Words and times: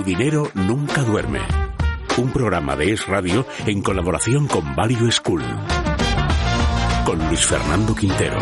Tu 0.00 0.06
dinero 0.06 0.50
nunca 0.54 1.02
duerme. 1.02 1.40
Un 2.16 2.32
programa 2.32 2.74
de 2.74 2.94
Es 2.94 3.06
Radio 3.06 3.44
en 3.66 3.82
colaboración 3.82 4.48
con 4.48 4.74
Value 4.74 5.12
School. 5.12 5.42
Con 7.04 7.18
Luis 7.28 7.44
Fernando 7.44 7.94
Quintero. 7.94 8.38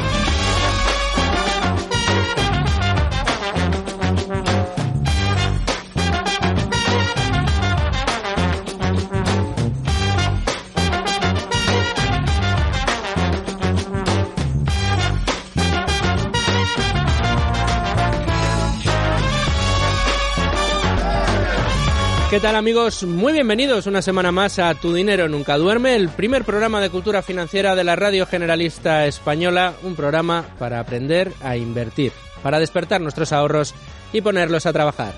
¿Qué 22.31 22.41
tal 22.41 22.57
amigos? 22.57 23.05
Muy 23.05 23.33
bienvenidos 23.33 23.87
una 23.87 24.03
semana 24.03 24.31
más 24.31 24.59
a 24.59 24.75
Tu 24.75 24.93
Dinero 24.93 25.31
Nunca 25.31 25.57
Duerme, 25.57 25.97
el 25.97 26.11
primer 26.11 26.45
programa 26.45 26.79
de 26.79 26.91
cultura 26.91 27.23
financiera 27.23 27.75
de 27.75 27.85
la 27.85 27.97
Radio 27.97 28.27
Generalista 28.27 29.07
Española, 29.07 29.73
un 29.83 29.97
programa 29.97 30.45
para 30.59 30.79
aprender 30.79 31.33
a 31.43 31.57
invertir, 31.57 32.13
para 32.43 32.59
despertar 32.59 33.01
nuestros 33.01 33.33
ahorros 33.33 33.75
y 34.13 34.21
ponerlos 34.21 34.67
a 34.67 34.75
trabajar. 34.75 35.15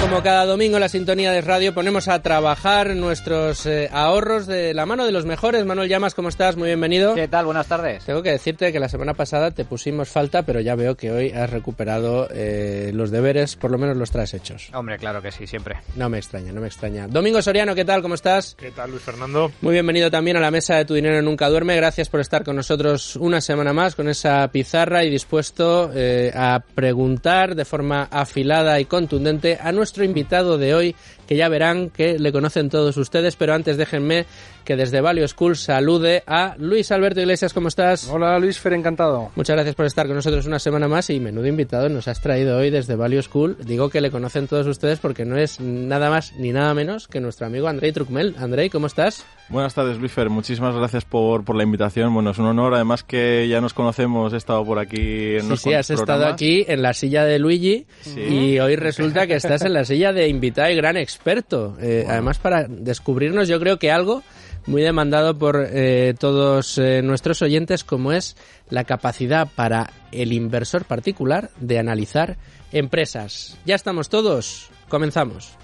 Como 0.00 0.22
cada 0.22 0.46
domingo 0.46 0.78
en 0.78 0.80
la 0.80 0.88
sintonía 0.88 1.30
de 1.30 1.42
radio 1.42 1.74
ponemos 1.74 2.08
a 2.08 2.22
trabajar 2.22 2.96
nuestros 2.96 3.66
eh, 3.66 3.90
ahorros 3.92 4.46
de 4.46 4.72
la 4.72 4.86
mano 4.86 5.04
de 5.04 5.12
los 5.12 5.26
mejores. 5.26 5.66
Manuel 5.66 5.90
Llamas, 5.90 6.14
¿cómo 6.14 6.30
estás? 6.30 6.56
Muy 6.56 6.68
bienvenido. 6.68 7.14
¿Qué 7.14 7.28
tal? 7.28 7.44
Buenas 7.44 7.66
tardes. 7.66 8.04
Tengo 8.06 8.22
que 8.22 8.30
decirte 8.30 8.72
que 8.72 8.80
la 8.80 8.88
semana 8.88 9.12
pasada 9.12 9.50
te 9.50 9.66
pusimos 9.66 10.08
falta, 10.08 10.42
pero 10.42 10.60
ya 10.60 10.74
veo 10.74 10.96
que 10.96 11.12
hoy 11.12 11.30
has 11.32 11.50
recuperado 11.50 12.28
eh, 12.32 12.90
los 12.94 13.10
deberes, 13.10 13.56
por 13.56 13.70
lo 13.70 13.76
menos 13.76 13.96
los 13.98 14.10
traes 14.10 14.32
hechos. 14.32 14.70
Hombre, 14.72 14.96
claro 14.96 15.20
que 15.20 15.30
sí, 15.30 15.46
siempre. 15.46 15.76
No 15.96 16.08
me 16.08 16.16
extraña, 16.16 16.50
no 16.50 16.62
me 16.62 16.68
extraña. 16.68 17.06
Domingo 17.06 17.42
Soriano, 17.42 17.74
¿qué 17.74 17.84
tal? 17.84 18.00
¿Cómo 18.00 18.14
estás? 18.14 18.56
¿Qué 18.58 18.70
tal, 18.70 18.90
Luis 18.90 19.02
Fernando? 19.02 19.52
Muy 19.60 19.74
bienvenido 19.74 20.10
también 20.10 20.38
a 20.38 20.40
la 20.40 20.50
mesa 20.50 20.76
de 20.76 20.86
Tu 20.86 20.94
Dinero 20.94 21.20
Nunca 21.20 21.48
Duerme. 21.50 21.76
Gracias 21.76 22.08
por 22.08 22.20
estar 22.20 22.42
con 22.42 22.56
nosotros 22.56 23.16
una 23.16 23.42
semana 23.42 23.74
más 23.74 23.94
con 23.94 24.08
esa 24.08 24.48
pizarra 24.48 25.04
y 25.04 25.10
dispuesto 25.10 25.92
eh, 25.94 26.32
a 26.34 26.62
preguntar 26.74 27.54
de 27.54 27.66
forma 27.66 28.08
afilada 28.10 28.80
y 28.80 28.86
contundente 28.86 29.58
a 29.60 29.70
nuestro 29.72 29.89
invitado 29.98 30.58
de 30.58 30.74
hoy, 30.74 30.96
que 31.26 31.36
ya 31.36 31.48
verán 31.48 31.90
que 31.90 32.18
le 32.18 32.32
conocen 32.32 32.70
todos 32.70 32.96
ustedes, 32.96 33.36
pero 33.36 33.54
antes 33.54 33.76
déjenme 33.76 34.26
que 34.64 34.76
desde 34.76 35.00
Value 35.00 35.26
School 35.26 35.56
salude 35.56 36.22
a 36.26 36.54
Luis 36.58 36.92
Alberto 36.92 37.20
Iglesias, 37.20 37.52
¿cómo 37.52 37.68
estás? 37.68 38.08
Hola 38.08 38.38
Luis 38.38 38.58
Fer, 38.58 38.74
encantado. 38.74 39.30
Muchas 39.34 39.56
gracias 39.56 39.74
por 39.74 39.86
estar 39.86 40.06
con 40.06 40.14
nosotros 40.16 40.46
una 40.46 40.58
semana 40.58 40.86
más 40.86 41.10
y 41.10 41.18
menudo 41.18 41.46
invitado 41.46 41.88
nos 41.88 42.06
has 42.08 42.20
traído 42.20 42.58
hoy 42.58 42.70
desde 42.70 42.94
Value 42.94 43.22
School. 43.22 43.56
Digo 43.64 43.88
que 43.90 44.00
le 44.00 44.10
conocen 44.10 44.46
todos 44.48 44.66
ustedes 44.66 44.98
porque 44.98 45.24
no 45.24 45.36
es 45.38 45.60
nada 45.60 46.10
más 46.10 46.32
ni 46.36 46.52
nada 46.52 46.74
menos 46.74 47.08
que 47.08 47.20
nuestro 47.20 47.46
amigo 47.46 47.68
Andrei 47.68 47.90
Trucmel. 47.92 48.36
Andrei, 48.38 48.70
¿cómo 48.70 48.86
estás? 48.86 49.24
Buenas 49.48 49.74
tardes, 49.74 49.98
Luis 49.98 50.12
Fer. 50.12 50.30
Muchísimas 50.30 50.76
gracias 50.76 51.04
por, 51.04 51.44
por 51.44 51.56
la 51.56 51.64
invitación. 51.64 52.12
Bueno, 52.14 52.30
es 52.30 52.38
un 52.38 52.46
honor, 52.46 52.74
además 52.74 53.02
que 53.02 53.48
ya 53.48 53.60
nos 53.60 53.74
conocemos, 53.74 54.32
he 54.32 54.36
estado 54.36 54.64
por 54.64 54.78
aquí 54.78 55.36
en 55.36 55.48
Sí, 55.50 55.56
sí, 55.56 55.74
has 55.74 55.90
estado 55.90 56.26
aquí 56.26 56.64
en 56.68 56.82
la 56.82 56.92
silla 56.92 57.24
de 57.24 57.38
Luigi 57.38 57.86
Sí. 58.02 58.20
y 58.20 58.60
hoy 58.60 58.76
resulta 58.76 59.26
que 59.26 59.34
estás 59.34 59.62
en 59.62 59.72
la 59.72 59.79
silla 59.84 60.12
de 60.12 60.28
invitado 60.28 60.70
y 60.70 60.76
gran 60.76 60.96
experto. 60.96 61.76
Eh, 61.80 62.04
Además, 62.08 62.38
para 62.38 62.66
descubrirnos, 62.68 63.48
yo 63.48 63.58
creo 63.60 63.78
que 63.78 63.90
algo 63.90 64.22
muy 64.66 64.82
demandado 64.82 65.38
por 65.38 65.66
eh, 65.70 66.14
todos 66.18 66.78
eh, 66.78 67.02
nuestros 67.02 67.42
oyentes, 67.42 67.84
como 67.84 68.12
es 68.12 68.36
la 68.68 68.84
capacidad 68.84 69.48
para 69.54 69.90
el 70.12 70.32
inversor 70.32 70.84
particular 70.84 71.50
de 71.58 71.78
analizar 71.78 72.36
empresas. 72.72 73.58
Ya 73.64 73.74
estamos 73.74 74.08
todos, 74.08 74.70
comenzamos. 74.88 75.56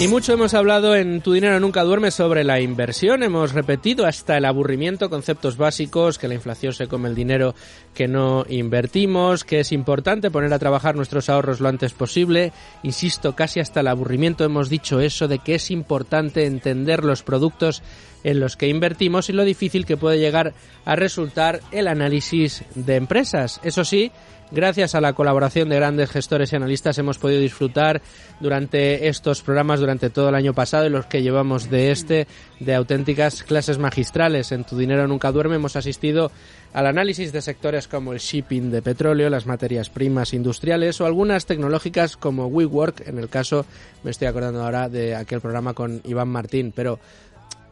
Y 0.00 0.08
mucho 0.08 0.32
hemos 0.32 0.54
hablado 0.54 0.96
en 0.96 1.20
Tu 1.20 1.34
Dinero 1.34 1.60
Nunca 1.60 1.84
Duerme 1.84 2.10
sobre 2.10 2.42
la 2.42 2.58
inversión. 2.58 3.22
Hemos 3.22 3.52
repetido 3.52 4.06
hasta 4.06 4.38
el 4.38 4.46
aburrimiento 4.46 5.10
conceptos 5.10 5.58
básicos, 5.58 6.16
que 6.16 6.26
la 6.26 6.32
inflación 6.32 6.72
se 6.72 6.86
come 6.86 7.10
el 7.10 7.14
dinero 7.14 7.54
que 7.92 8.08
no 8.08 8.46
invertimos, 8.48 9.44
que 9.44 9.60
es 9.60 9.72
importante 9.72 10.30
poner 10.30 10.54
a 10.54 10.58
trabajar 10.58 10.96
nuestros 10.96 11.28
ahorros 11.28 11.60
lo 11.60 11.68
antes 11.68 11.92
posible. 11.92 12.50
Insisto, 12.82 13.36
casi 13.36 13.60
hasta 13.60 13.80
el 13.80 13.88
aburrimiento 13.88 14.42
hemos 14.42 14.70
dicho 14.70 15.00
eso 15.00 15.28
de 15.28 15.38
que 15.38 15.56
es 15.56 15.70
importante 15.70 16.46
entender 16.46 17.04
los 17.04 17.22
productos 17.22 17.82
en 18.24 18.40
los 18.40 18.56
que 18.56 18.68
invertimos 18.68 19.28
y 19.28 19.34
lo 19.34 19.44
difícil 19.44 19.84
que 19.84 19.98
puede 19.98 20.18
llegar 20.18 20.54
a 20.86 20.96
resultar 20.96 21.60
el 21.72 21.88
análisis 21.88 22.64
de 22.74 22.96
empresas. 22.96 23.60
Eso 23.64 23.84
sí, 23.84 24.12
Gracias 24.52 24.96
a 24.96 25.00
la 25.00 25.12
colaboración 25.12 25.68
de 25.68 25.76
grandes 25.76 26.10
gestores 26.10 26.52
y 26.52 26.56
analistas 26.56 26.98
hemos 26.98 27.18
podido 27.18 27.40
disfrutar 27.40 28.02
durante 28.40 29.06
estos 29.06 29.42
programas, 29.42 29.78
durante 29.78 30.10
todo 30.10 30.28
el 30.28 30.34
año 30.34 30.54
pasado 30.54 30.86
y 30.86 30.90
los 30.90 31.06
que 31.06 31.22
llevamos 31.22 31.70
de 31.70 31.92
este, 31.92 32.26
de 32.58 32.74
auténticas 32.74 33.44
clases 33.44 33.78
magistrales. 33.78 34.50
En 34.50 34.64
Tu 34.64 34.76
Dinero 34.76 35.06
Nunca 35.06 35.30
Duerme 35.30 35.54
hemos 35.54 35.76
asistido 35.76 36.32
al 36.72 36.88
análisis 36.88 37.32
de 37.32 37.42
sectores 37.42 37.86
como 37.86 38.12
el 38.12 38.18
shipping 38.18 38.72
de 38.72 38.82
petróleo, 38.82 39.30
las 39.30 39.46
materias 39.46 39.88
primas 39.88 40.34
industriales 40.34 41.00
o 41.00 41.06
algunas 41.06 41.46
tecnológicas 41.46 42.16
como 42.16 42.48
WeWork. 42.48 43.06
En 43.06 43.18
el 43.18 43.28
caso, 43.28 43.66
me 44.02 44.10
estoy 44.10 44.26
acordando 44.26 44.64
ahora 44.64 44.88
de 44.88 45.14
aquel 45.14 45.40
programa 45.40 45.74
con 45.74 46.00
Iván 46.04 46.28
Martín, 46.28 46.72
pero 46.74 46.98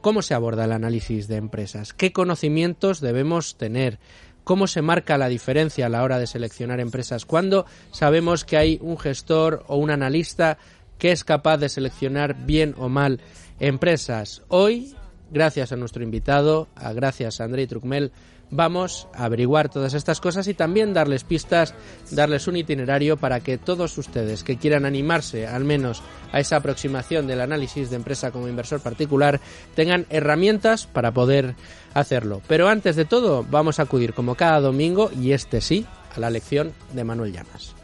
¿cómo 0.00 0.22
se 0.22 0.34
aborda 0.34 0.66
el 0.66 0.72
análisis 0.72 1.26
de 1.26 1.36
empresas? 1.36 1.92
¿Qué 1.92 2.12
conocimientos 2.12 3.00
debemos 3.00 3.56
tener? 3.56 3.98
¿Cómo 4.48 4.66
se 4.66 4.80
marca 4.80 5.18
la 5.18 5.28
diferencia 5.28 5.84
a 5.84 5.88
la 5.90 6.02
hora 6.02 6.18
de 6.18 6.26
seleccionar 6.26 6.80
empresas? 6.80 7.26
¿Cuándo 7.26 7.66
sabemos 7.90 8.46
que 8.46 8.56
hay 8.56 8.78
un 8.80 8.96
gestor 8.96 9.62
o 9.68 9.76
un 9.76 9.90
analista 9.90 10.56
que 10.96 11.12
es 11.12 11.22
capaz 11.22 11.58
de 11.58 11.68
seleccionar 11.68 12.46
bien 12.46 12.74
o 12.78 12.88
mal 12.88 13.20
empresas? 13.60 14.40
Hoy, 14.48 14.94
gracias 15.30 15.70
a 15.70 15.76
nuestro 15.76 16.02
invitado, 16.02 16.66
a 16.76 16.94
gracias 16.94 17.42
a 17.42 17.44
Andrei 17.44 17.66
Trucmel, 17.66 18.10
vamos 18.50 19.08
a 19.14 19.24
averiguar 19.24 19.68
todas 19.68 19.94
estas 19.94 20.20
cosas 20.20 20.48
y 20.48 20.54
también 20.54 20.94
darles 20.94 21.24
pistas, 21.24 21.74
darles 22.10 22.46
un 22.46 22.56
itinerario 22.56 23.16
para 23.16 23.40
que 23.40 23.58
todos 23.58 23.96
ustedes 23.98 24.44
que 24.44 24.56
quieran 24.56 24.84
animarse 24.84 25.46
al 25.46 25.64
menos 25.64 26.02
a 26.32 26.40
esa 26.40 26.56
aproximación 26.56 27.26
del 27.26 27.40
análisis 27.40 27.90
de 27.90 27.96
empresa 27.96 28.30
como 28.30 28.48
inversor 28.48 28.80
particular 28.80 29.40
tengan 29.74 30.06
herramientas 30.10 30.86
para 30.86 31.12
poder 31.12 31.54
hacerlo. 31.94 32.42
Pero 32.46 32.68
antes 32.68 32.96
de 32.96 33.04
todo 33.04 33.44
vamos 33.48 33.78
a 33.78 33.82
acudir 33.82 34.14
como 34.14 34.34
cada 34.34 34.60
domingo 34.60 35.10
y 35.18 35.32
este 35.32 35.60
sí 35.60 35.86
a 36.14 36.20
la 36.20 36.30
lección 36.30 36.72
de 36.92 37.04
Manuel 37.04 37.32
Llamas. 37.32 37.74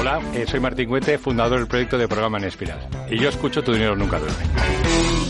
Hola, 0.00 0.20
eh, 0.34 0.46
soy 0.48 0.58
Martín 0.58 0.88
Cuete, 0.88 1.18
fundador 1.18 1.58
del 1.58 1.68
proyecto 1.68 1.96
de 1.96 2.08
Programa 2.08 2.38
en 2.38 2.44
Espiral. 2.44 2.88
Y 3.08 3.18
yo 3.20 3.28
escucho 3.28 3.62
Tu 3.62 3.72
Dinero 3.72 3.94
Nunca 3.94 4.18
Duerme. 4.18 5.21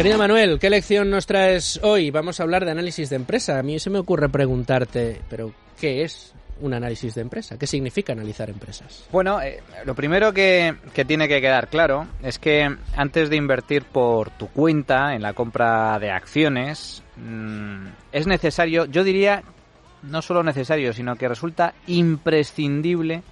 Querido 0.00 0.16
Manuel, 0.16 0.58
¿qué 0.58 0.70
lección 0.70 1.10
nos 1.10 1.26
traes 1.26 1.78
hoy? 1.82 2.10
Vamos 2.10 2.40
a 2.40 2.42
hablar 2.44 2.64
de 2.64 2.70
análisis 2.70 3.10
de 3.10 3.16
empresa. 3.16 3.58
A 3.58 3.62
mí 3.62 3.78
se 3.78 3.90
me 3.90 3.98
ocurre 3.98 4.30
preguntarte, 4.30 5.20
pero 5.28 5.52
¿qué 5.78 6.04
es 6.04 6.32
un 6.62 6.72
análisis 6.72 7.14
de 7.14 7.20
empresa? 7.20 7.58
¿Qué 7.58 7.66
significa 7.66 8.14
analizar 8.14 8.48
empresas? 8.48 9.06
Bueno, 9.12 9.42
eh, 9.42 9.62
lo 9.84 9.94
primero 9.94 10.32
que, 10.32 10.74
que 10.94 11.04
tiene 11.04 11.28
que 11.28 11.42
quedar 11.42 11.68
claro 11.68 12.06
es 12.22 12.38
que 12.38 12.74
antes 12.96 13.28
de 13.28 13.36
invertir 13.36 13.84
por 13.84 14.30
tu 14.30 14.48
cuenta 14.48 15.14
en 15.14 15.20
la 15.20 15.34
compra 15.34 15.98
de 15.98 16.10
acciones, 16.10 17.02
mm, 17.16 17.88
es 18.10 18.26
necesario, 18.26 18.86
yo 18.86 19.04
diría, 19.04 19.42
no 20.02 20.22
solo 20.22 20.42
necesario, 20.42 20.94
sino 20.94 21.16
que 21.16 21.28
resulta 21.28 21.74
imprescindible 21.86 23.22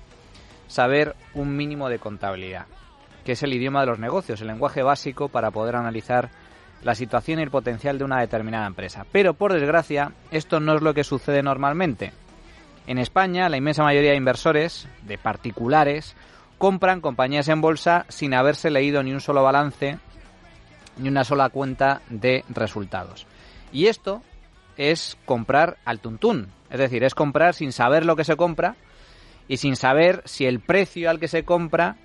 saber 0.67 1.17
un 1.33 1.57
mínimo 1.57 1.89
de 1.89 1.99
contabilidad, 1.99 2.67
que 3.25 3.33
es 3.33 3.43
el 3.43 3.55
idioma 3.55 3.81
de 3.81 3.87
los 3.87 3.99
negocios, 3.99 4.43
el 4.43 4.49
lenguaje 4.49 4.83
básico 4.83 5.31
para 5.31 5.51
poder 5.51 5.75
analizar 5.75 6.29
la 6.83 6.95
situación 6.95 7.39
y 7.39 7.43
el 7.43 7.51
potencial 7.51 7.99
de 7.99 8.05
una 8.05 8.21
determinada 8.21 8.67
empresa. 8.67 9.05
Pero 9.11 9.35
por 9.35 9.53
desgracia, 9.53 10.13
esto 10.31 10.61
no 10.61 10.77
es 10.77 10.83
lo 10.83 10.95
que 10.95 11.05
sucede 11.05 11.43
normalmente. 11.43 12.13
En 12.87 12.99
España, 12.99 13.49
la 13.49 13.57
inmensa 13.57 13.83
mayoría 13.83 14.13
de 14.13 14.17
inversores, 14.17 14.89
de 15.03 15.19
particulares, 15.19 16.17
compran 16.57 17.01
compañías 17.01 17.49
en 17.49 17.61
bolsa 17.61 18.07
sin 18.09 18.35
haberse 18.35 18.71
leído 18.71 19.03
ni 19.03 19.13
un 19.13 19.21
solo 19.21 19.43
balance 19.43 19.99
ni 20.97 21.09
una 21.09 21.25
sola 21.25 21.49
cuenta 21.49 22.03
de 22.09 22.45
resultados. 22.49 23.27
Y 23.73 23.87
esto 23.87 24.23
es 24.77 25.17
comprar 25.25 25.77
al 25.85 26.01
tuntún, 26.01 26.49
es 26.71 26.79
decir, 26.79 27.05
es 27.05 27.15
comprar 27.15 27.55
sin 27.55 27.73
saber 27.73 28.05
lo 28.05 28.17
que 28.17 28.25
se 28.25 28.37
compra 28.37 28.77
y 29.49 29.59
sin 29.59 29.77
saber 29.77 30.23
si 30.25 30.47
el 30.47 30.61
precio 30.61 31.11
al 31.11 31.21
que 31.21 31.29
se 31.29 31.45
compra 31.45 31.97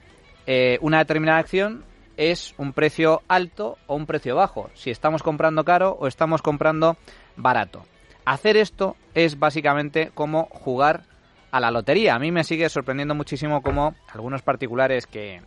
eh, 0.45 0.77
una 0.81 0.99
determinada 0.99 1.39
acción 1.39 1.83
es 2.17 2.53
un 2.57 2.73
precio 2.73 3.21
alto 3.27 3.77
o 3.87 3.95
un 3.95 4.05
precio 4.05 4.35
bajo, 4.35 4.69
si 4.73 4.91
estamos 4.91 5.23
comprando 5.23 5.63
caro 5.63 5.97
o 5.99 6.07
estamos 6.07 6.41
comprando 6.41 6.97
barato. 7.35 7.85
Hacer 8.25 8.57
esto 8.57 8.95
es 9.13 9.37
básicamente 9.37 10.11
como 10.13 10.45
jugar 10.45 11.03
a 11.51 11.59
la 11.59 11.71
lotería. 11.71 12.15
A 12.15 12.19
mí 12.19 12.31
me 12.31 12.43
sigue 12.43 12.69
sorprendiendo 12.69 13.15
muchísimo 13.15 13.61
como 13.61 13.95
algunos 14.11 14.41
particulares 14.41 15.05
que, 15.07 15.41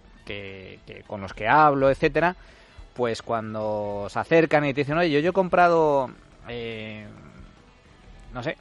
con 1.06 1.20
los 1.20 1.32
que 1.32 1.48
hablo, 1.48 1.90
etcétera, 1.90 2.36
pues 2.94 3.22
cuando 3.22 4.06
se 4.08 4.18
acercan 4.18 4.64
y 4.64 4.74
te 4.74 4.82
dicen, 4.82 4.98
oye, 4.98 5.22
yo, 5.22 5.30
he 5.30 5.32
comprado, 5.32 6.10
eh, 6.48 7.06
no 8.32 8.42
sé, 8.42 8.56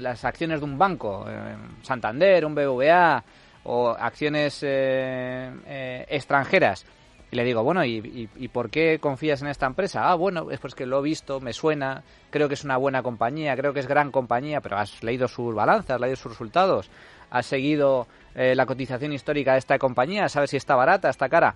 las 0.00 0.24
acciones 0.24 0.60
de 0.60 0.64
un 0.64 0.76
banco, 0.76 1.24
eh, 1.28 1.56
Santander, 1.82 2.44
un 2.44 2.54
BVA, 2.54 3.22
o 3.68 3.90
acciones 3.90 4.62
eh, 4.62 5.50
eh, 5.66 6.06
extranjeras. 6.08 6.86
Y 7.30 7.36
le 7.36 7.44
digo, 7.44 7.62
bueno, 7.62 7.84
¿y, 7.84 8.30
¿y, 8.34 8.48
por 8.48 8.70
qué 8.70 8.98
confías 8.98 9.42
en 9.42 9.48
esta 9.48 9.66
empresa? 9.66 10.10
Ah, 10.10 10.14
bueno, 10.14 10.50
es 10.50 10.58
pues 10.58 10.74
que 10.74 10.86
lo 10.86 11.00
he 11.00 11.02
visto, 11.02 11.40
me 11.40 11.52
suena, 11.52 12.02
creo 12.30 12.48
que 12.48 12.54
es 12.54 12.64
una 12.64 12.78
buena 12.78 13.02
compañía, 13.02 13.54
creo 13.54 13.74
que 13.74 13.80
es 13.80 13.86
gran 13.86 14.10
compañía, 14.10 14.62
pero 14.62 14.78
has 14.78 15.02
leído 15.02 15.28
sus 15.28 15.54
balanzas, 15.54 15.90
has 15.90 16.00
leído 16.00 16.16
sus 16.16 16.32
resultados, 16.32 16.88
has 17.30 17.44
seguido 17.44 18.06
eh, 18.34 18.54
la 18.54 18.64
cotización 18.64 19.12
histórica 19.12 19.52
de 19.52 19.58
esta 19.58 19.78
compañía, 19.78 20.30
sabes 20.30 20.48
si 20.48 20.56
está 20.56 20.74
barata, 20.74 21.10
está 21.10 21.28
cara. 21.28 21.54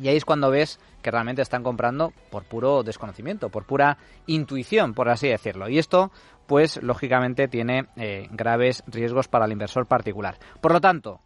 Y 0.00 0.08
ahí 0.08 0.16
es 0.16 0.24
cuando 0.24 0.50
ves 0.50 0.78
que 1.02 1.10
realmente 1.10 1.42
están 1.42 1.62
comprando 1.62 2.12
por 2.30 2.44
puro 2.44 2.82
desconocimiento, 2.82 3.50
por 3.50 3.64
pura 3.64 3.98
intuición, 4.26 4.94
por 4.94 5.08
así 5.08 5.28
decirlo. 5.28 5.68
Y 5.68 5.78
esto, 5.78 6.10
pues 6.46 6.82
lógicamente 6.82 7.48
tiene 7.48 7.86
eh, 7.96 8.28
graves 8.30 8.82
riesgos 8.86 9.28
para 9.28 9.46
el 9.46 9.52
inversor 9.52 9.86
particular. 9.86 10.38
Por 10.60 10.72
lo 10.72 10.80
tanto, 10.80 11.20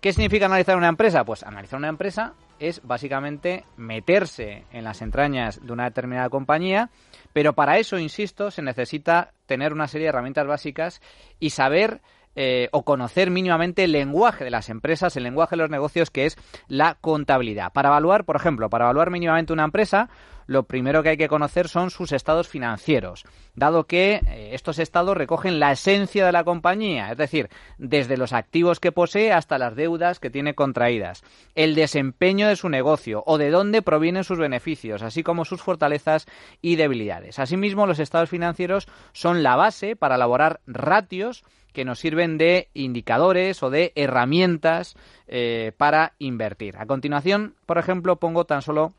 ¿qué 0.00 0.12
significa 0.12 0.46
analizar 0.46 0.76
una 0.76 0.88
empresa? 0.88 1.24
Pues 1.24 1.42
analizar 1.42 1.78
una 1.78 1.88
empresa 1.88 2.34
es 2.58 2.80
básicamente 2.84 3.64
meterse 3.76 4.64
en 4.70 4.84
las 4.84 5.02
entrañas 5.02 5.60
de 5.64 5.72
una 5.72 5.84
determinada 5.84 6.28
compañía, 6.28 6.90
pero 7.32 7.52
para 7.52 7.78
eso, 7.78 7.98
insisto, 7.98 8.50
se 8.50 8.62
necesita 8.62 9.32
tener 9.46 9.72
una 9.72 9.88
serie 9.88 10.06
de 10.06 10.10
herramientas 10.10 10.46
básicas 10.46 11.00
y 11.40 11.50
saber 11.50 12.00
eh, 12.36 12.68
o 12.72 12.84
conocer 12.84 13.30
mínimamente 13.30 13.84
el 13.84 13.92
lenguaje 13.92 14.44
de 14.44 14.50
las 14.50 14.68
empresas, 14.68 15.16
el 15.16 15.24
lenguaje 15.24 15.56
de 15.56 15.62
los 15.62 15.70
negocios, 15.70 16.10
que 16.10 16.26
es 16.26 16.36
la 16.68 16.96
contabilidad. 17.00 17.72
Para 17.72 17.90
evaluar, 17.90 18.24
por 18.24 18.36
ejemplo, 18.36 18.68
para 18.70 18.86
evaluar 18.86 19.10
mínimamente 19.10 19.52
una 19.52 19.64
empresa, 19.64 20.08
lo 20.46 20.64
primero 20.64 21.02
que 21.02 21.10
hay 21.10 21.16
que 21.16 21.28
conocer 21.28 21.68
son 21.68 21.90
sus 21.90 22.12
estados 22.12 22.48
financieros, 22.48 23.24
dado 23.54 23.84
que 23.84 24.20
eh, 24.26 24.50
estos 24.52 24.78
estados 24.78 25.16
recogen 25.16 25.58
la 25.58 25.72
esencia 25.72 26.26
de 26.26 26.32
la 26.32 26.44
compañía, 26.44 27.10
es 27.10 27.18
decir, 27.18 27.48
desde 27.78 28.16
los 28.16 28.32
activos 28.32 28.80
que 28.80 28.92
posee 28.92 29.32
hasta 29.32 29.58
las 29.58 29.74
deudas 29.74 30.20
que 30.20 30.30
tiene 30.30 30.54
contraídas, 30.54 31.22
el 31.54 31.74
desempeño 31.74 32.48
de 32.48 32.56
su 32.56 32.68
negocio 32.68 33.22
o 33.26 33.38
de 33.38 33.50
dónde 33.50 33.82
provienen 33.82 34.24
sus 34.24 34.38
beneficios, 34.38 35.02
así 35.02 35.22
como 35.22 35.44
sus 35.44 35.62
fortalezas 35.62 36.26
y 36.60 36.76
debilidades. 36.76 37.38
Asimismo, 37.38 37.86
los 37.86 37.98
estados 37.98 38.30
financieros 38.30 38.86
son 39.12 39.42
la 39.42 39.56
base 39.56 39.96
para 39.96 40.16
elaborar 40.16 40.60
ratios 40.66 41.44
que 41.74 41.84
nos 41.84 41.98
sirven 41.98 42.38
de 42.38 42.68
indicadores 42.72 43.62
o 43.62 43.68
de 43.68 43.92
herramientas 43.96 44.96
eh, 45.26 45.72
para 45.76 46.14
invertir. 46.18 46.78
A 46.78 46.86
continuación, 46.86 47.56
por 47.66 47.76
ejemplo, 47.76 48.16
pongo 48.16 48.46
tan 48.46 48.62
solo 48.62 48.94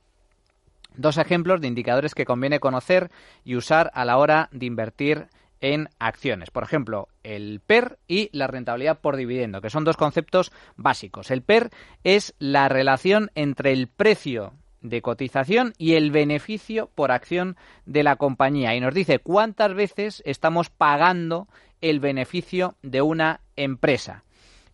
dos 0.95 1.17
ejemplos 1.17 1.61
de 1.61 1.67
indicadores 1.67 2.13
que 2.13 2.25
conviene 2.25 2.59
conocer 2.59 3.09
y 3.43 3.55
usar 3.55 3.89
a 3.95 4.05
la 4.05 4.17
hora 4.17 4.49
de 4.51 4.65
invertir 4.67 5.27
en 5.61 5.89
acciones. 5.99 6.51
Por 6.51 6.63
ejemplo, 6.63 7.07
el 7.23 7.61
PER 7.65 7.97
y 8.07 8.29
la 8.33 8.47
rentabilidad 8.47 8.99
por 8.99 9.15
dividendo, 9.15 9.61
que 9.61 9.69
son 9.69 9.85
dos 9.85 9.97
conceptos 9.97 10.51
básicos. 10.75 11.31
El 11.31 11.41
PER 11.41 11.71
es 12.03 12.35
la 12.39 12.69
relación 12.69 13.31
entre 13.35 13.71
el 13.71 13.87
precio 13.87 14.53
de 14.89 15.01
cotización 15.01 15.73
y 15.77 15.93
el 15.93 16.11
beneficio 16.11 16.89
por 16.95 17.11
acción 17.11 17.57
de 17.85 18.03
la 18.03 18.15
compañía. 18.15 18.75
Y 18.75 18.79
nos 18.79 18.93
dice 18.93 19.19
cuántas 19.19 19.73
veces 19.73 20.21
estamos 20.25 20.69
pagando 20.69 21.47
el 21.81 21.99
beneficio 21.99 22.75
de 22.81 23.01
una 23.01 23.41
empresa. 23.55 24.23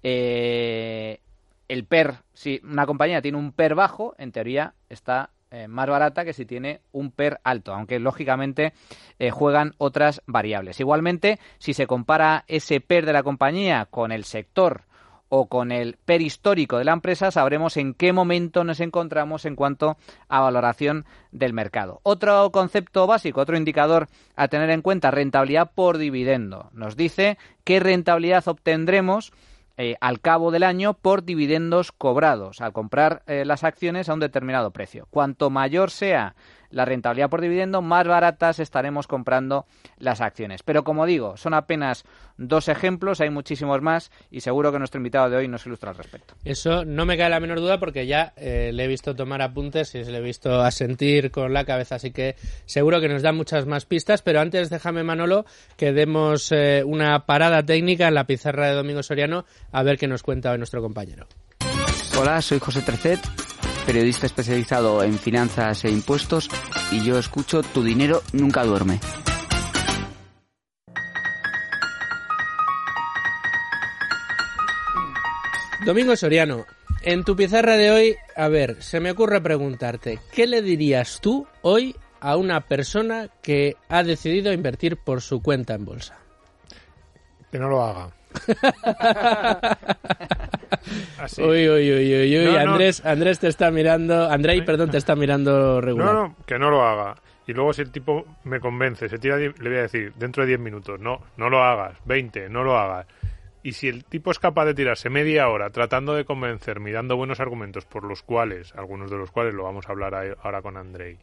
Eh, 0.04 1.20
el 1.68 1.86
PER, 1.86 2.16
si 2.34 2.60
una 2.64 2.86
compañía 2.86 3.22
tiene 3.22 3.38
un 3.38 3.52
PER 3.52 3.76
bajo, 3.76 4.16
en 4.18 4.32
teoría 4.32 4.74
está 4.90 5.30
eh, 5.52 5.68
más 5.68 5.88
barata 5.88 6.24
que 6.24 6.34
si 6.34 6.46
tiene 6.46 6.82
un 6.92 7.12
PER 7.12 7.40
alto, 7.44 7.74
aunque 7.74 8.00
lógicamente 8.00 8.74
eh, 9.20 9.32
juegan 9.32 9.74
otras 9.78 10.22
variables. 10.26 10.80
Igualmente, 10.80 11.40
si 11.60 11.74
se 11.74 11.88
compara 11.88 12.46
ese 12.48 12.80
PER 12.80 13.06
de 13.06 13.14
la 13.14 13.24
compañía 13.24 13.86
con 13.90 14.12
el 14.12 14.24
sector 14.24 14.84
o 15.34 15.48
con 15.48 15.72
el 15.72 15.98
PER 16.04 16.22
histórico 16.22 16.78
de 16.78 16.84
la 16.84 16.92
empresa, 16.92 17.32
sabremos 17.32 17.78
en 17.78 17.94
qué 17.94 18.12
momento 18.12 18.66
nos 18.66 18.82
encontramos 18.82 19.46
en 19.46 19.56
cuanto 19.56 19.96
a 20.28 20.42
valoración 20.42 21.06
del 21.32 21.54
mercado. 21.54 22.02
Otro 22.04 22.52
concepto 22.52 23.08
básico, 23.08 23.40
otro 23.40 23.56
indicador 23.56 24.10
a 24.36 24.50
tener 24.50 24.70
en 24.72 24.82
cuenta, 24.82 25.10
rentabilidad 25.10 25.72
por 25.74 25.98
dividendo. 25.98 26.70
Nos 26.74 26.98
dice 26.98 27.38
qué 27.64 27.80
rentabilidad 27.80 28.46
obtendremos 28.46 29.32
eh, 29.78 29.96
al 30.02 30.20
cabo 30.20 30.52
del 30.52 30.64
año 30.64 30.96
por 30.96 31.24
dividendos 31.24 31.94
cobrados 31.94 32.60
al 32.60 32.74
comprar 32.74 33.24
eh, 33.26 33.46
las 33.46 33.64
acciones 33.64 34.10
a 34.10 34.14
un 34.14 34.20
determinado 34.20 34.72
precio. 34.72 35.08
Cuanto 35.12 35.50
mayor 35.50 35.92
sea 35.92 36.36
la 36.72 36.86
rentabilidad 36.86 37.30
por 37.30 37.42
dividendo, 37.42 37.82
más 37.82 38.08
baratas 38.08 38.60
estaremos 38.60 39.08
comprando 39.08 39.66
las 39.98 40.22
acciones. 40.22 40.64
Pero 40.64 40.84
como 40.84 41.06
digo, 41.06 41.38
son 41.38 41.54
apenas 41.54 42.04
dos 42.38 42.68
ejemplos, 42.68 43.22
hay 43.22 43.30
muchísimos 43.30 43.82
más 43.82 44.12
y 44.32 44.42
seguro 44.42 44.72
que 44.72 44.80
nuestro 44.80 45.00
invitado 45.00 45.30
de 45.30 45.38
hoy 45.38 45.48
nos 45.48 45.66
ilustra 45.66 45.92
al 45.92 45.98
respecto. 45.98 46.34
Eso 46.44 46.86
no 46.86 47.06
me 47.06 47.18
cae 47.18 47.30
la 47.30 47.40
menor 47.40 47.60
duda 47.60 47.80
porque 47.80 48.08
ya 48.08 48.34
eh, 48.36 48.72
le 48.74 48.86
he 48.86 48.88
visto 48.88 49.16
tomar 49.16 49.42
apuntes 49.42 49.94
y 49.96 50.04
le 50.04 50.18
he 50.18 50.22
visto 50.22 50.62
asentir 50.62 51.32
con 51.32 51.54
la 51.54 51.66
cabeza, 51.66 51.96
así 51.96 52.12
que 52.12 52.36
seguro 52.66 53.00
que 53.00 53.10
nos 53.10 53.22
da 53.22 53.32
muchas 53.32 53.66
más 53.66 53.86
pistas. 53.86 54.22
Pero 54.22 54.40
antes 54.40 54.70
déjame, 54.70 55.04
Manolo, 55.04 55.46
que 55.78 55.94
demos 55.94 56.52
eh, 56.52 56.84
una 56.86 57.26
parada 57.26 57.64
técnica 57.64 58.08
en 58.08 58.16
la 58.16 58.26
pizarra 58.26 58.68
de 58.68 58.76
Domingo 58.76 59.04
Soriano 59.04 59.46
a 59.72 59.84
ver 59.84 59.98
qué 59.98 60.08
nos 60.08 60.24
cuenta 60.24 60.52
hoy 60.52 60.58
nuestro 60.58 60.82
compañero. 60.82 61.28
Hola, 62.20 62.42
soy 62.42 62.60
José 62.60 62.82
Trecet 62.82 63.51
periodista 63.86 64.26
especializado 64.26 65.04
en 65.04 65.18
finanzas 65.18 65.86
e 65.86 65.90
impuestos, 65.90 66.50
y 66.92 67.04
yo 67.04 67.18
escucho 67.18 67.64
Tu 67.64 67.84
dinero 67.84 68.22
nunca 68.34 68.64
duerme. 68.64 69.00
Domingo 75.86 76.16
Soriano, 76.16 76.66
en 77.02 77.24
tu 77.24 77.36
pizarra 77.36 77.76
de 77.76 77.90
hoy, 77.90 78.16
a 78.36 78.48
ver, 78.48 78.84
se 78.84 79.00
me 79.00 79.10
ocurre 79.10 79.42
preguntarte, 79.42 80.20
¿qué 80.32 80.46
le 80.46 80.62
dirías 80.62 81.20
tú 81.20 81.48
hoy 81.64 81.96
a 82.20 82.38
una 82.38 82.62
persona 82.62 83.30
que 83.42 83.78
ha 83.90 84.04
decidido 84.04 84.54
invertir 84.54 84.98
por 84.98 85.22
su 85.22 85.42
cuenta 85.42 85.74
en 85.74 85.86
bolsa? 85.86 86.20
Que 87.52 87.58
no 87.58 87.68
lo 87.68 87.84
haga. 87.84 88.12
Uy, 91.38 91.70
uy, 91.70 91.92
uy, 91.92 92.38
uy, 92.38 92.56
Andrés, 92.56 93.06
Andrés 93.06 93.40
te 93.40 93.48
está 93.48 93.72
mirando, 93.72 94.30
Andrei, 94.30 94.62
perdón, 94.64 94.92
te 94.92 94.98
está 94.98 95.16
mirando 95.16 95.82
regular. 95.82 96.14
No, 96.14 96.14
no, 96.14 96.36
que 96.46 96.58
no 96.58 96.70
lo 96.70 96.84
haga. 96.84 97.16
Y 97.48 97.54
luego 97.54 97.74
si 97.74 97.82
el 97.82 97.92
tipo 97.92 98.26
me 98.44 98.60
convence, 98.60 99.10
se 99.10 99.18
tira, 99.18 99.38
le 99.38 99.52
voy 99.52 99.78
a 99.78 99.82
decir, 99.82 100.14
dentro 100.16 100.44
de 100.44 100.48
10 100.48 100.60
minutos, 100.60 101.00
no, 101.00 101.22
no 101.38 101.50
lo 101.50 101.64
hagas, 101.64 101.98
20, 102.06 102.50
no 102.50 102.64
lo 102.64 102.78
hagas. 102.78 103.08
Y 103.64 103.74
si 103.74 103.88
el 103.88 104.06
tipo 104.06 104.32
es 104.32 104.40
capaz 104.40 104.66
de 104.66 104.74
tirarse 104.74 105.10
media 105.10 105.48
hora 105.50 105.70
tratando 105.70 106.16
de 106.16 106.26
convencerme 106.26 106.90
y 106.90 106.94
dando 106.94 107.16
buenos 107.16 107.40
argumentos 107.40 107.86
por 107.86 108.04
los 108.04 108.24
cuales, 108.24 108.74
algunos 108.76 109.12
de 109.12 109.18
los 109.18 109.32
cuales 109.32 109.54
lo 109.54 109.64
vamos 109.64 109.88
a 109.88 109.92
hablar 109.92 110.36
ahora 110.42 110.62
con 110.62 110.78
Andrei, 110.78 111.18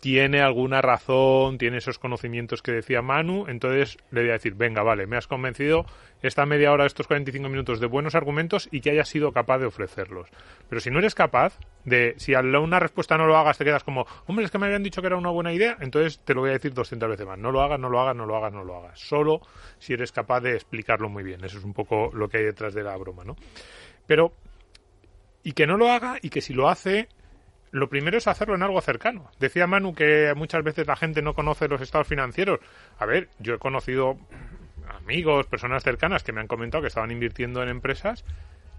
tiene 0.00 0.40
alguna 0.40 0.80
razón, 0.80 1.58
tiene 1.58 1.76
esos 1.76 1.98
conocimientos 1.98 2.62
que 2.62 2.72
decía 2.72 3.02
Manu, 3.02 3.44
entonces 3.48 3.98
le 4.10 4.22
voy 4.22 4.30
a 4.30 4.34
decir, 4.34 4.54
venga, 4.54 4.82
vale, 4.82 5.06
me 5.06 5.18
has 5.18 5.26
convencido 5.26 5.84
esta 6.22 6.46
media 6.46 6.72
hora, 6.72 6.86
estos 6.86 7.06
45 7.06 7.48
minutos 7.50 7.80
de 7.80 7.86
buenos 7.86 8.14
argumentos 8.14 8.68
y 8.72 8.80
que 8.80 8.90
hayas 8.90 9.08
sido 9.08 9.32
capaz 9.32 9.58
de 9.58 9.66
ofrecerlos. 9.66 10.28
Pero 10.68 10.80
si 10.80 10.90
no 10.90 10.98
eres 10.98 11.14
capaz 11.14 11.58
de, 11.84 12.14
si 12.16 12.34
a 12.34 12.40
una 12.40 12.80
respuesta 12.80 13.18
no 13.18 13.26
lo 13.26 13.36
hagas, 13.36 13.58
te 13.58 13.64
quedas 13.64 13.84
como, 13.84 14.06
hombre, 14.26 14.46
es 14.46 14.50
que 14.50 14.58
me 14.58 14.66
habían 14.66 14.82
dicho 14.82 15.02
que 15.02 15.06
era 15.06 15.16
una 15.16 15.30
buena 15.30 15.52
idea, 15.52 15.76
entonces 15.80 16.20
te 16.24 16.34
lo 16.34 16.40
voy 16.40 16.50
a 16.50 16.54
decir 16.54 16.72
200 16.72 17.08
veces 17.08 17.26
más. 17.26 17.38
No 17.38 17.52
lo 17.52 17.60
hagas, 17.60 17.78
no 17.78 17.90
lo 17.90 18.00
hagas, 18.00 18.16
no 18.16 18.24
lo 18.24 18.36
hagas, 18.36 18.52
no 18.52 18.64
lo 18.64 18.76
hagas. 18.76 18.98
Solo 18.98 19.42
si 19.78 19.92
eres 19.92 20.12
capaz 20.12 20.40
de 20.40 20.54
explicarlo 20.54 21.10
muy 21.10 21.22
bien. 21.22 21.44
Eso 21.44 21.58
es 21.58 21.64
un 21.64 21.74
poco 21.74 22.10
lo 22.14 22.28
que 22.28 22.38
hay 22.38 22.44
detrás 22.44 22.72
de 22.72 22.82
la 22.82 22.96
broma, 22.96 23.24
¿no? 23.24 23.36
Pero, 24.06 24.32
y 25.42 25.52
que 25.52 25.66
no 25.66 25.76
lo 25.76 25.90
haga 25.90 26.18
y 26.22 26.30
que 26.30 26.40
si 26.40 26.54
lo 26.54 26.68
hace, 26.70 27.08
lo 27.70 27.88
primero 27.88 28.18
es 28.18 28.26
hacerlo 28.26 28.54
en 28.54 28.62
algo 28.62 28.80
cercano. 28.80 29.30
Decía 29.38 29.66
Manu 29.66 29.94
que 29.94 30.32
muchas 30.36 30.64
veces 30.64 30.86
la 30.86 30.96
gente 30.96 31.22
no 31.22 31.34
conoce 31.34 31.68
los 31.68 31.80
estados 31.80 32.08
financieros. 32.08 32.60
A 32.98 33.06
ver, 33.06 33.28
yo 33.38 33.54
he 33.54 33.58
conocido 33.58 34.18
amigos, 34.88 35.46
personas 35.46 35.82
cercanas 35.84 36.24
que 36.24 36.32
me 36.32 36.40
han 36.40 36.48
comentado 36.48 36.82
que 36.82 36.88
estaban 36.88 37.10
invirtiendo 37.10 37.62
en 37.62 37.68
empresas 37.68 38.24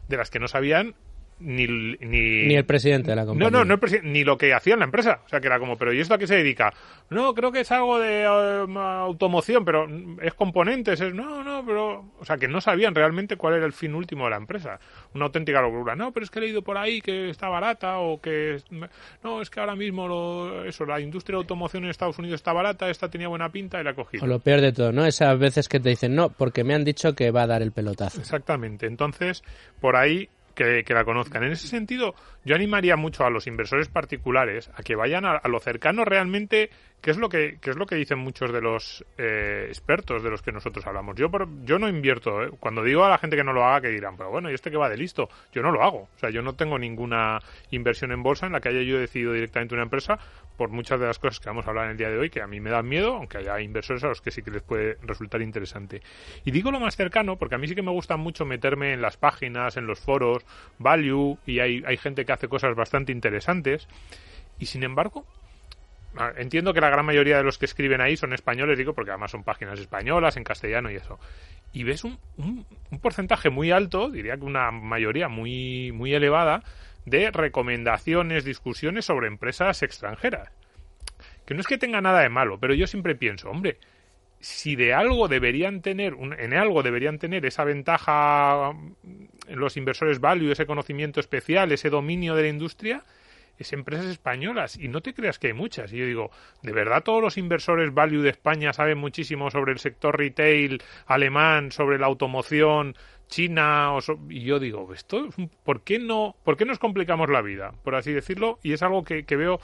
de 0.08 0.18
las 0.18 0.30
que 0.30 0.40
no 0.40 0.48
sabían 0.48 0.96
ni, 1.42 1.68
ni, 1.68 2.48
Ni 2.48 2.56
el 2.56 2.66
presidente 2.66 3.10
de 3.10 3.16
la 3.16 3.26
compañía. 3.26 3.50
no, 3.50 3.66
no, 3.66 3.78
no 3.78 3.88
el 3.88 4.12
ni 4.12 4.24
lo 4.24 4.38
que 4.38 4.54
hacía 4.54 4.74
en 4.74 4.80
la 4.80 4.86
empresa. 4.86 5.22
O 5.26 5.30
sea, 5.30 5.40
que 5.40 5.48
era 5.48 5.60
como, 5.60 5.78
pero 5.78 5.94
¿y 5.94 6.00
esto 6.00 6.14
a 6.14 6.18
qué 6.18 6.28
se 6.28 6.36
dedica? 6.36 6.74
No, 7.10 7.34
creo 7.34 7.52
que 7.52 7.62
es 7.62 7.72
algo 7.72 8.00
de 8.00 8.22
eh, 8.24 8.66
automoción, 8.78 9.66
pero 9.66 9.88
es 10.22 10.34
componentes. 10.34 11.02
Es, 11.02 11.14
no, 11.14 11.44
no, 11.44 11.66
pero. 11.66 12.06
O 12.20 12.26
sea, 12.26 12.38
que 12.38 12.48
no 12.48 12.62
sabían 12.62 12.96
realmente 12.96 13.36
cuál 13.36 13.56
era 13.56 13.66
el 13.66 13.74
fin 13.74 13.96
último 13.96 14.26
de 14.26 14.32
la 14.32 14.38
empresa. 14.38 14.80
Una 15.14 15.26
auténtica 15.26 15.62
locura. 15.62 15.96
No, 15.96 16.12
pero 16.12 16.24
es 16.24 16.30
que 16.30 16.40
he 16.40 16.44
leído 16.44 16.62
por 16.62 16.78
ahí 16.78 17.02
que 17.02 17.30
está 17.30 17.50
barata 17.50 18.00
o 18.00 18.22
que. 18.22 18.58
No, 19.24 19.42
es 19.42 19.50
que 19.50 19.60
ahora 19.60 19.76
mismo 19.76 20.08
lo, 20.08 20.66
eso, 20.66 20.86
la 20.86 21.00
industria 21.00 21.38
de 21.38 21.42
automoción 21.42 21.84
en 21.84 21.90
Estados 21.90 22.18
Unidos 22.20 22.40
está 22.40 22.54
barata, 22.54 22.90
esta 22.90 23.10
tenía 23.10 23.28
buena 23.28 23.50
pinta 23.50 23.82
y 23.82 23.84
la 23.84 23.94
cogido. 23.94 24.24
O 24.24 24.28
lo 24.28 24.40
peor 24.40 24.62
de 24.62 24.72
todo, 24.72 24.92
¿no? 24.92 25.06
Esas 25.06 25.38
veces 25.40 25.68
que 25.68 25.80
te 25.80 25.90
dicen, 25.90 26.16
no, 26.16 26.30
porque 26.30 26.64
me 26.64 26.74
han 26.74 26.84
dicho 26.84 27.14
que 27.14 27.32
va 27.32 27.44
a 27.44 27.48
dar 27.48 27.62
el 27.62 27.72
pelotazo. 27.72 28.20
Exactamente. 28.20 28.86
Entonces, 28.86 29.44
por 29.80 29.96
ahí 29.96 30.30
que, 30.56 30.84
la 30.94 31.04
conozcan. 31.04 31.44
En 31.44 31.52
ese 31.52 31.68
sentido, 31.68 32.14
yo 32.46 32.56
animaría 32.56 32.96
mucho 32.96 33.26
a 33.26 33.30
los 33.30 33.48
inversores 33.48 33.88
particulares 33.90 34.70
a 34.76 34.84
que 34.84 34.96
vayan 34.96 35.26
a, 35.26 35.38
a 35.38 35.48
lo 35.48 35.60
cercano 35.60 36.06
realmente, 36.06 36.70
que 37.02 37.12
es 37.12 37.18
lo 37.18 37.30
que, 37.30 37.58
que 37.62 37.70
es 37.72 37.78
lo 37.78 37.86
que 37.86 37.96
dicen 37.96 38.20
muchos 38.20 38.52
de 38.52 38.62
los 38.62 39.06
eh, 39.18 39.66
expertos 39.68 40.24
de 40.24 40.30
los 40.30 40.42
que 40.42 40.52
nosotros 40.52 40.86
hablamos. 40.86 41.16
Yo 41.16 41.30
por- 41.32 41.48
yo 41.66 41.80
no 41.80 41.88
invierto. 41.90 42.44
¿eh? 42.44 42.50
Cuando 42.60 42.84
digo 42.84 43.04
a 43.04 43.10
la 43.10 43.18
gente 43.18 43.36
que 43.36 43.44
no 43.44 43.54
lo 43.54 43.64
haga, 43.66 43.82
que 43.82 43.90
dirán, 43.90 44.18
pero 44.18 44.30
bueno, 44.30 44.52
¿y 44.52 44.54
este 44.54 44.70
que 44.72 44.78
va 44.78 44.90
de 44.90 44.98
listo? 44.98 45.30
Yo 45.52 45.62
no 45.62 45.72
lo 45.72 45.84
hago. 45.84 46.10
O 46.16 46.20
sea, 46.20 46.30
yo 46.30 46.42
no 46.42 46.54
tengo 46.54 46.78
ninguna 46.78 47.40
inversión 47.72 48.12
en 48.12 48.22
bolsa 48.24 48.46
en 48.46 48.54
la 48.54 48.60
que 48.62 48.70
haya 48.70 48.82
yo 48.84 49.00
decidido 49.00 49.34
directamente 49.34 49.74
una 49.74 49.84
empresa 49.84 50.20
por 50.62 50.70
muchas 50.70 51.00
de 51.00 51.08
las 51.08 51.18
cosas 51.18 51.40
que 51.40 51.50
vamos 51.50 51.66
a 51.66 51.72
hablar 51.72 51.86
en 51.86 51.92
el 51.94 51.98
día 51.98 52.12
de 52.12 52.20
hoy, 52.20 52.30
que 52.30 52.40
a 52.40 52.46
mí 52.46 52.60
me 52.60 52.70
dan 52.70 52.88
miedo, 52.88 53.16
aunque 53.16 53.40
haya 53.40 53.60
inversores 53.60 54.04
a 54.04 54.10
los 54.10 54.22
que 54.22 54.30
sí 54.30 54.44
que 54.44 54.52
les 54.52 54.62
puede 54.62 54.96
resultar 55.02 55.42
interesante. 55.42 56.04
Y 56.46 56.52
digo 56.52 56.70
lo 56.70 56.80
más 56.80 56.96
cercano, 56.96 57.36
porque 57.36 57.56
a 57.56 57.58
mí 57.58 57.68
sí 57.68 57.74
que 57.74 57.82
me 57.82 57.90
gusta 57.90 58.16
mucho 58.16 58.46
meterme 58.46 58.94
en 58.94 59.02
las 59.02 59.18
páginas, 59.18 59.76
en 59.78 59.88
los 59.88 60.00
foros, 60.00 60.46
Value, 60.78 61.40
y 61.48 61.62
hay, 61.62 61.82
hay 61.84 61.98
gente 61.98 62.26
que 62.26 62.32
hace 62.32 62.48
cosas 62.48 62.76
bastante 62.76 63.12
interesantes. 63.12 63.88
Y 64.60 64.68
sin 64.68 64.84
embargo, 64.84 65.26
entiendo 66.38 66.76
que 66.76 66.82
la 66.82 66.92
gran 66.92 67.08
mayoría 67.08 67.38
de 67.38 67.44
los 67.44 67.58
que 67.58 67.66
escriben 67.66 68.00
ahí 68.00 68.16
son 68.16 68.32
españoles, 68.32 68.78
digo, 68.78 68.94
porque 68.94 69.10
además 69.10 69.32
son 69.32 69.44
páginas 69.44 69.80
españolas, 69.80 70.38
en 70.38 70.44
castellano 70.44 70.92
y 70.92 70.96
eso. 70.98 71.18
Y 71.74 71.86
ves 71.86 72.04
un, 72.04 72.20
un, 72.38 72.68
un 72.92 73.00
porcentaje 73.00 73.50
muy 73.50 73.72
alto, 73.72 74.12
diría 74.12 74.38
que 74.38 74.46
una 74.46 74.70
mayoría 74.70 75.28
muy, 75.28 75.92
muy 75.92 76.14
elevada, 76.14 76.62
de 77.06 77.32
recomendaciones, 77.32 78.46
discusiones 78.46 79.06
sobre 79.06 79.28
empresas 79.28 79.84
extranjeras. 79.84 80.50
Que 81.46 81.54
no 81.54 81.62
es 81.62 81.68
que 81.68 81.78
tenga 81.78 82.02
nada 82.02 82.22
de 82.22 82.30
malo, 82.30 82.60
pero 82.60 82.74
yo 82.74 82.88
siempre 82.88 83.16
pienso, 83.16 83.50
hombre, 83.50 83.78
si 84.40 84.76
de 84.76 84.94
algo 84.94 85.28
deberían 85.28 85.82
tener, 85.82 86.16
en 86.38 86.54
algo 86.54 86.84
deberían 86.84 87.20
tener 87.20 87.46
esa 87.46 87.64
ventaja 87.64 88.74
mm, 88.74 89.54
los 89.54 89.78
inversores 89.78 90.20
value, 90.20 90.52
ese 90.52 90.66
conocimiento 90.66 91.20
especial, 91.20 91.72
ese 91.72 91.90
dominio 91.90 92.36
de 92.36 92.44
la 92.44 92.48
industria, 92.50 93.04
es 93.58 93.74
empresas 93.74 94.08
españolas. 94.08 94.78
Y 94.78 94.88
no 94.88 95.02
te 95.02 95.14
creas 95.14 95.38
que 95.38 95.48
hay 95.48 95.54
muchas. 95.54 95.94
Y 95.94 95.98
yo 95.98 96.06
digo, 96.06 96.32
¿de 96.64 96.72
verdad 96.72 97.04
todos 97.04 97.22
los 97.22 97.38
inversores 97.38 97.94
value 97.94 98.22
de 98.22 98.30
España 98.32 98.74
saben 98.74 98.98
muchísimo 98.98 99.52
sobre 99.52 99.72
el 99.72 99.80
sector 99.80 100.18
retail 100.18 100.82
alemán, 101.06 101.72
sobre 101.72 102.00
la 102.00 102.08
automoción 102.08 102.96
china? 103.32 103.94
O 103.96 104.02
so- 104.02 104.20
y 104.30 104.42
yo 104.44 104.60
digo, 104.60 104.94
esto, 104.94 105.30
¿por 105.64 105.82
qué 105.82 105.98
no, 105.98 106.36
por 106.44 106.56
qué 106.58 106.66
nos 106.66 106.78
complicamos 106.78 107.32
la 107.32 107.42
vida? 107.42 107.74
Por 107.84 107.96
así 107.96 108.12
decirlo. 108.14 108.60
Y 108.62 108.74
es 108.74 108.84
algo 108.84 109.04
que, 109.04 109.24
veo 109.36 109.60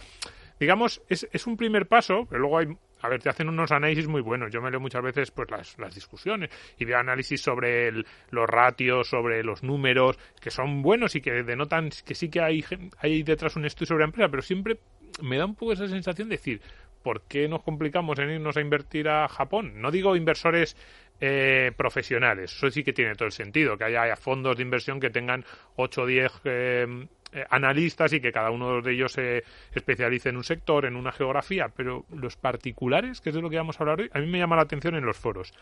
digamos, 0.59 1.03
es, 1.07 1.27
es 1.31 1.45
un 1.45 1.55
primer 1.55 1.87
paso, 1.87 2.25
pero 2.27 2.41
luego 2.41 2.57
hay, 2.57 2.67
a 3.01 3.09
ver, 3.09 3.21
te 3.21 3.29
hacen 3.29 3.47
unos 3.47 3.71
análisis 3.71 4.07
muy 4.07 4.21
buenos. 4.21 4.51
Yo 4.51 4.59
me 4.61 4.71
leo 4.71 4.79
muchas 4.79 5.03
veces 5.03 5.29
pues 5.29 5.51
las, 5.51 5.77
las 5.77 5.93
discusiones 5.93 6.49
y 6.79 6.85
veo 6.85 6.97
análisis 6.97 7.41
sobre 7.41 7.89
el- 7.89 8.07
los 8.31 8.47
ratios, 8.49 9.07
sobre 9.09 9.43
los 9.43 9.61
números, 9.61 10.17
que 10.41 10.49
son 10.49 10.81
buenos 10.81 11.15
y 11.15 11.21
que 11.21 11.43
denotan 11.43 11.91
que 12.05 12.15
sí 12.15 12.29
que 12.29 12.41
hay, 12.41 12.65
hay 12.97 13.21
detrás 13.21 13.55
un 13.55 13.65
estudio 13.65 13.87
sobre 13.89 13.99
la 14.01 14.05
empresa, 14.05 14.29
pero 14.29 14.41
siempre 14.41 14.79
me 15.21 15.37
da 15.37 15.45
un 15.45 15.53
poco 15.55 15.73
esa 15.73 15.87
sensación 15.87 16.27
de 16.29 16.37
decir, 16.37 16.61
¿por 17.03 17.21
qué 17.21 17.47
nos 17.47 17.61
complicamos 17.63 18.17
en 18.19 18.31
irnos 18.31 18.57
a 18.57 18.61
invertir 18.61 19.07
a 19.09 19.27
Japón? 19.27 19.79
No 19.79 19.91
digo 19.91 20.15
inversores 20.15 20.75
eh, 21.19 21.71
profesionales, 21.75 22.53
eso 22.55 22.69
sí 22.69 22.83
que 22.83 22.93
tiene 22.93 23.15
todo 23.15 23.25
el 23.25 23.31
sentido, 23.31 23.77
que 23.77 23.85
haya, 23.85 24.15
fondos 24.15 24.57
de 24.57 24.63
inversión 24.63 24.99
que 24.99 25.09
tengan 25.09 25.43
8 25.75 26.01
o 26.01 26.05
10 26.05 26.31
eh, 26.43 27.07
eh, 27.33 27.45
analistas 27.49 28.13
y 28.13 28.21
que 28.21 28.31
cada 28.31 28.51
uno 28.51 28.81
de 28.81 28.93
ellos 28.93 29.13
se 29.13 29.43
especialice 29.73 30.29
en 30.29 30.37
un 30.37 30.43
sector, 30.43 30.85
en 30.85 30.95
una 30.95 31.11
geografía, 31.11 31.69
pero 31.75 32.05
los 32.13 32.37
particulares, 32.37 33.19
que 33.19 33.29
es 33.29 33.35
de 33.35 33.41
lo 33.41 33.49
que 33.49 33.57
vamos 33.57 33.79
a 33.79 33.83
hablar 33.83 33.99
hoy, 34.01 34.09
a 34.13 34.19
mí 34.19 34.27
me 34.27 34.37
llama 34.37 34.55
la 34.55 34.61
atención 34.61 34.95
en 34.95 35.05
los 35.05 35.17
foros. 35.17 35.53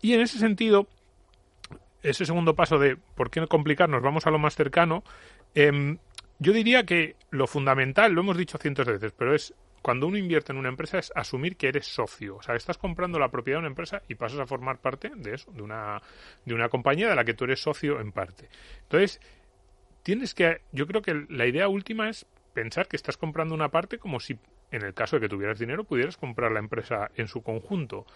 Y 0.00 0.12
en 0.12 0.20
ese 0.20 0.38
sentido, 0.38 0.86
ese 2.02 2.24
segundo 2.26 2.54
paso 2.54 2.78
de 2.78 2.96
por 2.96 3.30
qué 3.30 3.40
no 3.40 3.48
complicarnos, 3.48 4.02
vamos 4.02 4.26
a 4.26 4.30
lo 4.30 4.38
más 4.38 4.54
cercano, 4.54 5.02
em, 5.54 5.98
yo 6.38 6.52
diría 6.52 6.84
que 6.84 7.16
lo 7.30 7.46
fundamental, 7.46 8.12
lo 8.12 8.20
hemos 8.20 8.36
dicho 8.36 8.58
cientos 8.58 8.86
de 8.86 8.92
veces, 8.92 9.12
pero 9.16 9.34
es 9.34 9.52
cuando 9.82 10.06
uno 10.06 10.18
invierte 10.18 10.52
en 10.52 10.58
una 10.58 10.68
empresa 10.68 10.98
es 10.98 11.12
asumir 11.14 11.56
que 11.56 11.68
eres 11.68 11.86
socio. 11.86 12.36
O 12.36 12.42
sea, 12.42 12.54
estás 12.54 12.78
comprando 12.78 13.18
la 13.18 13.30
propiedad 13.30 13.58
de 13.58 13.60
una 13.60 13.68
empresa 13.68 14.02
y 14.08 14.14
pasas 14.14 14.40
a 14.40 14.46
formar 14.46 14.78
parte 14.78 15.10
de 15.14 15.34
eso, 15.34 15.50
de 15.52 15.62
una, 15.62 16.00
de 16.44 16.54
una 16.54 16.68
compañía 16.68 17.08
de 17.08 17.16
la 17.16 17.24
que 17.24 17.34
tú 17.34 17.44
eres 17.44 17.60
socio 17.60 18.00
en 18.00 18.12
parte. 18.12 18.48
Entonces, 18.82 19.20
tienes 20.02 20.34
que, 20.34 20.62
yo 20.72 20.86
creo 20.86 21.02
que 21.02 21.26
la 21.28 21.46
idea 21.46 21.68
última 21.68 22.08
es 22.08 22.26
pensar 22.52 22.88
que 22.88 22.96
estás 22.96 23.16
comprando 23.16 23.54
una 23.54 23.70
parte 23.70 23.98
como 23.98 24.20
si, 24.20 24.38
en 24.70 24.82
el 24.82 24.94
caso 24.94 25.16
de 25.16 25.22
que 25.22 25.28
tuvieras 25.28 25.58
dinero, 25.58 25.84
pudieras 25.84 26.16
comprar 26.16 26.52
la 26.52 26.60
empresa 26.60 27.10
en 27.14 27.28
su 27.28 27.42
conjunto. 27.42 28.06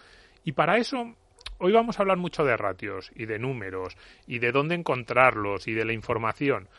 Y 0.43 0.51
para 0.51 0.77
eso, 0.77 1.15
hoy 1.57 1.71
vamos 1.71 1.97
a 1.97 2.03
hablar 2.03 2.17
mucho 2.17 2.43
de 2.43 2.57
ratios 2.57 3.11
y 3.15 3.25
de 3.25 3.39
números 3.39 3.97
y 4.27 4.39
de 4.39 4.51
dónde 4.51 4.75
encontrarlos 4.75 5.67
y 5.67 5.73
de 5.73 5.85
la 5.85 5.93
información. 5.93 6.69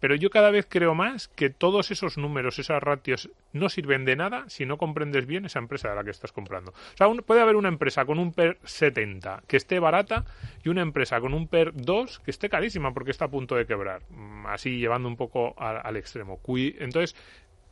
Pero 0.00 0.14
yo 0.14 0.30
cada 0.30 0.50
vez 0.50 0.66
creo 0.68 0.94
más 0.94 1.28
que 1.28 1.50
todos 1.50 1.90
esos 1.90 2.18
números, 2.18 2.58
esas 2.58 2.82
ratios, 2.82 3.30
no 3.52 3.68
sirven 3.68 4.04
de 4.04 4.16
nada 4.16 4.44
si 4.48 4.66
no 4.66 4.76
comprendes 4.76 5.26
bien 5.26 5.44
esa 5.44 5.58
empresa 5.58 5.90
de 5.90 5.96
la 5.96 6.04
que 6.04 6.10
estás 6.10 6.32
comprando. 6.32 6.72
O 6.72 6.96
sea, 6.96 7.08
puede 7.24 7.40
haber 7.40 7.56
una 7.56 7.68
empresa 7.68 8.04
con 8.04 8.18
un 8.18 8.32
PER 8.32 8.58
70 8.64 9.42
que 9.46 9.56
esté 9.56 9.78
barata 9.78 10.24
y 10.64 10.68
una 10.68 10.82
empresa 10.82 11.20
con 11.20 11.34
un 11.34 11.48
PER 11.48 11.72
2 11.74 12.20
que 12.20 12.30
esté 12.30 12.48
carísima 12.48 12.92
porque 12.92 13.10
está 13.10 13.26
a 13.26 13.30
punto 13.30 13.54
de 13.54 13.66
quebrar. 13.66 14.02
Mm, 14.10 14.46
Así 14.46 14.78
llevando 14.78 15.08
un 15.08 15.16
poco 15.16 15.54
al 15.58 15.96
extremo. 15.96 16.40
Entonces, 16.46 17.16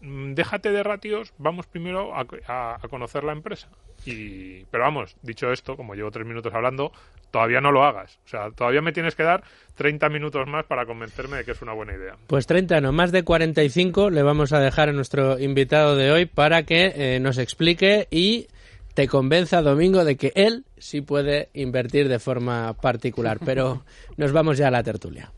déjate 0.05 0.71
de 0.71 0.83
ratios, 0.83 1.33
vamos 1.39 1.67
primero 1.67 2.15
a, 2.15 2.27
a- 2.47 2.77
a 2.83 2.89
conocer 2.89 3.25
la 3.25 3.33
empresa. 3.33 3.69
Y, 4.07 4.65
pero 4.67 4.85
vamos, 4.85 5.17
dicho 5.23 5.51
esto, 5.51 5.77
como 5.77 5.95
llevo 5.95 6.11
tres 6.11 6.27
minutos 6.27 6.53
hablando, 6.53 6.93
todavía 7.31 7.61
no 7.61 7.73
lo 7.73 7.85
hagas. 7.85 8.19
O 8.27 8.29
sea, 8.29 8.51
todavía 8.51 8.83
me 8.83 8.93
tienes 8.93 9.15
que 9.15 9.23
dar 9.23 9.43
30 9.77 10.09
minutos 10.11 10.47
más 10.47 10.67
para 10.67 10.85
convencerme 10.85 11.39
de 11.39 11.45
que 11.45 11.53
es 11.53 11.63
una 11.63 11.73
buena 11.73 11.95
idea. 11.95 12.17
Pues 12.27 12.47
30, 12.47 12.81
no 12.83 12.93
más 12.93 13.13
de 13.13 13.23
45 13.25 14.11
le 14.11 14.23
vamos 14.23 14.53
a 14.53 14.61
dejar 14.61 14.91
a 14.91 14.93
nuestro 14.93 15.39
invitado 15.39 15.97
de 15.97 16.11
hoy 16.13 16.27
para 16.27 16.65
que 16.65 16.93
eh, 16.95 17.21
nos 17.21 17.39
explique 17.39 18.07
y 18.11 18.49
te 18.93 19.09
convenza, 19.09 19.63
Domingo, 19.63 20.05
de 20.05 20.17
que 20.17 20.33
él 20.35 20.65
sí 20.77 21.01
puede 21.01 21.49
invertir 21.55 22.09
de 22.09 22.19
forma 22.19 22.75
particular. 22.75 23.39
Pero 23.45 23.85
nos 24.19 24.33
vamos 24.33 24.59
ya 24.59 24.69
a 24.69 24.71
la 24.71 24.83
tertulia. 24.83 25.33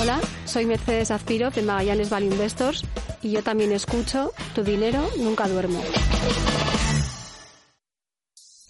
Hola, 0.00 0.20
soy 0.48 0.66
Mercedes 0.66 1.10
Azpiro 1.10 1.50
de 1.50 1.62
Magallanes 1.62 2.10
Value 2.10 2.32
Investors 2.32 2.84
y 3.22 3.32
yo 3.32 3.42
también 3.42 3.72
escucho 3.72 4.32
Tu 4.54 4.62
dinero 4.64 5.06
nunca 5.18 5.46
duermo. 5.46 5.82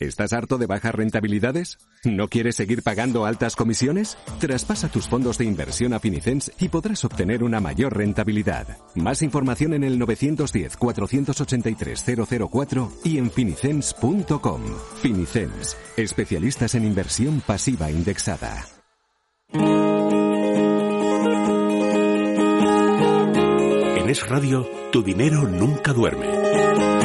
¿Estás 0.00 0.32
harto 0.32 0.58
de 0.58 0.66
bajas 0.66 0.94
rentabilidades? 0.94 1.78
¿No 2.04 2.28
quieres 2.28 2.54
seguir 2.54 2.84
pagando 2.84 3.26
altas 3.26 3.56
comisiones? 3.56 4.16
Traspasa 4.38 4.86
tus 4.88 5.08
fondos 5.08 5.38
de 5.38 5.44
inversión 5.44 5.92
a 5.92 5.98
Finicens 5.98 6.52
y 6.60 6.68
podrás 6.68 7.04
obtener 7.04 7.42
una 7.42 7.58
mayor 7.58 7.96
rentabilidad. 7.96 8.78
Más 8.94 9.22
información 9.22 9.74
en 9.74 9.82
el 9.82 10.00
910-483-004 10.00 12.92
y 13.02 13.18
en 13.18 13.32
finicens.com. 13.32 14.62
Finicens, 15.02 15.76
especialistas 15.96 16.76
en 16.76 16.84
inversión 16.84 17.40
pasiva 17.40 17.90
indexada. 17.90 18.66
Es 24.08 24.26
Radio, 24.26 24.66
tu 24.90 25.02
dinero 25.02 25.46
nunca 25.46 25.92
duerme. 25.92 26.97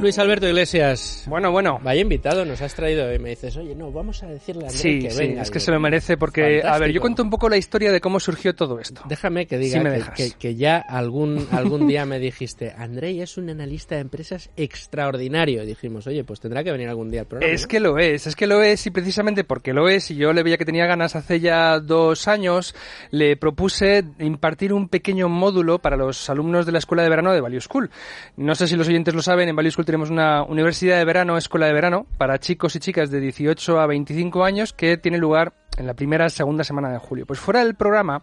Luis 0.00 0.16
Alberto 0.20 0.46
Iglesias. 0.46 1.24
Bueno, 1.26 1.50
bueno. 1.50 1.80
Vaya 1.82 2.00
invitado, 2.00 2.44
nos 2.44 2.60
has 2.62 2.72
traído 2.72 3.12
y 3.12 3.18
me 3.18 3.30
dices, 3.30 3.56
oye, 3.56 3.74
no, 3.74 3.90
vamos 3.90 4.22
a 4.22 4.28
decirle 4.28 4.62
a 4.64 4.68
André 4.68 4.78
Sí, 4.78 5.00
que 5.00 5.10
sí, 5.10 5.18
venga. 5.18 5.42
es 5.42 5.50
que 5.50 5.58
se 5.58 5.72
lo 5.72 5.80
merece 5.80 6.16
porque, 6.16 6.62
a 6.64 6.78
ver, 6.78 6.92
yo 6.92 7.00
cuento 7.00 7.20
un 7.24 7.30
poco 7.30 7.48
la 7.48 7.56
historia 7.56 7.90
de 7.90 8.00
cómo 8.00 8.20
surgió 8.20 8.54
todo 8.54 8.78
esto. 8.78 9.02
Déjame 9.08 9.46
que 9.48 9.58
diga 9.58 9.78
Si 9.78 9.84
me 9.84 9.90
que, 9.90 9.96
dejas. 9.96 10.14
que- 10.14 10.30
que 10.38 10.54
ya 10.54 10.76
algún, 10.78 11.48
algún 11.50 11.88
día 11.88 12.06
me 12.06 12.20
dijiste, 12.20 12.72
Andrei 12.78 13.20
es 13.20 13.36
un 13.38 13.50
analista 13.50 13.96
de 13.96 14.02
empresas 14.02 14.50
extraordinario. 14.56 15.64
Y 15.64 15.66
dijimos, 15.66 16.06
oye, 16.06 16.22
pues 16.22 16.38
tendrá 16.38 16.62
que 16.62 16.70
venir 16.70 16.88
algún 16.88 17.10
día 17.10 17.22
al 17.22 17.26
programa. 17.26 17.52
Es 17.52 17.62
¿no? 17.62 17.68
que 17.68 17.80
lo 17.80 17.98
es, 17.98 18.28
es 18.28 18.36
que 18.36 18.46
lo 18.46 18.62
es 18.62 18.86
y 18.86 18.90
precisamente 18.90 19.42
porque 19.42 19.72
lo 19.72 19.88
es 19.88 20.12
y 20.12 20.14
yo 20.14 20.32
le 20.32 20.44
veía 20.44 20.58
que 20.58 20.64
tenía 20.64 20.86
ganas 20.86 21.16
hace 21.16 21.40
ya 21.40 21.80
dos 21.80 22.28
años, 22.28 22.72
le 23.10 23.36
propuse 23.36 24.04
impartir 24.20 24.72
un 24.72 24.88
pequeño 24.88 25.28
módulo 25.28 25.80
para 25.80 25.96
los 25.96 26.30
alumnos 26.30 26.66
de 26.66 26.72
la 26.72 26.78
Escuela 26.78 27.02
de 27.02 27.08
Verano 27.08 27.32
de 27.32 27.40
Value 27.40 27.60
School. 27.60 27.90
No 28.36 28.54
sé 28.54 28.68
si 28.68 28.76
los 28.76 28.86
oyentes 28.86 29.12
lo 29.12 29.22
saben, 29.22 29.48
en 29.48 29.56
Value 29.56 29.72
School 29.72 29.87
tenemos 29.88 30.10
una 30.10 30.42
universidad 30.42 30.98
de 30.98 31.04
verano, 31.06 31.38
escuela 31.38 31.64
de 31.64 31.72
verano, 31.72 32.06
para 32.18 32.38
chicos 32.38 32.76
y 32.76 32.78
chicas 32.78 33.10
de 33.10 33.20
18 33.20 33.80
a 33.80 33.86
25 33.86 34.44
años 34.44 34.74
que 34.74 34.98
tiene 34.98 35.16
lugar 35.16 35.54
en 35.78 35.86
la 35.86 35.94
primera 35.94 36.28
segunda 36.28 36.62
semana 36.62 36.92
de 36.92 36.98
julio. 36.98 37.24
Pues 37.24 37.40
fuera 37.40 37.64
del 37.64 37.74
programa, 37.74 38.22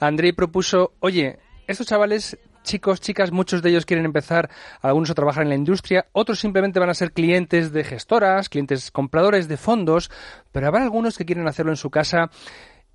Andrei 0.00 0.32
propuso, 0.32 0.92
oye, 1.00 1.38
estos 1.66 1.86
chavales 1.86 2.36
chicos, 2.62 3.00
chicas, 3.00 3.32
muchos 3.32 3.62
de 3.62 3.70
ellos 3.70 3.86
quieren 3.86 4.04
empezar, 4.04 4.50
algunos 4.82 5.08
a 5.08 5.14
trabajar 5.14 5.44
en 5.44 5.48
la 5.48 5.54
industria, 5.54 6.04
otros 6.12 6.40
simplemente 6.40 6.78
van 6.78 6.90
a 6.90 6.94
ser 6.94 7.12
clientes 7.12 7.72
de 7.72 7.84
gestoras, 7.84 8.50
clientes 8.50 8.90
compradores 8.90 9.48
de 9.48 9.56
fondos, 9.56 10.10
pero 10.52 10.66
habrá 10.66 10.82
algunos 10.82 11.16
que 11.16 11.24
quieren 11.24 11.48
hacerlo 11.48 11.72
en 11.72 11.78
su 11.78 11.88
casa. 11.88 12.30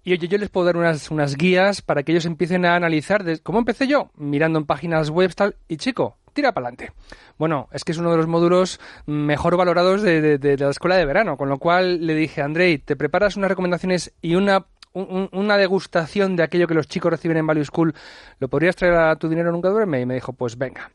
Y 0.03 0.13
oye, 0.13 0.27
yo 0.27 0.37
les 0.37 0.49
puedo 0.51 0.67
dar 0.67 0.77
unas, 0.77 1.09
unas 1.09 1.35
guías 1.35 1.81
para 1.81 2.03
que 2.03 2.11
ellos 2.11 2.25
empiecen 2.25 2.63
a 2.63 2.75
analizar 2.75 3.23
de, 3.23 3.39
cómo 3.39 3.57
empecé 3.57 3.87
yo, 3.87 4.11
mirando 4.17 4.59
en 4.59 4.67
páginas 4.67 5.09
web 5.09 5.33
tal, 5.33 5.55
y 5.67 5.77
chico, 5.77 6.19
tira 6.33 6.51
para 6.51 6.67
adelante. 6.67 6.91
Bueno, 7.37 7.67
es 7.71 7.83
que 7.83 7.91
es 7.91 7.97
uno 7.97 8.11
de 8.11 8.17
los 8.17 8.27
módulos 8.27 8.79
mejor 9.05 9.57
valorados 9.57 10.01
de, 10.01 10.57
la 10.59 10.69
escuela 10.69 10.97
de 10.97 11.05
verano, 11.05 11.37
con 11.37 11.49
lo 11.49 11.57
cual 11.57 12.05
le 12.05 12.15
dije, 12.15 12.41
Andrei, 12.41 12.77
¿te 12.77 12.95
preparas 12.95 13.37
unas 13.37 13.49
recomendaciones 13.49 14.13
y 14.21 14.35
una 14.35 14.65
una 14.93 15.57
degustación 15.57 16.35
de 16.35 16.43
aquello 16.43 16.67
que 16.67 16.75
los 16.75 16.87
chicos 16.87 17.11
reciben 17.11 17.37
en 17.37 17.47
Value 17.47 17.65
School, 17.65 17.95
¿lo 18.39 18.47
podrías 18.47 18.75
traer 18.75 18.93
a 18.93 19.15
tu 19.15 19.27
dinero 19.27 19.51
nunca 19.51 19.69
duerme? 19.69 20.01
Y 20.01 20.05
me 20.05 20.13
dijo, 20.13 20.33
pues 20.33 20.55
venga. 20.55 20.91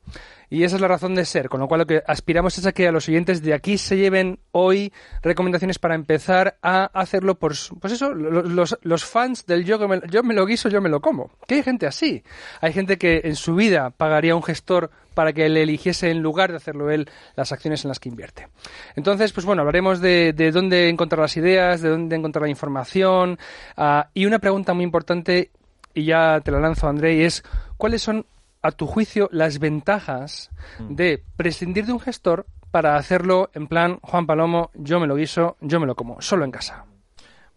Y 0.50 0.64
esa 0.64 0.76
es 0.76 0.82
la 0.82 0.88
razón 0.88 1.14
de 1.14 1.24
ser, 1.24 1.48
con 1.48 1.60
lo 1.60 1.68
cual 1.68 1.80
lo 1.80 1.86
que 1.86 2.02
aspiramos 2.06 2.56
es 2.56 2.64
a 2.64 2.72
que 2.72 2.88
a 2.88 2.92
los 2.92 3.08
oyentes 3.08 3.42
de 3.42 3.52
aquí 3.52 3.76
se 3.76 3.96
lleven 3.96 4.38
hoy 4.52 4.92
recomendaciones 5.20 5.78
para 5.78 5.94
empezar 5.94 6.58
a 6.62 6.84
hacerlo 6.84 7.38
por, 7.38 7.52
pues 7.80 7.92
eso, 7.92 8.14
los, 8.14 9.04
fans 9.04 9.44
del 9.46 9.64
yo, 9.64 9.78
yo 10.08 10.22
me 10.22 10.34
lo 10.34 10.46
guiso, 10.46 10.70
yo 10.70 10.80
me 10.80 10.88
lo 10.88 11.00
como. 11.00 11.30
Que 11.46 11.56
hay 11.56 11.62
gente 11.62 11.86
así. 11.86 12.22
Hay 12.60 12.72
gente 12.72 12.96
que 12.96 13.22
en 13.24 13.36
su 13.36 13.56
vida 13.56 13.90
pagaría 13.90 14.36
un 14.36 14.42
gestor 14.42 14.90
para 15.18 15.32
que 15.32 15.48
le 15.48 15.64
eligiese 15.64 16.12
en 16.12 16.22
lugar 16.22 16.52
de 16.52 16.58
hacerlo 16.58 16.92
él 16.92 17.10
las 17.34 17.50
acciones 17.50 17.84
en 17.84 17.88
las 17.88 17.98
que 17.98 18.08
invierte. 18.08 18.46
Entonces, 18.94 19.32
pues 19.32 19.44
bueno, 19.44 19.62
hablaremos 19.62 20.00
de, 20.00 20.32
de 20.32 20.52
dónde 20.52 20.88
encontrar 20.88 21.22
las 21.22 21.36
ideas, 21.36 21.82
de 21.82 21.88
dónde 21.88 22.14
encontrar 22.14 22.42
la 22.42 22.48
información 22.48 23.36
uh, 23.76 24.02
y 24.14 24.26
una 24.26 24.38
pregunta 24.38 24.74
muy 24.74 24.84
importante, 24.84 25.50
y 25.92 26.04
ya 26.04 26.40
te 26.44 26.52
la 26.52 26.60
lanzo, 26.60 26.86
André, 26.86 27.24
es 27.24 27.42
¿cuáles 27.76 28.00
son 28.00 28.26
a 28.62 28.70
tu 28.70 28.86
juicio, 28.86 29.28
las 29.32 29.58
ventajas 29.58 30.50
mm. 30.78 30.94
de 30.94 31.24
prescindir 31.36 31.86
de 31.86 31.94
un 31.94 32.00
gestor 32.00 32.46
para 32.70 32.94
hacerlo 32.94 33.50
en 33.54 33.66
plan 33.66 33.98
Juan 34.02 34.24
Palomo, 34.24 34.70
yo 34.74 35.00
me 35.00 35.08
lo 35.08 35.16
guiso, 35.16 35.56
yo 35.60 35.80
me 35.80 35.86
lo 35.86 35.96
como, 35.96 36.22
solo 36.22 36.44
en 36.44 36.52
casa? 36.52 36.84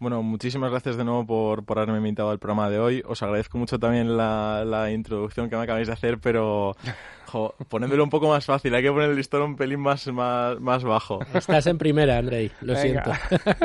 Bueno, 0.02 0.20
muchísimas 0.20 0.72
gracias 0.72 0.96
de 0.96 1.04
nuevo 1.04 1.24
por, 1.24 1.64
por 1.64 1.78
haberme 1.78 1.98
invitado 1.98 2.30
al 2.30 2.40
programa 2.40 2.68
de 2.68 2.80
hoy. 2.80 3.04
Os 3.06 3.22
agradezco 3.22 3.56
mucho 3.56 3.78
también 3.78 4.16
la, 4.16 4.64
la 4.66 4.90
introducción 4.90 5.48
que 5.48 5.54
me 5.54 5.62
acabáis 5.62 5.86
de 5.86 5.92
hacer, 5.92 6.18
pero 6.18 6.74
jo, 7.26 7.54
un 7.70 8.10
poco 8.10 8.28
más 8.28 8.44
fácil. 8.44 8.74
Hay 8.74 8.82
que 8.82 8.90
poner 8.90 9.10
el 9.10 9.16
listón 9.16 9.42
un 9.42 9.54
pelín 9.54 9.78
más, 9.78 10.08
más, 10.08 10.58
más 10.58 10.82
bajo. 10.82 11.20
Estás 11.32 11.68
en 11.68 11.78
primera, 11.78 12.18
Andrei. 12.18 12.50
Lo 12.62 12.74
siento. 12.74 13.12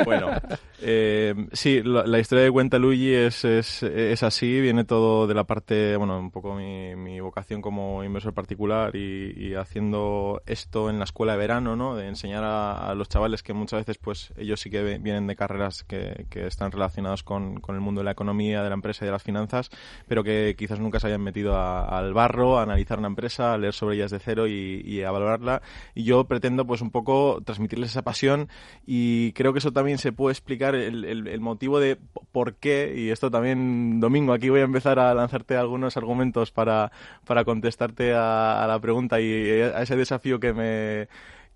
Bueno, 0.04 0.30
eh, 0.80 1.34
sí, 1.52 1.82
la, 1.82 2.18
historia 2.20 2.44
de 2.44 2.52
Cuenta 2.52 2.78
Luigi 2.78 3.12
es, 3.12 3.44
es, 3.44 3.82
es, 3.82 4.22
así. 4.22 4.60
Viene 4.60 4.84
todo 4.84 5.26
de 5.26 5.34
la 5.34 5.44
parte, 5.44 5.96
bueno, 5.96 6.18
un 6.18 6.30
poco 6.30 6.54
mi, 6.54 6.94
mi 6.94 7.18
vocación 7.20 7.60
como 7.60 8.04
inversor 8.04 8.32
particular 8.32 8.94
y, 8.94 9.32
y, 9.36 9.54
haciendo 9.54 10.40
esto 10.46 10.88
en 10.88 10.98
la 10.98 11.04
escuela 11.04 11.32
de 11.32 11.38
verano, 11.38 11.74
¿no? 11.74 11.96
De 11.96 12.06
enseñar 12.06 12.44
a, 12.44 12.90
a, 12.90 12.94
los 12.94 13.08
chavales 13.08 13.42
que 13.42 13.52
muchas 13.52 13.80
veces, 13.80 13.98
pues, 13.98 14.32
ellos 14.36 14.60
sí 14.60 14.70
que 14.70 14.98
vienen 14.98 15.26
de 15.26 15.34
carreras 15.34 15.82
que, 15.82 16.26
que 16.30 16.46
están 16.46 16.70
relacionadas 16.70 17.24
con, 17.24 17.60
con, 17.60 17.74
el 17.74 17.80
mundo 17.80 18.00
de 18.00 18.04
la 18.04 18.12
economía, 18.12 18.62
de 18.62 18.68
la 18.68 18.74
empresa 18.74 19.04
y 19.04 19.06
de 19.06 19.12
las 19.12 19.22
finanzas, 19.22 19.70
pero 20.06 20.22
que 20.22 20.54
quizás 20.56 20.78
nunca 20.78 21.00
se 21.00 21.08
hayan 21.08 21.22
metido 21.22 21.56
a, 21.56 21.98
al 21.98 22.14
barro, 22.14 22.58
a 22.58 22.62
analizar 22.62 23.00
una 23.00 23.08
empresa, 23.08 23.52
a 23.52 23.58
leer 23.58 23.74
sobre 23.74 23.96
ellas 23.96 24.12
de 24.12 24.20
cero 24.20 24.46
y, 24.46 25.02
a 25.02 25.10
valorarla. 25.10 25.62
Y 25.94 26.04
yo 26.04 26.24
pretendo, 26.24 26.66
pues, 26.66 26.82
un 26.82 26.90
poco 26.90 27.40
transmitirles 27.44 27.90
esa 27.90 28.02
pasión 28.02 28.48
y 28.86 29.32
creo 29.32 29.52
que 29.52 29.58
eso 29.58 29.72
también 29.72 29.98
se 29.98 30.12
puede 30.12 30.32
explicar 30.32 30.67
el, 30.74 31.40
motivo 31.40 31.80
de 31.80 31.98
por 32.32 32.54
qué, 32.54 32.94
y 32.96 33.10
esto 33.10 33.30
también, 33.30 34.00
Domingo, 34.00 34.32
aquí 34.32 34.48
voy 34.48 34.60
a 34.60 34.64
empezar 34.64 34.98
a 34.98 35.14
lanzarte 35.14 35.56
algunos 35.56 35.96
argumentos 35.96 36.50
para, 36.50 36.92
para 37.24 37.44
contestarte 37.44 38.14
a 38.14 38.64
la 38.68 38.78
pregunta 38.80 39.20
y 39.20 39.60
a 39.60 39.82
ese 39.82 39.96
desafío 39.96 40.40
que 40.40 40.52
me 40.52 41.08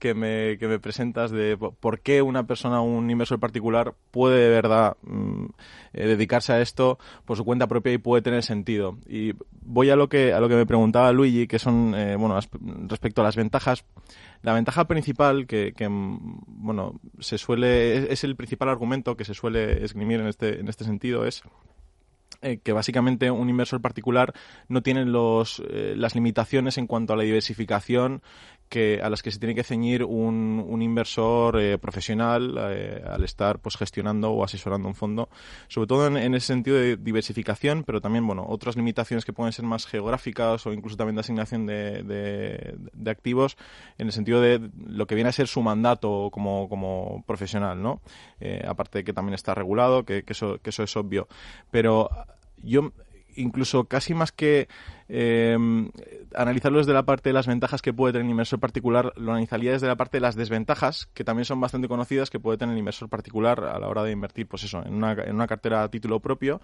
que 0.02 0.14
me, 0.14 0.58
que 0.58 0.66
me 0.66 0.80
presentas 0.80 1.30
de 1.30 1.56
por 1.56 2.00
qué 2.00 2.22
una 2.22 2.44
persona, 2.44 2.80
un 2.80 3.08
inversor 3.08 3.38
particular, 3.38 3.94
puede 4.10 4.42
de 4.42 4.48
verdad 4.48 4.96
mm, 5.02 5.44
eh, 5.92 6.06
dedicarse 6.08 6.52
a 6.52 6.60
esto 6.60 6.98
por 7.24 7.36
su 7.36 7.44
cuenta 7.44 7.68
propia 7.68 7.92
y 7.92 7.98
puede 7.98 8.20
tener 8.20 8.42
sentido. 8.42 8.98
Y 9.06 9.34
voy 9.60 9.90
a 9.90 9.96
lo 9.96 10.08
que, 10.08 10.32
a 10.32 10.40
lo 10.40 10.48
que 10.48 10.56
me 10.56 10.66
preguntaba 10.66 11.12
Luigi, 11.12 11.46
que 11.46 11.60
son, 11.60 11.94
eh, 11.94 12.16
bueno, 12.16 12.36
respecto 12.88 13.20
a 13.20 13.24
las 13.24 13.36
ventajas. 13.36 13.84
La 14.42 14.54
ventaja 14.54 14.86
principal 14.86 15.46
que, 15.46 15.72
mm, 15.88 16.42
bueno, 16.46 17.00
se 17.20 17.38
suele, 17.38 18.12
es, 18.12 18.24
el 18.24 18.36
principal 18.36 18.68
argumento 18.68 19.16
que 19.16 19.24
se 19.24 19.34
suele 19.34 19.84
esgrimir 19.84 20.20
en 20.20 20.26
este, 20.26 20.60
en 20.60 20.68
este 20.68 20.84
sentido, 20.84 21.24
es 21.24 21.42
eh, 22.42 22.58
que 22.58 22.72
básicamente 22.72 23.30
un 23.30 23.48
inversor 23.48 23.80
particular 23.80 24.34
no 24.68 24.82
tiene 24.82 25.04
los, 25.04 25.62
las 25.70 26.14
limitaciones 26.14 26.76
en 26.76 26.86
cuanto 26.86 27.12
a 27.12 27.16
la 27.16 27.22
diversificación 27.22 28.22
que, 28.72 29.00
a 29.02 29.10
las 29.10 29.22
que 29.22 29.30
se 29.30 29.38
tiene 29.38 29.54
que 29.54 29.64
ceñir 29.64 30.02
un, 30.02 30.64
un 30.66 30.80
inversor 30.80 31.60
eh, 31.60 31.76
profesional 31.76 32.56
eh, 32.70 33.04
al 33.06 33.22
estar 33.22 33.58
pues 33.58 33.76
gestionando 33.76 34.30
o 34.30 34.42
asesorando 34.42 34.88
un 34.88 34.94
fondo, 34.94 35.28
sobre 35.68 35.86
todo 35.86 36.06
en, 36.06 36.34
ese 36.34 36.46
sentido 36.46 36.78
de 36.78 36.96
diversificación, 36.96 37.84
pero 37.84 38.00
también 38.00 38.26
bueno 38.26 38.46
otras 38.48 38.74
limitaciones 38.76 39.26
que 39.26 39.34
pueden 39.34 39.52
ser 39.52 39.66
más 39.66 39.84
geográficas 39.84 40.66
o 40.66 40.72
incluso 40.72 40.96
también 40.96 41.16
de 41.16 41.20
asignación 41.20 41.66
de, 41.66 42.02
de, 42.94 43.10
activos 43.10 43.58
en 43.98 44.06
el 44.06 44.12
sentido 44.14 44.40
de 44.40 44.70
lo 44.86 45.06
que 45.06 45.16
viene 45.16 45.28
a 45.28 45.32
ser 45.32 45.48
su 45.48 45.60
mandato 45.60 46.30
como, 46.32 47.22
profesional, 47.26 47.82
¿no? 47.82 48.00
Eh, 48.40 48.64
aparte 48.66 49.00
de 49.00 49.04
que 49.04 49.12
también 49.12 49.34
está 49.34 49.54
regulado, 49.54 50.04
que, 50.04 50.24
eso, 50.26 50.60
que 50.62 50.70
eso 50.70 50.82
es 50.82 50.96
obvio, 50.96 51.28
pero 51.70 52.08
yo 52.62 52.90
incluso 53.36 53.84
casi 53.84 54.14
más 54.14 54.32
que 54.32 54.68
eh, 55.08 55.56
analizarlo 56.34 56.78
desde 56.78 56.92
la 56.92 57.04
parte 57.04 57.28
de 57.28 57.34
las 57.34 57.46
ventajas 57.46 57.82
que 57.82 57.92
puede 57.92 58.12
tener 58.12 58.26
el 58.26 58.30
inversor 58.30 58.60
particular, 58.60 59.12
lo 59.16 59.32
analizaría 59.32 59.72
desde 59.72 59.86
la 59.86 59.96
parte 59.96 60.16
de 60.18 60.22
las 60.22 60.36
desventajas, 60.36 61.08
que 61.14 61.24
también 61.24 61.44
son 61.44 61.60
bastante 61.60 61.88
conocidas, 61.88 62.30
que 62.30 62.40
puede 62.40 62.58
tener 62.58 62.72
el 62.72 62.78
inversor 62.78 63.08
particular 63.08 63.60
a 63.64 63.78
la 63.78 63.88
hora 63.88 64.02
de 64.04 64.12
invertir, 64.12 64.46
pues 64.46 64.64
eso, 64.64 64.82
en 64.84 64.94
una, 64.94 65.12
en 65.12 65.34
una 65.34 65.46
cartera 65.46 65.82
a 65.82 65.90
título 65.90 66.20
propio, 66.20 66.60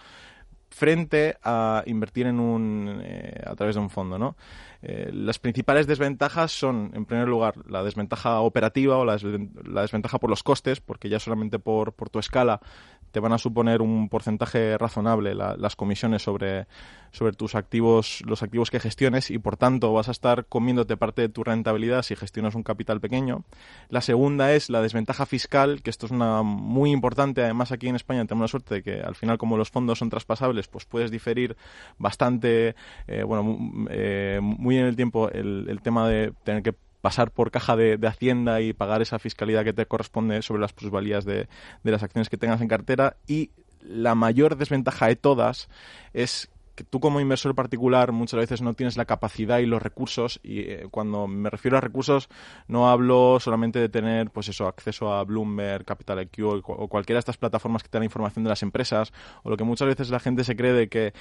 frente 0.71 1.37
a 1.43 1.83
invertir 1.87 2.27
en 2.27 2.41
un, 2.41 3.01
eh, 3.03 3.43
a 3.45 3.55
través 3.55 3.75
de 3.75 3.81
un 3.81 3.91
fondo, 3.91 4.19
¿no? 4.19 4.37
Eh, 4.83 5.11
las 5.13 5.39
principales 5.39 5.87
desventajas 5.87 6.53
son, 6.53 6.93
en 6.95 7.05
primer 7.05 7.27
lugar, 7.27 7.55
la 7.69 7.83
desventaja 7.83 8.41
operativa 8.41 8.97
o 8.97 9.05
la, 9.05 9.17
desventaja 9.17 10.19
por 10.19 10.31
los 10.31 10.43
costes, 10.43 10.81
porque 10.81 11.09
ya 11.09 11.19
solamente 11.19 11.59
por, 11.59 11.95
por 11.95 12.11
tu 12.11 12.19
escala 12.19 12.61
te 13.11 13.21
van 13.21 13.33
a 13.33 13.39
suponer 13.39 13.83
un 13.83 14.09
porcentaje 14.09 14.77
razonable 14.79 15.35
las 15.35 15.77
comisiones 15.77 16.23
sobre, 16.23 16.67
sobre 17.13 17.33
tus 17.33 17.55
activos, 17.55 18.23
los 18.27 18.43
activos 18.43 18.71
que 18.71 18.81
gestiones 18.81 19.31
y 19.31 19.39
por 19.39 19.57
tanto 19.57 19.93
vas 19.93 20.09
a 20.09 20.13
estar 20.13 20.47
comiéndote 20.47 20.97
parte 20.97 21.23
de 21.23 21.29
tu 21.29 21.45
rentabilidad 21.45 22.03
si 22.03 22.17
gestionas 22.17 22.55
un 22.55 22.63
capital 22.63 23.01
pequeño. 23.01 23.45
La 23.89 24.01
segunda 24.01 24.53
es 24.53 24.71
la 24.71 24.83
desventaja 24.83 25.27
fiscal, 25.27 25.83
que 25.83 25.91
esto 25.91 26.07
es 26.07 26.13
una 26.13 26.43
muy 26.43 26.91
importante. 26.91 27.43
Además 27.43 27.73
aquí 27.73 27.89
en 27.89 27.97
España 27.97 28.25
tenemos 28.25 28.45
la 28.45 28.49
suerte 28.49 28.75
de 28.77 28.83
que 28.83 29.01
al 29.01 29.15
final 29.15 29.39
como 29.39 29.57
los 29.57 29.71
fondos 29.71 29.99
son 29.99 30.11
traspasables, 30.11 30.69
pues 30.69 30.85
puedes 30.85 31.11
diferir 31.11 31.57
bastante, 31.99 32.75
eh, 33.07 33.23
bueno, 33.23 33.87
eh, 33.91 34.41
muy 34.43 34.79
en 34.79 34.87
el 34.87 34.97
tiempo 34.97 35.31
el, 35.31 35.67
el 35.69 35.81
tema 35.81 36.09
de 36.09 36.33
tener 36.45 36.63
que 36.63 36.75
pasar 37.01 37.31
por 37.31 37.51
caja 37.51 37.77
de, 37.77 37.99
Hacienda 38.07 38.61
y 38.61 38.73
pagar 38.73 39.03
esa 39.03 39.19
fiscalidad 39.19 39.65
que 39.65 39.73
te 39.73 39.87
corresponde 39.87 40.43
sobre 40.43 40.61
las 40.61 40.73
plusvalías 40.73 41.25
de, 41.25 41.49
de 41.83 41.91
las 41.91 42.03
acciones 42.03 42.29
que 42.29 42.37
tengas 42.37 42.61
en 42.61 42.69
cartera. 42.69 43.17
Y 43.27 43.51
la 43.81 44.15
mayor 44.15 44.57
desventaja 44.57 45.07
de 45.07 45.17
todas 45.17 45.69
es 46.13 46.51
que 46.79 46.85
tú 46.85 47.01
como 47.01 47.19
inversor 47.19 47.57
particular 47.57 48.13
muchas 48.13 48.39
veces 48.39 48.63
no 48.63 48.75
tienes 48.75 48.97
la 48.97 49.05
capacidad 49.05 49.59
y 49.59 49.67
los 49.67 49.83
recursos 49.83 50.39
y 50.45 50.61
eh, 50.61 50.87
cuando 50.93 51.27
me 51.27 51.51
refiero 51.51 51.77
a 51.77 51.81
recursos 51.81 52.29
no 52.69 52.89
hablo 52.89 53.41
solamente 53.41 53.81
de 53.81 53.89
tener 53.89 54.31
pues 54.31 54.49
eso 54.49 54.69
acceso 54.69 55.13
a 55.13 55.25
Bloomberg, 55.25 55.85
Capital 55.85 56.23
IQ 56.23 56.63
o, 56.65 56.87
cualquiera 56.87 57.17
de 57.17 57.21
estas 57.21 57.37
plataformas 57.37 57.83
que 57.83 57.89
te 57.89 57.99
dan 57.99 58.05
información 58.05 58.45
de 58.45 58.51
las 58.51 58.63
empresas 58.63 59.13
o 59.43 59.51
lo 59.51 59.57
que 59.57 59.65
muchas 59.65 59.89
veces 59.89 60.11
la 60.11 60.21
gente 60.21 60.45
se 60.45 60.55
cree 60.55 60.73
de 60.73 60.89
que, 60.89 61.15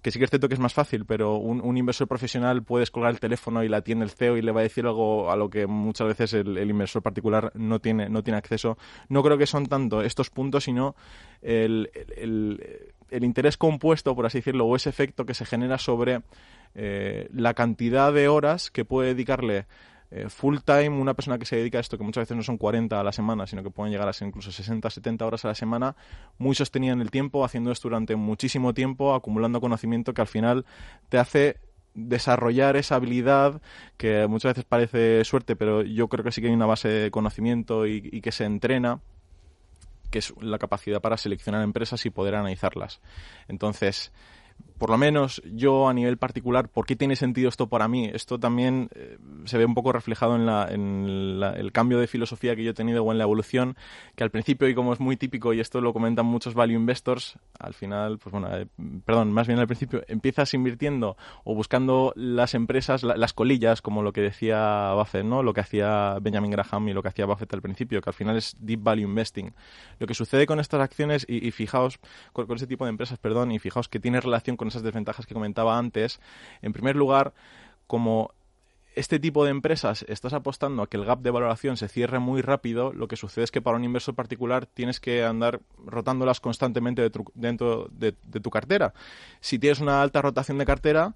que 0.00 0.10
sí 0.10 0.18
que 0.18 0.24
es 0.24 0.30
cierto 0.30 0.48
que 0.48 0.54
es 0.54 0.60
más 0.60 0.72
fácil 0.72 1.04
pero 1.04 1.36
un, 1.36 1.76
inversor 1.76 2.08
profesional 2.08 2.62
puede 2.62 2.86
colgar 2.86 3.12
el 3.12 3.20
teléfono 3.20 3.62
y 3.62 3.68
la 3.68 3.82
tiene 3.82 4.04
el 4.04 4.10
CEO 4.10 4.38
y 4.38 4.42
le 4.42 4.50
va 4.50 4.60
a 4.60 4.62
decir 4.62 4.86
algo 4.86 5.30
a 5.30 5.36
lo 5.36 5.50
que 5.50 5.66
muchas 5.66 6.06
veces 6.08 6.32
el, 6.32 6.70
inversor 6.70 7.02
particular 7.02 7.52
no 7.54 7.80
tiene, 7.80 8.08
no 8.08 8.22
tiene 8.22 8.38
acceso. 8.38 8.78
No 9.08 9.22
creo 9.22 9.36
que 9.36 9.46
son 9.46 9.66
tanto 9.66 10.00
estos 10.00 10.30
puntos 10.30 10.64
sino 10.64 10.94
el 11.42 11.90
el 12.16 12.94
interés 13.24 13.56
compuesto, 13.56 14.14
por 14.14 14.26
así 14.26 14.38
decirlo, 14.38 14.66
o 14.66 14.76
ese 14.76 14.90
efecto 14.90 15.26
que 15.26 15.34
se 15.34 15.44
genera 15.44 15.78
sobre 15.78 16.22
eh, 16.74 17.28
la 17.32 17.54
cantidad 17.54 18.12
de 18.12 18.28
horas 18.28 18.70
que 18.70 18.84
puede 18.84 19.08
dedicarle 19.08 19.66
eh, 20.14 20.28
full 20.28 20.58
time 20.64 20.90
una 20.90 21.14
persona 21.14 21.38
que 21.38 21.46
se 21.46 21.56
dedica 21.56 21.78
a 21.78 21.80
esto, 21.80 21.96
que 21.96 22.04
muchas 22.04 22.22
veces 22.22 22.36
no 22.36 22.42
son 22.42 22.58
40 22.58 23.00
a 23.00 23.02
la 23.02 23.12
semana, 23.12 23.46
sino 23.46 23.62
que 23.62 23.70
pueden 23.70 23.92
llegar 23.92 24.08
a 24.08 24.12
ser 24.12 24.28
incluso 24.28 24.52
60, 24.52 24.90
70 24.90 25.26
horas 25.26 25.44
a 25.46 25.48
la 25.48 25.54
semana, 25.54 25.96
muy 26.36 26.54
sostenida 26.54 26.92
en 26.92 27.00
el 27.00 27.10
tiempo, 27.10 27.44
haciendo 27.46 27.72
esto 27.72 27.88
durante 27.88 28.14
muchísimo 28.14 28.74
tiempo, 28.74 29.14
acumulando 29.14 29.60
conocimiento 29.60 30.12
que 30.12 30.20
al 30.20 30.26
final 30.26 30.66
te 31.08 31.16
hace 31.18 31.56
desarrollar 31.94 32.76
esa 32.76 32.96
habilidad 32.96 33.62
que 33.96 34.26
muchas 34.26 34.50
veces 34.50 34.64
parece 34.64 35.24
suerte, 35.24 35.56
pero 35.56 35.82
yo 35.82 36.08
creo 36.08 36.24
que 36.24 36.32
sí 36.32 36.42
que 36.42 36.48
hay 36.48 36.54
una 36.54 36.66
base 36.66 36.88
de 36.88 37.10
conocimiento 37.10 37.86
y, 37.86 38.10
y 38.12 38.20
que 38.20 38.32
se 38.32 38.44
entrena 38.44 39.00
que 40.12 40.20
es 40.20 40.32
la 40.40 40.58
capacidad 40.58 41.00
para 41.00 41.16
seleccionar 41.16 41.62
empresas 41.62 42.06
y 42.06 42.10
poder 42.10 42.36
analizarlas. 42.36 43.00
Entonces, 43.48 44.12
por 44.82 44.90
lo 44.90 44.98
menos 44.98 45.40
yo 45.44 45.88
a 45.88 45.94
nivel 45.94 46.16
particular, 46.16 46.68
¿por 46.68 46.86
qué 46.86 46.96
tiene 46.96 47.14
sentido 47.14 47.48
esto 47.48 47.68
para 47.68 47.86
mí? 47.86 48.10
Esto 48.12 48.40
también 48.40 48.88
eh, 48.96 49.16
se 49.44 49.56
ve 49.56 49.64
un 49.64 49.74
poco 49.74 49.92
reflejado 49.92 50.34
en, 50.34 50.44
la, 51.38 51.50
el 51.50 51.70
cambio 51.70 52.00
de 52.00 52.08
filosofía 52.08 52.56
que 52.56 52.64
yo 52.64 52.72
he 52.72 52.74
tenido 52.74 53.04
o 53.04 53.12
en 53.12 53.18
la 53.18 53.22
evolución, 53.22 53.76
que 54.16 54.24
al 54.24 54.32
principio, 54.32 54.68
y 54.68 54.74
como 54.74 54.92
es 54.92 54.98
muy 54.98 55.16
típico, 55.16 55.52
y 55.52 55.60
esto 55.60 55.80
lo 55.80 55.92
comentan 55.92 56.26
muchos 56.26 56.54
value 56.54 56.74
investors, 56.74 57.38
al 57.60 57.74
final, 57.74 58.18
pues 58.18 58.32
bueno, 58.32 58.48
eh, 58.56 58.66
perdón, 59.04 59.30
más 59.30 59.46
bien 59.46 59.60
al 59.60 59.68
principio, 59.68 60.02
empiezas 60.08 60.52
invirtiendo 60.52 61.16
o 61.44 61.54
buscando 61.54 62.12
las 62.16 62.54
empresas, 62.54 63.04
la, 63.04 63.16
las 63.16 63.32
colillas, 63.34 63.82
como 63.82 64.02
lo 64.02 64.12
que 64.12 64.20
decía 64.20 64.94
Buffett, 64.94 65.24
¿no? 65.24 65.44
Lo 65.44 65.54
que 65.54 65.60
hacía 65.60 66.18
Benjamin 66.20 66.50
Graham 66.50 66.88
y 66.88 66.92
lo 66.92 67.02
que 67.02 67.08
hacía 67.08 67.26
Buffett 67.26 67.54
al 67.54 67.62
principio, 67.62 68.00
que 68.00 68.10
al 68.10 68.14
final 68.14 68.36
es 68.36 68.56
deep 68.58 68.82
value 68.82 69.04
investing. 69.04 69.54
Lo 70.00 70.08
que 70.08 70.14
sucede 70.14 70.44
con 70.44 70.58
estas 70.58 70.80
acciones, 70.80 71.24
y, 71.28 71.52
fijaos, 71.52 72.00
con, 72.32 72.48
con 72.48 72.56
ese 72.56 72.66
tipo 72.66 72.84
de 72.84 72.90
empresas, 72.90 73.20
perdón, 73.20 73.52
y 73.52 73.60
fijaos 73.60 73.88
que 73.88 74.00
tiene 74.00 74.20
relación 74.20 74.56
con 74.56 74.71
esas 74.72 74.82
desventajas 74.82 75.26
que 75.26 75.34
comentaba 75.34 75.78
antes. 75.78 76.20
En 76.62 76.72
primer 76.72 76.96
lugar, 76.96 77.32
como 77.86 78.32
este 78.94 79.18
tipo 79.18 79.44
de 79.44 79.50
empresas 79.50 80.04
estás 80.08 80.32
apostando 80.32 80.82
a 80.82 80.86
que 80.86 80.96
el 80.96 81.04
gap 81.04 81.20
de 81.20 81.30
valoración 81.30 81.76
se 81.76 81.88
cierre 81.88 82.18
muy 82.18 82.42
rápido, 82.42 82.92
lo 82.92 83.08
que 83.08 83.16
sucede 83.16 83.44
es 83.44 83.50
que 83.50 83.62
para 83.62 83.76
un 83.76 83.84
inversor 83.84 84.14
particular 84.14 84.66
tienes 84.66 85.00
que 85.00 85.24
andar 85.24 85.60
rotándolas 85.84 86.40
constantemente 86.40 87.10
dentro 87.34 87.88
de, 87.90 88.14
de, 88.22 88.40
tu 88.40 88.50
cartera. 88.50 88.92
Si 89.40 89.58
tienes 89.58 89.80
una 89.80 90.02
alta 90.02 90.20
rotación 90.20 90.58
de 90.58 90.66
cartera, 90.66 91.14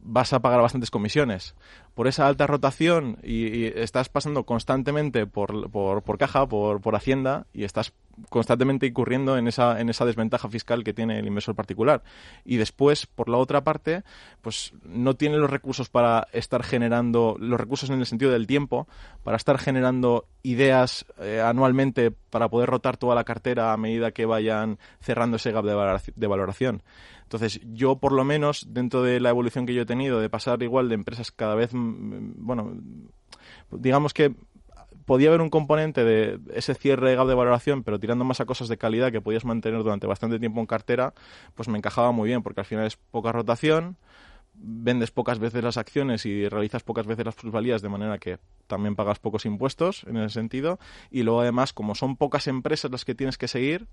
vas 0.00 0.32
a 0.32 0.40
pagar 0.40 0.60
bastantes 0.60 0.90
comisiones. 0.90 1.54
Por 1.94 2.08
esa 2.08 2.26
alta 2.26 2.46
rotación 2.46 3.18
y, 3.22 3.66
estás 3.66 4.08
pasando 4.08 4.44
constantemente 4.44 5.26
por, 5.26 5.70
por, 5.70 6.02
por 6.02 6.18
caja, 6.18 6.46
por, 6.46 6.80
por, 6.80 6.96
Hacienda 6.96 7.46
y 7.52 7.64
estás 7.64 7.92
constantemente 8.28 8.86
incurriendo 8.86 9.36
en 9.36 9.48
esa, 9.48 9.80
en 9.80 9.88
esa 9.88 10.04
desventaja 10.04 10.48
fiscal 10.48 10.84
que 10.84 10.92
tiene 10.92 11.18
el 11.18 11.26
inversor 11.26 11.54
particular. 11.54 12.02
Y 12.44 12.56
después, 12.56 13.06
por 13.06 13.28
la 13.28 13.38
otra 13.38 13.64
parte, 13.64 14.02
pues 14.40 14.72
no 14.84 15.14
tiene 15.14 15.38
los 15.38 15.50
recursos 15.50 15.88
para 15.88 16.28
estar 16.32 16.62
generando, 16.62 17.36
los 17.38 17.60
recursos 17.60 17.90
en 17.90 18.00
el 18.00 18.06
sentido 18.06 18.30
del 18.30 18.46
tiempo, 18.46 18.86
para 19.22 19.36
estar 19.36 19.58
generando 19.58 20.26
ideas 20.42 21.06
eh, 21.20 21.40
anualmente 21.40 22.10
para 22.10 22.48
poder 22.48 22.70
rotar 22.70 22.96
toda 22.96 23.14
la 23.14 23.24
cartera 23.24 23.72
a 23.72 23.76
medida 23.76 24.12
que 24.12 24.26
vayan 24.26 24.78
cerrando 25.00 25.36
ese 25.36 25.52
gap 25.52 25.64
de, 25.64 26.26
valoración. 26.26 26.82
Entonces, 27.22 27.60
yo 27.72 27.96
por 27.96 28.12
lo 28.12 28.24
menos, 28.24 28.66
dentro 28.70 29.02
de 29.02 29.20
la 29.20 29.30
evolución 29.30 29.64
que 29.64 29.74
yo 29.74 29.82
he 29.82 29.86
tenido, 29.86 30.20
de 30.20 30.28
pasar 30.28 30.62
igual 30.62 30.88
de 30.88 30.96
empresas 30.96 31.30
cada 31.30 31.54
vez, 31.54 31.72
bueno, 31.82 32.72
digamos 33.70 34.14
que 34.14 34.34
podía 35.04 35.28
haber 35.28 35.40
un 35.40 35.50
componente 35.50 36.04
de 36.04 36.38
ese 36.54 36.74
cierre 36.74 37.10
de 37.10 37.16
de 37.16 37.34
valoración, 37.34 37.82
pero 37.82 37.98
tirando 37.98 38.24
más 38.24 38.40
a 38.40 38.46
cosas 38.46 38.68
de 38.68 38.78
calidad 38.78 39.12
que 39.12 39.20
podías 39.20 39.44
mantener 39.44 39.82
durante 39.82 40.06
bastante 40.06 40.38
tiempo 40.38 40.60
en 40.60 40.66
cartera, 40.66 41.14
pues 41.54 41.68
me 41.68 41.78
encajaba 41.78 42.12
muy 42.12 42.28
bien, 42.28 42.42
porque 42.42 42.60
al 42.60 42.66
final 42.66 42.86
es 42.86 42.96
poca 42.96 43.32
rotación, 43.32 43.96
vendes 44.54 45.10
pocas 45.10 45.38
veces 45.38 45.64
las 45.64 45.76
acciones 45.76 46.26
y 46.26 46.48
realizas 46.48 46.82
pocas 46.82 47.06
veces 47.06 47.24
las 47.24 47.34
plusvalías, 47.34 47.82
de 47.82 47.88
manera 47.88 48.18
que 48.18 48.38
también 48.66 48.96
pagas 48.96 49.18
pocos 49.18 49.44
impuestos 49.44 50.04
en 50.04 50.16
ese 50.18 50.34
sentido, 50.34 50.78
y 51.10 51.22
luego 51.22 51.40
además, 51.40 51.72
como 51.72 51.94
son 51.94 52.16
pocas 52.16 52.46
empresas 52.46 52.90
las 52.90 53.04
que 53.04 53.14
tienes 53.14 53.38
que 53.38 53.48
seguir, 53.48 53.86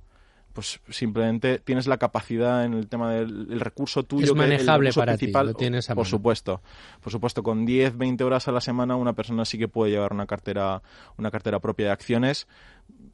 pues 0.54 0.82
simplemente 0.90 1.60
tienes 1.60 1.88
la 1.88 1.98
capacidad 1.98 2.66
en 2.66 2.74
el 2.74 2.88
tema 2.88 3.12
del 3.14 3.48
el 3.52 3.60
recurso 3.60 4.04
tuyo 4.04 4.26
es 4.26 4.36
manejable 4.36 4.90
el 4.90 4.96
para 4.96 5.16
principal, 5.16 5.48
ti, 5.48 5.54
lo 5.54 5.58
tienes 5.58 5.90
a 5.90 5.96
por 5.96 6.04
mano. 6.04 6.10
supuesto 6.10 6.62
por 7.02 7.12
supuesto 7.12 7.44
con 7.44 7.66
10 7.66 7.98
20 7.98 8.24
horas 8.24 8.48
a 8.48 8.52
la 8.52 8.62
semana 8.62 8.96
una 8.96 9.14
persona 9.14 9.46
sí 9.46 9.58
que 9.58 9.68
puede 9.68 9.92
llevar 9.92 10.14
una 10.14 10.26
cartera 10.26 10.82
una 11.18 11.32
cartera 11.32 11.60
propia 11.60 11.88
de 11.88 11.92
acciones 11.92 12.48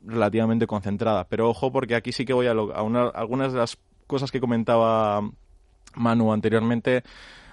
relativamente 0.06 0.68
concentrada 0.68 1.28
pero 1.28 1.50
ojo 1.50 1.72
porque 1.72 1.96
aquí 1.96 2.12
sí 2.12 2.26
que 2.26 2.34
voy 2.34 2.48
a, 2.48 2.54
lo, 2.54 2.76
a 2.76 2.82
una, 2.82 3.08
algunas 3.10 3.54
de 3.54 3.60
las 3.60 3.78
cosas 4.08 4.32
que 4.32 4.40
comentaba 4.40 5.22
Manu 5.96 6.32
anteriormente 6.32 7.04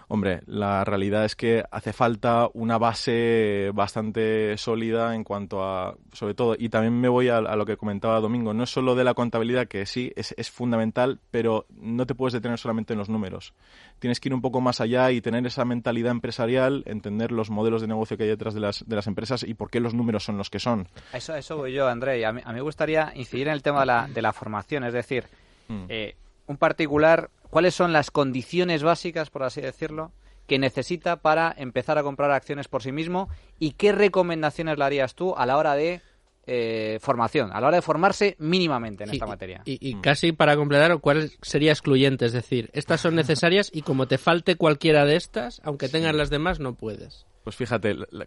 Hombre, 0.09 0.43
la 0.47 0.85
realidad 0.85 1.25
es 1.25 1.37
que 1.37 1.65
hace 1.71 1.93
falta 1.93 2.49
una 2.55 2.79
base 2.79 3.71
bastante 3.75 4.57
sólida 4.59 5.15
en 5.15 5.25
cuanto 5.25 5.63
a, 5.65 5.97
sobre 6.13 6.35
todo, 6.35 6.57
y 6.59 6.69
también 6.69 7.01
me 7.01 7.09
voy 7.09 7.29
a, 7.29 7.39
a 7.39 7.57
lo 7.57 7.65
que 7.65 7.77
comentaba 7.77 8.21
Domingo, 8.21 8.55
no 8.55 8.65
es 8.65 8.71
solo 8.71 8.95
de 8.95 9.05
la 9.05 9.15
contabilidad, 9.15 9.67
que 9.69 9.87
sí, 9.87 10.13
es, 10.17 10.35
es, 10.37 10.51
fundamental, 10.51 11.21
pero 11.31 11.67
no 11.71 12.07
te 12.07 12.15
puedes 12.15 12.33
detener 12.33 12.59
solamente 12.59 12.93
en 12.93 12.99
los 12.99 13.09
números. 13.09 13.55
Tienes 13.99 14.21
que 14.21 14.29
ir 14.29 14.35
un 14.35 14.43
poco 14.43 14.61
más 14.61 14.81
allá 14.81 15.11
y 15.11 15.21
tener 15.21 15.47
esa 15.47 15.65
mentalidad 15.65 16.13
empresarial, 16.13 16.83
entender 16.87 17.33
los 17.33 17.51
modelos 17.51 17.81
de 17.81 17.89
negocio 17.89 18.17
que 18.17 18.25
hay 18.25 18.29
detrás 18.29 18.55
de 18.55 18.61
las, 18.61 18.87
de 18.87 18.97
las 18.97 19.07
empresas 19.07 19.43
y 19.43 19.55
por 19.55 19.71
qué 19.71 19.81
los 19.81 19.95
números 19.95 20.25
son 20.25 20.37
los 20.37 20.51
que 20.51 20.59
son. 20.59 20.89
A 21.13 21.17
eso, 21.19 21.33
a 21.33 21.39
eso 21.39 21.57
voy 21.57 21.73
yo, 21.73 21.89
André. 21.89 22.25
A 22.27 22.33
mí, 22.33 22.41
a 22.45 22.49
mí 22.49 22.55
me 22.55 22.63
gustaría 22.63 23.13
incidir 23.15 23.49
en 23.49 23.55
el 23.55 23.63
tema 23.63 23.81
de 23.81 23.87
la, 23.87 24.09
de 24.09 24.23
la 24.23 24.33
formación, 24.33 24.85
es 24.85 24.93
decir, 24.93 25.25
mm. 25.69 25.85
eh, 25.89 26.17
un 26.47 26.57
particular 26.57 27.31
cuáles 27.53 27.75
son 27.75 27.93
las 27.93 28.11
condiciones 28.11 28.83
básicas, 28.83 29.29
por 29.29 29.43
así 29.43 29.61
decirlo, 29.61 30.11
que 30.47 30.59
necesita 30.59 31.17
para 31.17 31.55
empezar 31.55 31.99
a 31.99 32.03
comprar 32.03 32.31
acciones 32.31 32.67
por 32.67 32.83
sí 32.83 32.93
mismo 32.93 33.29
y 33.59 33.73
qué 33.73 33.93
recomendaciones 33.93 34.79
le 34.79 34.85
harías 34.85 35.15
tú 35.15 35.35
a 35.37 35.45
la 35.45 35.59
hora 35.59 35.75
de 35.75 36.01
eh, 36.47 36.97
formación, 37.03 37.53
a 37.53 37.61
la 37.61 37.67
hora 37.67 37.77
de 37.77 37.83
formarse 37.83 38.37
mínimamente 38.39 39.05
en 39.05 39.11
y, 39.11 39.13
esta 39.13 39.27
materia. 39.27 39.61
Y, 39.67 39.87
y, 39.87 40.01
casi 40.01 40.33
para 40.33 40.57
completar, 40.57 40.99
¿cuál 40.99 41.31
sería 41.43 41.73
excluyente? 41.73 42.25
Es 42.25 42.33
decir, 42.33 42.71
estas 42.73 43.03
son 43.03 43.15
necesarias 43.17 43.71
y 43.71 43.83
como 43.83 44.09
te 44.09 44.17
falte 44.17 44.57
cualquiera 44.57 45.05
de 45.05 45.17
estas, 45.17 45.61
aunque 45.63 45.91
tengas 45.91 46.13
sí. 46.13 46.17
las 46.17 46.31
demás, 46.31 46.59
no 46.59 46.75
puedes. 46.75 47.27
Pues 47.45 47.55
fíjate, 47.55 47.93
la, 47.93 48.07
la, 48.13 48.27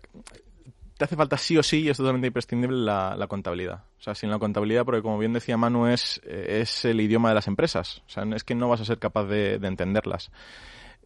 te 0.98 1.06
hace 1.06 1.16
falta 1.16 1.38
sí 1.38 1.58
o 1.58 1.64
sí 1.64 1.82
y 1.82 1.90
es 1.90 1.98
totalmente 1.98 2.28
imprescindible 2.28 2.78
la, 2.78 3.26
contabilidad. 3.28 3.84
O 4.00 4.02
sea, 4.02 4.16
sin 4.16 4.30
la 4.30 4.40
contabilidad, 4.40 4.86
porque 4.86 5.02
como 5.02 5.18
bien 5.18 5.34
decía 5.34 5.58
Manu, 5.58 5.88
es, 5.88 6.22
es 6.26 6.86
el 6.86 7.02
idioma 7.02 7.30
de 7.30 7.36
las 7.36 7.48
empresas. 7.48 8.02
O 8.08 8.10
sea, 8.10 8.24
es 8.36 8.44
que 8.44 8.56
no 8.56 8.70
vas 8.70 8.82
a 8.82 8.86
ser 8.86 9.00
capaz 9.00 9.26
de, 9.26 9.60
de 9.60 9.68
entenderlas. 9.68 10.32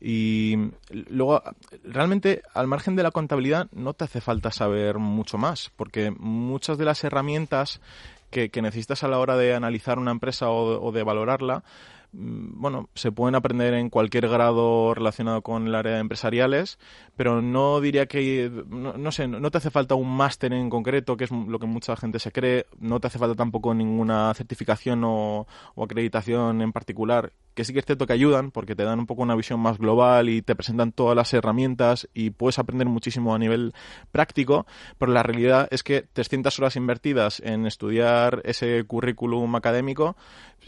Y 0.01 0.55
luego, 0.89 1.43
realmente, 1.83 2.41
al 2.53 2.67
margen 2.67 2.95
de 2.95 3.03
la 3.03 3.11
contabilidad, 3.11 3.67
no 3.71 3.93
te 3.93 4.05
hace 4.05 4.21
falta 4.21 4.51
saber 4.51 4.97
mucho 4.97 5.37
más, 5.37 5.71
porque 5.75 6.11
muchas 6.11 6.77
de 6.77 6.85
las 6.85 7.03
herramientas 7.03 7.81
que, 8.29 8.49
necesitas 8.61 9.03
a 9.03 9.07
la 9.07 9.19
hora 9.19 9.35
de 9.37 9.53
analizar 9.53 9.99
una 9.99 10.11
empresa 10.11 10.49
o, 10.49 10.91
de 10.91 11.03
valorarla, 11.03 11.63
bueno, 12.11 12.89
se 12.95 13.11
pueden 13.11 13.35
aprender 13.35 13.73
en 13.75 13.89
cualquier 13.89 14.27
grado 14.27 14.93
relacionado 14.93 15.41
con 15.41 15.67
el 15.67 15.75
área 15.75 15.93
de 15.93 15.99
empresariales, 15.99 16.79
pero 17.15 17.41
no 17.41 17.79
diría 17.81 18.07
que, 18.07 18.51
no, 18.67 18.93
no 18.93 19.11
sé, 19.11 19.27
no 19.27 19.51
te 19.51 19.57
hace 19.59 19.69
falta 19.69 19.95
un 19.95 20.15
máster 20.15 20.53
en 20.53 20.69
concreto, 20.69 21.17
que 21.17 21.25
es 21.25 21.31
lo 21.31 21.59
que 21.59 21.67
mucha 21.67 21.95
gente 21.95 22.19
se 22.19 22.31
cree, 22.31 22.65
no 22.79 22.99
te 22.99 23.07
hace 23.07 23.19
falta 23.19 23.35
tampoco 23.35 23.73
ninguna 23.73 24.33
certificación 24.33 25.03
o, 25.03 25.47
o 25.75 25.83
acreditación 25.83 26.61
en 26.61 26.71
particular, 26.71 27.31
que 27.53 27.63
sí 27.63 27.73
que 27.73 27.79
es 27.79 27.85
cierto 27.85 28.07
que 28.07 28.13
ayudan 28.13 28.51
porque 28.51 28.75
te 28.75 28.83
dan 28.83 28.99
un 28.99 29.05
poco 29.05 29.21
una 29.21 29.35
visión 29.35 29.59
más 29.59 29.77
global 29.77 30.29
y 30.29 30.41
te 30.41 30.55
presentan 30.55 30.91
todas 30.91 31.15
las 31.15 31.33
herramientas 31.33 32.07
y 32.13 32.31
puedes 32.31 32.57
aprender 32.57 32.87
muchísimo 32.87 33.35
a 33.35 33.39
nivel 33.39 33.73
práctico, 34.11 34.65
pero 34.97 35.11
la 35.11 35.23
realidad 35.23 35.67
es 35.69 35.83
que 35.83 36.01
300 36.13 36.57
horas 36.59 36.75
invertidas 36.75 37.39
en 37.41 37.67
estudiar 37.67 38.41
ese 38.45 38.83
currículum 38.85 39.55
académico, 39.55 40.15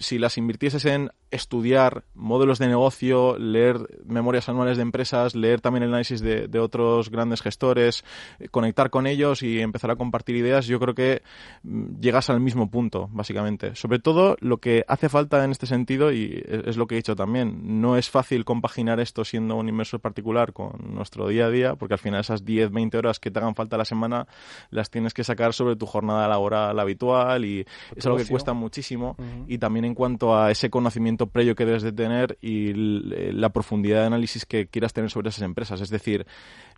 si 0.01 0.19
las 0.19 0.37
invirtieses 0.37 0.85
en 0.85 1.11
estudiar 1.29 2.03
modelos 2.13 2.59
de 2.59 2.67
negocio, 2.67 3.37
leer 3.37 3.77
memorias 4.05 4.49
anuales 4.49 4.77
de 4.77 4.83
empresas, 4.83 5.33
leer 5.35 5.61
también 5.61 5.83
el 5.83 5.89
análisis 5.89 6.19
de, 6.19 6.47
de 6.47 6.59
otros 6.59 7.09
grandes 7.09 7.41
gestores, 7.41 8.03
conectar 8.51 8.89
con 8.89 9.07
ellos 9.07 9.41
y 9.41 9.61
empezar 9.61 9.91
a 9.91 9.95
compartir 9.95 10.35
ideas, 10.35 10.65
yo 10.67 10.79
creo 10.79 10.93
que 10.93 11.21
mm, 11.63 11.99
llegas 11.99 12.29
al 12.29 12.41
mismo 12.41 12.69
punto, 12.69 13.09
básicamente. 13.13 13.75
Sobre 13.75 13.99
todo 13.99 14.35
lo 14.39 14.57
que 14.57 14.83
hace 14.87 15.07
falta 15.07 15.43
en 15.43 15.51
este 15.51 15.67
sentido, 15.67 16.11
y 16.11 16.43
es 16.45 16.75
lo 16.77 16.87
que 16.87 16.95
he 16.95 16.97
dicho 16.97 17.15
también, 17.15 17.81
no 17.81 17.97
es 17.97 18.09
fácil 18.09 18.43
compaginar 18.43 18.99
esto 18.99 19.23
siendo 19.23 19.55
un 19.55 19.69
inversor 19.69 19.99
particular 19.99 20.53
con 20.53 20.93
nuestro 20.93 21.27
día 21.27 21.45
a 21.45 21.49
día, 21.49 21.75
porque 21.75 21.93
al 21.93 21.99
final 21.99 22.21
esas 22.21 22.43
10, 22.43 22.71
20 22.71 22.97
horas 22.97 23.19
que 23.19 23.31
te 23.31 23.39
hagan 23.39 23.55
falta 23.55 23.75
a 23.75 23.79
la 23.79 23.85
semana 23.85 24.27
las 24.69 24.89
tienes 24.89 25.13
que 25.13 25.23
sacar 25.23 25.53
sobre 25.53 25.75
tu 25.75 25.85
jornada 25.85 26.27
laboral 26.27 26.79
habitual 26.79 27.45
y 27.45 27.65
es 27.95 28.05
algo 28.05 28.17
que 28.17 28.25
cuesta 28.25 28.53
muchísimo. 28.53 29.15
Uh 29.17 29.21
-huh. 29.21 29.45
Y 29.47 29.57
también 29.57 29.85
en 29.91 29.95
cuanto 29.95 30.37
a 30.37 30.51
ese 30.51 30.69
conocimiento 30.69 31.27
previo 31.27 31.55
que 31.55 31.65
debes 31.65 31.83
de 31.83 31.91
tener 31.91 32.37
y 32.41 32.73
la 32.73 33.49
profundidad 33.49 33.99
de 33.99 34.07
análisis 34.07 34.45
que 34.45 34.67
quieras 34.67 34.93
tener 34.93 35.11
sobre 35.11 35.29
esas 35.29 35.43
empresas. 35.43 35.81
Es 35.81 35.89
decir, 35.89 36.25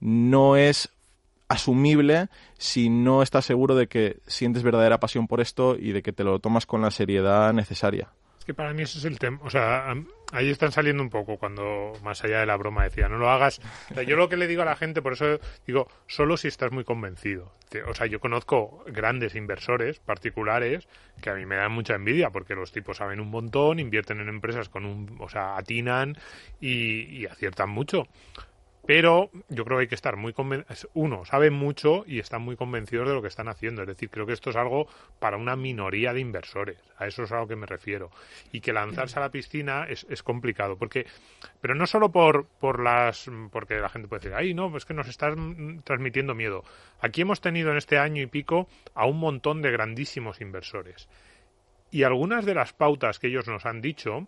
no 0.02 0.58
es 0.58 0.90
asumible 1.48 2.30
si 2.58 2.90
no 2.90 3.22
estás 3.22 3.46
seguro 3.46 3.76
de 3.76 3.88
que 3.88 4.20
sientes 4.28 4.64
verdadera 4.64 5.00
pasión 5.00 5.28
por 5.28 5.42
esto 5.42 5.76
y 5.80 5.92
de 5.92 6.02
que 6.02 6.12
te 6.12 6.24
lo 6.24 6.40
tomas 6.40 6.66
con 6.66 6.82
la 6.82 6.92
seriedad 6.92 7.54
necesaria. 7.54 8.10
Que 8.46 8.54
para 8.54 8.74
mí 8.74 8.84
eso 8.84 8.98
es 8.98 9.06
el 9.06 9.20
tema. 9.20 9.40
O 9.44 9.50
sea, 9.50 9.94
ahí 10.32 10.50
están 10.50 10.72
saliendo 10.72 11.02
un 11.02 11.10
poco 11.10 11.38
cuando, 11.38 11.94
más 12.04 12.24
allá 12.24 12.40
de 12.40 12.46
la 12.46 12.58
broma, 12.58 12.84
decía, 12.84 13.08
no 13.08 13.18
lo 13.18 13.30
hagas. 13.30 13.62
Yo 14.06 14.16
lo 14.16 14.30
que 14.30 14.38
le 14.38 14.48
digo 14.48 14.62
a 14.62 14.66
la 14.66 14.76
gente, 14.76 15.02
por 15.02 15.14
eso 15.14 15.40
digo, 15.66 15.88
solo 16.08 16.38
si 16.38 16.48
estás 16.48 16.72
muy 16.72 16.84
convencido. 16.84 17.54
O 17.88 17.94
sea, 17.94 18.06
yo 18.06 18.20
conozco 18.20 18.84
grandes 18.88 19.36
inversores 19.36 20.00
particulares 20.00 20.88
que 21.22 21.30
a 21.30 21.36
mí 21.36 21.46
me 21.46 21.56
dan 21.56 21.72
mucha 21.72 21.96
envidia 21.96 22.30
porque 22.30 22.54
los 22.54 22.72
tipos 22.72 22.98
saben 22.98 23.20
un 23.20 23.30
montón, 23.30 23.80
invierten 23.80 24.20
en 24.20 24.30
empresas 24.30 24.70
con 24.70 24.86
un. 24.86 25.18
O 25.20 25.30
sea, 25.30 25.58
atinan 25.58 26.18
y 26.60 27.26
aciertan 27.26 27.70
mucho 27.70 28.08
pero 28.86 29.30
yo 29.48 29.64
creo 29.64 29.78
que 29.78 29.84
hay 29.84 29.88
que 29.88 29.96
estar 29.96 30.18
muy 30.18 30.34
convencidos. 30.34 30.90
Uno, 30.94 31.24
saben 31.24 31.54
mucho 31.54 32.04
y 32.06 32.20
están 32.20 32.42
muy 32.42 32.58
convencidos 32.58 33.08
de 33.08 33.14
lo 33.14 33.22
que 33.22 33.30
están 33.30 33.48
haciendo. 33.48 33.82
Es 33.82 33.88
decir, 33.88 34.10
creo 34.10 34.26
que 34.26 34.34
esto 34.34 34.50
es 34.50 34.58
algo 34.58 34.88
para 35.20 35.38
una 35.38 35.56
minoría 35.56 36.12
de 36.12 36.20
inversores. 36.20 36.78
A 36.98 37.08
eso 37.08 37.24
es 37.24 37.32
a 37.32 37.40
lo 37.40 37.48
que 37.48 37.56
me 37.56 37.66
refiero. 37.66 38.12
Y 38.52 38.60
que 38.60 38.74
lanzarse 38.74 39.20
a 39.20 39.22
la 39.22 39.30
piscina 39.30 39.86
es, 39.88 40.06
es 40.10 40.22
complicado. 40.22 40.78
porque 40.78 41.06
Pero 41.62 41.76
no 41.76 41.88
solo 41.88 42.12
por, 42.12 42.46
por 42.60 42.84
las. 42.84 43.32
Porque 43.52 43.76
la 43.76 43.88
gente 43.88 44.10
puede 44.10 44.20
decir, 44.20 44.36
ay, 44.36 44.54
no, 44.54 44.76
es 44.76 44.84
que 44.84 44.94
nos 44.94 45.08
están 45.08 45.82
transmitiendo 45.86 46.36
miedo. 46.36 46.64
Aquí 47.00 47.22
hemos 47.22 47.40
tenido 47.40 47.72
en 47.72 47.78
este 47.78 47.98
año 47.98 48.22
y 48.22 48.28
pico 48.28 48.68
a 48.96 49.06
un 49.06 49.18
montón 49.18 49.62
de 49.62 49.72
grandísimos 49.72 50.42
inversores. 50.42 51.08
Y 51.90 52.04
algunas 52.04 52.46
de 52.46 52.56
las 52.56 52.74
pautas 52.74 53.20
que 53.20 53.28
ellos 53.28 53.48
nos 53.48 53.66
han 53.66 53.80
dicho 53.80 54.28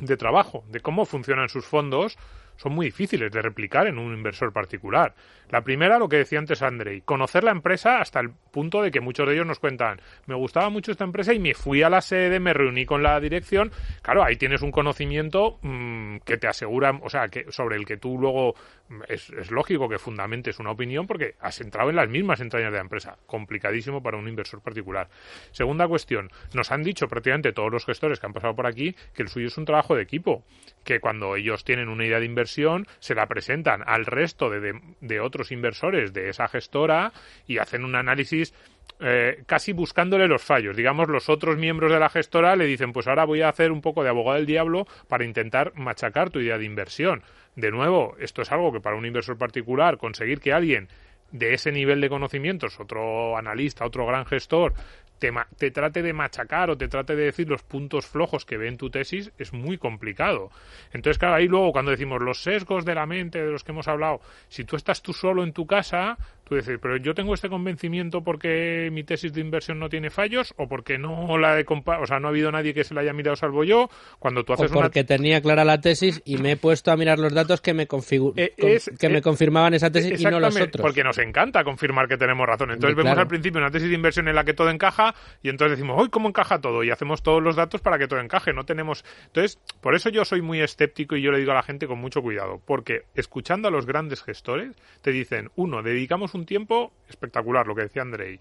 de 0.00 0.16
trabajo, 0.16 0.64
de 0.68 0.80
cómo 0.80 1.06
funcionan 1.06 1.48
sus 1.48 1.64
fondos, 1.64 2.16
son 2.58 2.74
muy 2.74 2.86
difíciles 2.86 3.32
de 3.32 3.40
replicar 3.40 3.86
en 3.86 3.98
un 3.98 4.12
inversor 4.12 4.52
particular. 4.52 5.14
La 5.48 5.62
primera, 5.62 5.98
lo 5.98 6.08
que 6.08 6.18
decía 6.18 6.38
antes 6.38 6.60
Andrei, 6.60 7.00
conocer 7.00 7.42
la 7.42 7.52
empresa 7.52 8.00
hasta 8.00 8.20
el 8.20 8.30
punto 8.30 8.82
de 8.82 8.90
que 8.90 9.00
muchos 9.00 9.26
de 9.26 9.34
ellos 9.34 9.46
nos 9.46 9.60
cuentan, 9.60 10.00
me 10.26 10.34
gustaba 10.34 10.68
mucho 10.68 10.92
esta 10.92 11.04
empresa 11.04 11.32
y 11.32 11.38
me 11.38 11.54
fui 11.54 11.82
a 11.82 11.88
la 11.88 12.02
sede, 12.02 12.40
me 12.40 12.52
reuní 12.52 12.84
con 12.84 13.02
la 13.02 13.18
dirección. 13.20 13.70
Claro, 14.02 14.22
ahí 14.22 14.36
tienes 14.36 14.60
un 14.60 14.72
conocimiento 14.72 15.58
mmm, 15.62 16.18
que 16.18 16.36
te 16.36 16.48
asegura, 16.48 16.90
o 17.02 17.08
sea, 17.08 17.28
que 17.28 17.50
sobre 17.50 17.76
el 17.76 17.86
que 17.86 17.96
tú 17.96 18.18
luego 18.18 18.54
mm, 18.54 18.77
es, 19.08 19.50
lógico 19.50 19.88
que 19.88 19.98
fundamentes 19.98 20.58
una 20.58 20.70
opinión 20.70 21.06
porque 21.06 21.34
has 21.40 21.60
entrado 21.60 21.90
en 21.90 21.96
las 21.96 22.08
mismas 22.08 22.40
entrañas 22.40 22.72
de 22.72 22.78
la 22.78 22.82
empresa. 22.82 23.18
Complicadísimo 23.26 24.02
para 24.02 24.16
un 24.16 24.28
inversor 24.28 24.62
particular. 24.62 25.08
Segunda 25.50 25.86
cuestión, 25.88 26.30
nos 26.54 26.70
han 26.70 26.82
dicho 26.82 27.08
prácticamente 27.08 27.52
todos 27.52 27.72
los 27.72 27.84
gestores 27.84 28.20
que 28.20 28.26
han 28.26 28.32
pasado 28.32 28.54
por 28.54 28.66
aquí 28.66 28.94
que 29.14 29.22
el 29.22 29.28
suyo 29.28 29.48
es 29.48 29.58
un 29.58 29.64
trabajo 29.64 29.94
de 29.94 30.02
equipo, 30.02 30.44
que 30.84 31.00
cuando 31.00 31.36
ellos 31.36 31.64
tienen 31.64 31.88
una 31.88 32.06
idea 32.06 32.20
de 32.20 32.26
inversión 32.26 32.86
se 32.98 33.14
la 33.14 33.26
presentan 33.26 33.82
al 33.86 34.06
resto 34.06 34.50
de, 34.50 34.60
de, 34.60 34.80
de 35.00 35.20
otros 35.20 35.52
inversores 35.52 36.12
de 36.12 36.28
esa 36.28 36.48
gestora 36.48 37.12
y 37.46 37.58
hacen 37.58 37.84
un 37.84 37.94
análisis 37.94 38.54
eh, 39.00 39.44
casi 39.46 39.72
buscándole 39.72 40.26
los 40.26 40.42
fallos. 40.42 40.76
Digamos, 40.76 41.08
los 41.08 41.28
otros 41.28 41.56
miembros 41.56 41.92
de 41.92 42.00
la 42.00 42.08
gestora 42.08 42.56
le 42.56 42.66
dicen, 42.66 42.92
pues 42.92 43.06
ahora 43.06 43.24
voy 43.24 43.42
a 43.42 43.48
hacer 43.48 43.70
un 43.70 43.80
poco 43.80 44.02
de 44.02 44.08
abogado 44.08 44.36
del 44.36 44.46
diablo 44.46 44.86
para 45.06 45.24
intentar 45.24 45.72
machacar 45.76 46.30
tu 46.30 46.40
idea 46.40 46.58
de 46.58 46.64
inversión. 46.64 47.22
De 47.58 47.72
nuevo, 47.72 48.14
esto 48.20 48.42
es 48.42 48.52
algo 48.52 48.70
que 48.70 48.80
para 48.80 48.94
un 48.94 49.04
inversor 49.04 49.36
particular, 49.36 49.98
conseguir 49.98 50.38
que 50.38 50.52
alguien 50.52 50.86
de 51.32 51.54
ese 51.54 51.72
nivel 51.72 52.00
de 52.00 52.08
conocimientos, 52.08 52.78
otro 52.78 53.36
analista, 53.36 53.84
otro 53.84 54.06
gran 54.06 54.26
gestor, 54.26 54.74
te, 55.18 55.32
te, 55.56 55.72
trate 55.72 56.00
de 56.02 56.12
machacar 56.12 56.70
o 56.70 56.78
te 56.78 56.86
trate 56.86 57.16
de 57.16 57.24
decir 57.24 57.48
los 57.48 57.64
puntos 57.64 58.06
flojos 58.06 58.44
que 58.44 58.56
ve 58.56 58.68
en 58.68 58.76
tu 58.76 58.90
tesis 58.90 59.32
es 59.38 59.52
muy 59.52 59.76
complicado. 59.76 60.52
Entonces, 60.92 61.18
claro, 61.18 61.34
ahí 61.34 61.48
luego 61.48 61.72
cuando 61.72 61.90
decimos 61.90 62.22
los 62.22 62.44
sesgos 62.44 62.84
de 62.84 62.94
la 62.94 63.06
mente 63.06 63.44
de 63.44 63.50
los 63.50 63.64
que 63.64 63.72
hemos 63.72 63.88
hablado, 63.88 64.20
si 64.46 64.62
tú 64.62 64.76
estás 64.76 65.02
tú 65.02 65.12
solo 65.12 65.42
en 65.42 65.52
tu 65.52 65.66
casa, 65.66 66.16
tú 66.48 66.56
dices, 66.56 66.78
pero 66.80 66.96
yo 66.96 67.14
tengo 67.14 67.34
este 67.34 67.48
convencimiento 67.48 68.22
porque 68.22 68.90
mi 68.92 69.04
tesis 69.04 69.32
de 69.32 69.40
inversión 69.40 69.78
no 69.78 69.88
tiene 69.88 70.10
fallos 70.10 70.54
o 70.56 70.68
porque 70.68 70.98
no 70.98 71.38
la 71.38 71.58
he 71.58 71.64
o 71.68 72.06
sea, 72.06 72.18
no 72.18 72.28
ha 72.28 72.30
habido 72.30 72.50
nadie 72.50 72.74
que 72.74 72.84
se 72.84 72.94
la 72.94 73.02
haya 73.02 73.12
mirado 73.12 73.36
salvo 73.36 73.64
yo. 73.64 73.90
Cuando 74.18 74.44
tú 74.44 74.54
haces 74.54 74.70
o 74.70 74.74
porque 74.74 75.00
una... 75.00 75.06
tenía 75.06 75.40
clara 75.40 75.64
la 75.64 75.80
tesis 75.80 76.22
y 76.24 76.38
me 76.38 76.52
he 76.52 76.56
puesto 76.56 76.90
a 76.90 76.96
mirar 76.96 77.18
los 77.18 77.32
datos 77.34 77.60
que 77.60 77.74
me, 77.74 77.86
configu... 77.86 78.32
eh, 78.36 78.54
es, 78.56 78.90
que 78.98 79.06
eh, 79.06 79.10
me 79.10 79.22
confirmaban 79.22 79.74
esa 79.74 79.90
tesis 79.90 80.20
y 80.20 80.24
no 80.24 80.40
los 80.40 80.56
otros. 80.56 80.82
Porque 80.82 81.04
nos 81.04 81.18
encanta 81.18 81.64
confirmar 81.64 82.08
que 82.08 82.16
tenemos 82.16 82.46
razón. 82.46 82.70
Entonces 82.70 82.96
vemos 82.96 83.18
al 83.18 83.28
principio 83.28 83.60
una 83.60 83.70
tesis 83.70 83.88
de 83.88 83.94
inversión 83.94 84.28
en 84.28 84.34
la 84.34 84.44
que 84.44 84.54
todo 84.54 84.70
encaja 84.70 85.14
y 85.42 85.48
entonces 85.50 85.78
decimos, 85.78 86.00
hoy 86.00 86.08
¿cómo 86.08 86.28
encaja 86.28 86.60
todo? 86.60 86.82
Y 86.82 86.90
hacemos 86.90 87.22
todos 87.22 87.42
los 87.42 87.56
datos 87.56 87.80
para 87.80 87.98
que 87.98 88.08
todo 88.08 88.20
encaje. 88.20 88.52
No 88.52 88.64
tenemos... 88.64 89.04
Entonces, 89.26 89.58
por 89.80 89.94
eso 89.94 90.08
yo 90.08 90.24
soy 90.24 90.40
muy 90.42 90.60
escéptico 90.60 91.16
y 91.16 91.22
yo 91.22 91.30
le 91.30 91.38
digo 91.38 91.52
a 91.52 91.56
la 91.56 91.62
gente 91.62 91.86
con 91.86 91.98
mucho 91.98 92.22
cuidado. 92.22 92.60
Porque 92.64 93.02
escuchando 93.14 93.68
a 93.68 93.70
los 93.70 93.86
grandes 93.86 94.22
gestores, 94.22 94.76
te 95.02 95.12
dicen, 95.12 95.50
uno, 95.56 95.82
dedicamos 95.82 96.34
un 96.34 96.37
tiempo 96.46 96.92
espectacular, 97.08 97.66
lo 97.66 97.74
que 97.74 97.82
decía 97.82 98.02
Andrei. 98.02 98.40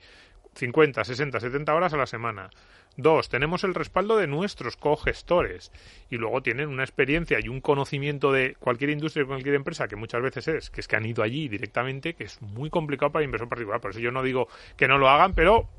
50, 0.56 1.04
60, 1.04 1.40
70 1.40 1.76
horas 1.76 1.94
a 1.94 1.98
la 1.98 2.08
semana. 2.08 2.50
Dos, 2.96 3.30
tenemos 3.30 3.64
el 3.64 3.76
respaldo 3.76 4.18
de 4.18 4.26
nuestros 4.26 4.76
cogestores 4.76 5.72
y 6.10 6.18
luego 6.18 6.42
tienen 6.42 6.70
una 6.70 6.84
experiencia 6.84 7.38
y 7.40 7.48
un 7.48 7.62
conocimiento 7.62 8.32
de 8.32 8.56
cualquier 8.56 8.90
industria 8.90 9.24
y 9.24 9.28
cualquier 9.28 9.54
empresa 9.54 9.88
que 9.88 9.96
muchas 9.96 10.24
veces 10.24 10.48
es 10.48 10.70
que 10.72 10.82
es 10.82 10.88
que 10.88 10.96
han 10.96 11.06
ido 11.06 11.22
allí 11.22 11.48
directamente, 11.48 12.16
que 12.16 12.24
es 12.24 12.42
muy 12.42 12.72
complicado 12.72 13.12
para 13.12 13.22
el 13.22 13.28
inversor 13.28 13.50
particular. 13.50 13.80
Por 13.82 13.92
eso 13.92 14.00
yo 14.00 14.12
no 14.12 14.24
digo 14.24 14.48
que 14.78 14.88
no 14.88 14.98
lo 14.98 15.10
hagan, 15.10 15.36
pero 15.36 15.70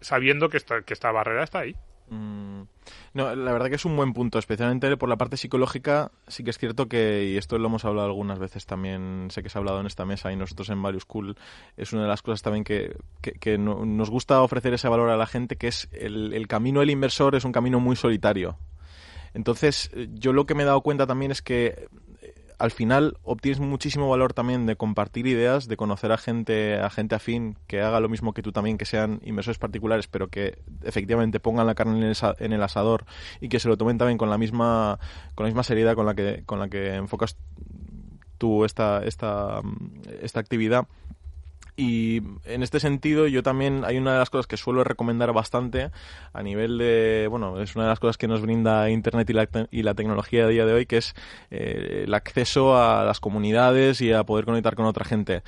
sabiendo 0.00 0.48
que 0.48 0.56
esta, 0.56 0.80
que 0.80 0.94
esta 0.94 1.12
barrera 1.12 1.44
está 1.44 1.58
ahí. 1.58 1.76
Mm, 2.08 2.62
no, 3.14 3.34
la 3.34 3.52
verdad 3.52 3.68
que 3.68 3.74
es 3.74 3.84
un 3.84 3.96
buen 3.96 4.12
punto, 4.12 4.38
especialmente 4.38 4.96
por 4.96 5.08
la 5.08 5.16
parte 5.16 5.36
psicológica. 5.36 6.12
Sí 6.28 6.44
que 6.44 6.50
es 6.50 6.58
cierto 6.58 6.88
que, 6.88 7.30
y 7.32 7.36
esto 7.36 7.58
lo 7.58 7.66
hemos 7.66 7.84
hablado 7.84 8.06
algunas 8.06 8.38
veces 8.38 8.66
también, 8.66 9.28
sé 9.30 9.42
que 9.42 9.48
se 9.48 9.58
ha 9.58 9.60
hablado 9.60 9.80
en 9.80 9.86
esta 9.86 10.04
mesa 10.04 10.32
y 10.32 10.36
nosotros 10.36 10.68
en 10.70 10.82
Value 10.82 11.00
School, 11.00 11.36
es 11.76 11.92
una 11.92 12.02
de 12.02 12.08
las 12.08 12.22
cosas 12.22 12.42
también 12.42 12.64
que, 12.64 12.96
que, 13.20 13.32
que 13.32 13.58
no, 13.58 13.84
nos 13.84 14.10
gusta 14.10 14.42
ofrecer 14.42 14.74
ese 14.74 14.88
valor 14.88 15.10
a 15.10 15.16
la 15.16 15.26
gente, 15.26 15.56
que 15.56 15.68
es 15.68 15.88
el, 15.92 16.32
el 16.32 16.46
camino 16.46 16.80
del 16.80 16.90
inversor 16.90 17.34
es 17.34 17.44
un 17.44 17.52
camino 17.52 17.80
muy 17.80 17.96
solitario. 17.96 18.56
Entonces, 19.34 19.90
yo 20.14 20.32
lo 20.32 20.46
que 20.46 20.54
me 20.54 20.62
he 20.62 20.66
dado 20.66 20.80
cuenta 20.80 21.06
también 21.06 21.30
es 21.30 21.42
que 21.42 21.88
al 22.58 22.70
final 22.70 23.18
obtienes 23.22 23.60
muchísimo 23.60 24.08
valor 24.08 24.32
también 24.32 24.66
de 24.66 24.76
compartir 24.76 25.26
ideas, 25.26 25.68
de 25.68 25.76
conocer 25.76 26.12
a 26.12 26.16
gente, 26.16 26.76
a 26.76 26.88
gente 26.88 27.14
afín 27.14 27.56
que 27.66 27.82
haga 27.82 28.00
lo 28.00 28.08
mismo 28.08 28.32
que 28.32 28.42
tú 28.42 28.52
también, 28.52 28.78
que 28.78 28.86
sean 28.86 29.20
inversores 29.24 29.58
particulares, 29.58 30.06
pero 30.08 30.28
que 30.28 30.58
efectivamente 30.82 31.38
pongan 31.38 31.66
la 31.66 31.74
carne 31.74 31.98
en 32.38 32.52
el, 32.52 32.62
asador 32.62 33.04
y 33.40 33.48
que 33.48 33.60
se 33.60 33.68
lo 33.68 33.76
tomen 33.76 33.98
también 33.98 34.16
con 34.16 34.30
la 34.30 34.38
misma, 34.38 34.98
con 35.34 35.44
la 35.44 35.48
misma 35.48 35.62
seriedad 35.62 35.94
con 35.94 36.06
la 36.06 36.14
que, 36.14 36.44
con 36.46 36.58
la 36.58 36.68
que 36.68 36.94
enfocas 36.94 37.36
tú 38.38 38.64
esta, 38.64 39.04
esta, 39.04 39.60
esta 40.22 40.40
actividad. 40.40 40.86
Y 41.76 42.22
en 42.44 42.62
este 42.62 42.80
sentido, 42.80 43.26
yo 43.26 43.42
también 43.42 43.84
hay 43.84 43.98
una 43.98 44.14
de 44.14 44.18
las 44.18 44.30
cosas 44.30 44.46
que 44.46 44.56
suelo 44.56 44.82
recomendar 44.82 45.32
bastante 45.34 45.90
a 46.32 46.42
nivel 46.42 46.78
de, 46.78 47.26
bueno, 47.28 47.60
es 47.60 47.76
una 47.76 47.84
de 47.84 47.90
las 47.90 48.00
cosas 48.00 48.16
que 48.16 48.28
nos 48.28 48.40
brinda 48.40 48.88
Internet 48.88 49.28
y 49.28 49.32
la, 49.34 49.48
y 49.70 49.82
la 49.82 49.94
tecnología 49.94 50.46
a 50.46 50.48
día 50.48 50.64
de 50.64 50.72
hoy, 50.72 50.86
que 50.86 50.96
es 50.96 51.14
eh, 51.50 52.04
el 52.06 52.14
acceso 52.14 52.78
a 52.78 53.04
las 53.04 53.20
comunidades 53.20 54.00
y 54.00 54.12
a 54.12 54.24
poder 54.24 54.46
conectar 54.46 54.74
con 54.74 54.86
otra 54.86 55.04
gente. 55.04 55.42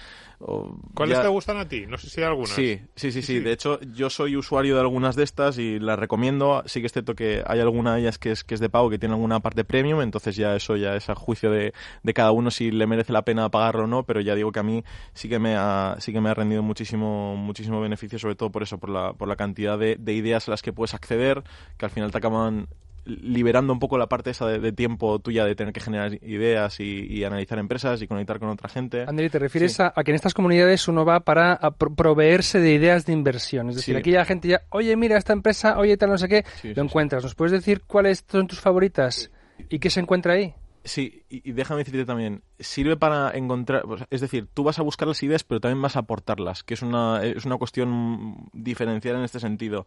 ¿Cuáles 0.95 1.17
ya... 1.17 1.23
te 1.23 1.29
gustan 1.29 1.57
a 1.57 1.67
ti? 1.67 1.87
No 1.89 1.99
sé 1.99 2.09
si 2.09 2.21
hay 2.21 2.29
algunas. 2.29 2.51
Sí, 2.51 2.81
sí, 2.95 3.11
sí, 3.11 3.23
sí, 3.23 3.41
De 3.41 3.51
hecho, 3.51 3.81
yo 3.81 4.09
soy 4.09 4.37
usuario 4.37 4.75
de 4.75 4.81
algunas 4.81 5.17
de 5.17 5.25
estas 5.25 5.59
y 5.59 5.81
las 5.81 5.99
recomiendo. 5.99 6.63
Sí 6.67 6.81
que 6.81 6.87
es 6.87 6.93
cierto 6.93 7.17
que 7.17 7.43
hay 7.45 7.59
alguna 7.59 7.95
de 7.95 8.03
ellas 8.03 8.19
que 8.19 8.31
es, 8.31 8.45
que 8.45 8.55
es 8.55 8.61
de 8.61 8.69
pago, 8.69 8.89
que 8.89 9.01
tiene 9.01 9.15
alguna 9.15 9.41
parte 9.41 9.65
premium, 9.65 10.01
entonces 10.01 10.37
ya 10.37 10.55
eso 10.55 10.77
ya 10.77 10.95
es 10.95 11.11
a 11.11 11.17
juicio 11.17 11.51
de, 11.51 11.75
de 12.05 12.15
cada 12.15 12.31
uno 12.31 12.53
si 12.53 12.71
le 12.71 12.87
merece 12.87 13.13
la 13.13 13.23
pena 13.23 13.49
pagarlo 13.49 13.85
o 13.85 13.87
no, 13.89 14.05
pero 14.05 14.21
ya 14.21 14.37
digo 14.37 14.53
que 14.53 14.61
a 14.61 14.63
mí 14.63 14.85
sí 15.13 15.29
que 15.29 15.41
me 15.41 15.57
ha, 15.57 15.97
sí 15.99 16.13
que 16.13 16.18
me 16.21 16.31
ha 16.31 16.35
rendido 16.35 16.63
muchísimo, 16.63 17.37
muchísimo 17.37 17.81
beneficio, 17.81 18.19
sobre 18.19 18.35
todo 18.35 18.51
por 18.51 18.63
eso, 18.63 18.79
por 18.79 18.91
la, 18.91 19.13
por 19.13 19.29
la 19.29 19.37
cantidad 19.37 19.79
de, 19.79 19.97
de 19.97 20.13
ideas 20.13 20.49
a 20.49 20.53
las 20.53 20.63
que 20.63 20.73
puedes 20.73 20.95
acceder, 20.95 21.43
que 21.77 21.85
al 21.85 21.91
final 21.91 22.11
te 22.11 22.19
acaban 22.19 22.69
liberando 23.09 23.73
un 23.73 23.79
poco 23.79 23.97
la 23.97 24.07
parte 24.07 24.31
esa 24.31 24.47
de, 24.47 24.59
de, 24.59 24.73
tiempo 24.73 25.19
tuya 25.19 25.45
de 25.45 25.55
tener 25.55 25.73
que 25.73 25.81
generar 25.81 26.15
ideas 26.23 26.79
y, 26.81 27.07
y, 27.09 27.25
analizar 27.25 27.59
empresas 27.59 28.03
y 28.03 28.07
conectar 28.07 28.39
con 28.39 28.51
otra 28.51 28.69
gente. 28.69 29.05
André, 29.07 29.31
¿te 29.31 29.39
refieres 29.39 29.75
sí. 29.75 29.83
a, 29.83 29.93
a, 29.95 30.05
que 30.05 30.11
en 30.11 30.17
estas 30.17 30.35
comunidades 30.35 30.87
uno 30.89 31.05
va 31.05 31.21
para 31.21 31.59
pro 31.79 31.95
proveerse 31.95 32.61
de 32.61 32.73
ideas 32.75 33.07
de 33.07 33.13
inversión? 33.13 33.71
Es 33.71 33.77
decir, 33.77 33.95
sí. 33.95 33.99
aquí 33.99 34.11
la 34.11 34.25
gente 34.25 34.49
ya, 34.49 34.63
oye, 34.71 34.95
mira 34.97 35.17
esta 35.17 35.33
empresa, 35.33 35.79
oye, 35.79 35.97
tal, 35.97 36.11
no 36.11 36.19
sé 36.19 36.29
qué, 36.29 36.45
sí, 36.61 36.75
lo 36.75 36.83
encuentras. 36.83 37.23
¿Nos 37.23 37.35
puedes 37.35 37.53
decir 37.53 37.83
cuáles 37.87 38.25
son 38.29 38.47
tus 38.47 38.61
favoritas 38.61 39.31
y 39.69 39.79
qué 39.79 39.91
se 39.91 40.01
encuentra 40.01 40.35
ahí? 40.35 40.55
Sí, 40.85 41.23
y, 41.29 41.49
y, 41.49 41.53
déjame 41.53 41.79
decirte 41.81 42.05
también, 42.05 42.43
sirve 42.61 42.97
para 42.97 43.31
encontrar, 43.37 43.85
es 44.11 44.21
decir, 44.21 44.49
tú 44.53 44.65
vas 44.65 44.79
a 44.79 44.83
buscar 44.83 45.09
las 45.09 45.23
ideas, 45.23 45.45
pero 45.45 45.61
también 45.61 45.81
vas 45.81 45.97
a 45.97 46.01
aportarlas, 46.01 46.63
que 46.63 46.75
es 46.75 46.83
una, 46.83 47.23
es 47.23 47.45
una 47.45 47.57
cuestión 47.57 48.49
diferencial 48.53 49.17
en 49.17 49.23
este 49.23 49.41
sentido. 49.41 49.87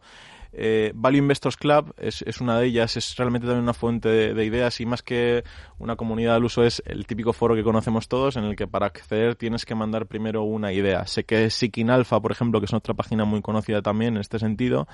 Eh, 0.52 0.92
Value 0.94 1.18
Investors 1.18 1.56
Club 1.56 1.94
es, 1.96 2.22
es, 2.22 2.40
una 2.40 2.58
de 2.58 2.66
ellas, 2.66 2.96
es 2.96 3.16
realmente 3.16 3.46
también 3.46 3.62
una 3.62 3.72
fuente 3.72 4.08
de, 4.08 4.34
de, 4.34 4.44
ideas 4.44 4.80
y 4.80 4.86
más 4.86 5.02
que 5.02 5.44
una 5.78 5.96
comunidad 5.96 6.34
al 6.34 6.44
uso 6.44 6.62
es 6.62 6.82
el 6.84 7.06
típico 7.06 7.32
foro 7.32 7.54
que 7.54 7.62
conocemos 7.62 8.06
todos 8.06 8.36
en 8.36 8.44
el 8.44 8.54
que 8.54 8.66
para 8.66 8.86
acceder 8.86 9.34
tienes 9.34 9.64
que 9.64 9.74
mandar 9.74 10.06
primero 10.06 10.42
una 10.42 10.72
idea. 10.72 11.06
Sé 11.06 11.24
que 11.24 11.48
Seeking 11.48 11.88
Alpha, 11.88 12.20
por 12.20 12.32
ejemplo, 12.32 12.60
que 12.60 12.66
es 12.66 12.74
otra 12.74 12.92
página 12.92 13.24
muy 13.24 13.40
conocida 13.40 13.80
también 13.80 14.14
en 14.14 14.20
este 14.20 14.38
sentido, 14.38 14.86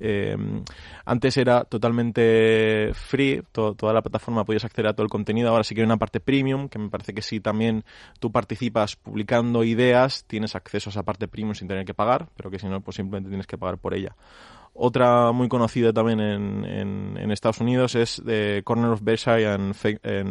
eh, 0.00 0.36
antes 1.06 1.36
era 1.38 1.64
totalmente 1.64 2.90
free, 2.92 3.42
to, 3.52 3.74
toda 3.74 3.94
la 3.94 4.02
plataforma 4.02 4.44
podías 4.44 4.64
acceder 4.64 4.88
a 4.88 4.92
todo 4.92 5.04
el 5.04 5.10
contenido, 5.10 5.48
ahora 5.48 5.64
sí 5.64 5.74
que 5.74 5.80
hay 5.80 5.86
una 5.86 5.96
parte 5.96 6.20
premium, 6.20 6.68
que 6.68 6.78
me 6.78 6.90
parece 6.90 7.14
que 7.14 7.22
si 7.26 7.40
también 7.40 7.84
tú 8.20 8.32
participas 8.32 8.96
publicando 8.96 9.64
ideas, 9.64 10.24
tienes 10.26 10.54
acceso 10.54 10.90
a 10.90 10.92
esa 10.92 11.02
parte 11.02 11.28
premium 11.28 11.54
sin 11.54 11.68
tener 11.68 11.84
que 11.84 11.94
pagar, 11.94 12.28
pero 12.36 12.50
que 12.50 12.58
si 12.58 12.66
no, 12.66 12.80
pues 12.80 12.96
simplemente 12.96 13.28
tienes 13.28 13.46
que 13.46 13.58
pagar 13.58 13.78
por 13.78 13.94
ella. 13.94 14.16
Otra 14.78 15.32
muy 15.32 15.48
conocida 15.48 15.90
también 15.94 16.20
en, 16.20 16.64
en, 16.66 17.16
en 17.18 17.30
Estados 17.30 17.60
Unidos 17.60 17.94
es 17.94 18.22
de 18.22 18.60
Corner 18.62 18.90
of 18.90 19.00
Berkshire 19.02 19.46
and, 19.46 19.74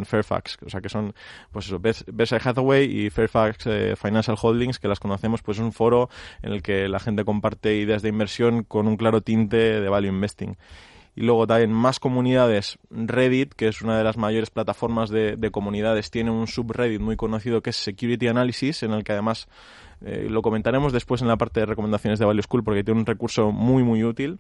Fairfax, 0.06 0.60
o 0.64 0.70
sea 0.70 0.82
que 0.82 0.90
son 0.90 1.16
pues 1.52 1.74
Hathaway 2.32 2.86
y 2.86 3.10
Fairfax 3.10 3.66
eh, 3.66 3.96
Financial 3.96 4.38
Holdings, 4.40 4.78
que 4.78 4.88
las 4.88 5.00
conocemos, 5.00 5.42
pues 5.42 5.58
es 5.58 5.64
un 5.64 5.72
foro 5.72 6.10
en 6.44 6.54
el 6.54 6.62
que 6.62 6.88
la 6.88 7.00
gente 7.00 7.26
comparte 7.26 7.76
ideas 7.76 8.04
de 8.04 8.10
inversión 8.10 8.64
con 8.64 8.88
un 8.88 8.98
claro 8.98 9.22
tinte 9.22 9.82
de 9.82 9.90
value 9.90 10.10
investing. 10.10 10.56
Y 11.16 11.22
luego 11.22 11.48
también 11.48 11.72
más 11.72 12.00
comunidades. 12.00 12.78
Reddit, 12.90 13.54
que 13.54 13.68
es 13.68 13.82
una 13.82 13.98
de 13.98 14.04
las 14.04 14.18
mayores 14.18 14.50
plataformas 14.50 15.10
de, 15.10 15.38
de 15.38 15.52
comunidades, 15.52 16.12
tiene 16.12 16.32
un 16.32 16.48
subreddit 16.48 17.00
muy 17.00 17.16
conocido 17.16 17.62
que 17.62 17.70
es 17.70 17.78
Security 17.78 18.28
Analysis, 18.28 18.84
en 18.84 18.92
el 18.92 19.04
que 19.04 19.14
además 19.14 19.48
eh, 20.02 20.28
lo 20.30 20.42
comentaremos 20.42 20.92
después 20.92 21.22
en 21.22 21.28
la 21.28 21.38
parte 21.38 21.62
de 21.62 21.66
recomendaciones 21.66 22.20
de 22.20 22.26
Value 22.26 22.44
School 22.44 22.64
porque 22.64 22.84
tiene 22.84 23.00
un 23.00 23.06
recurso 23.06 23.52
muy 23.52 23.84
muy 23.84 24.04
útil 24.04 24.40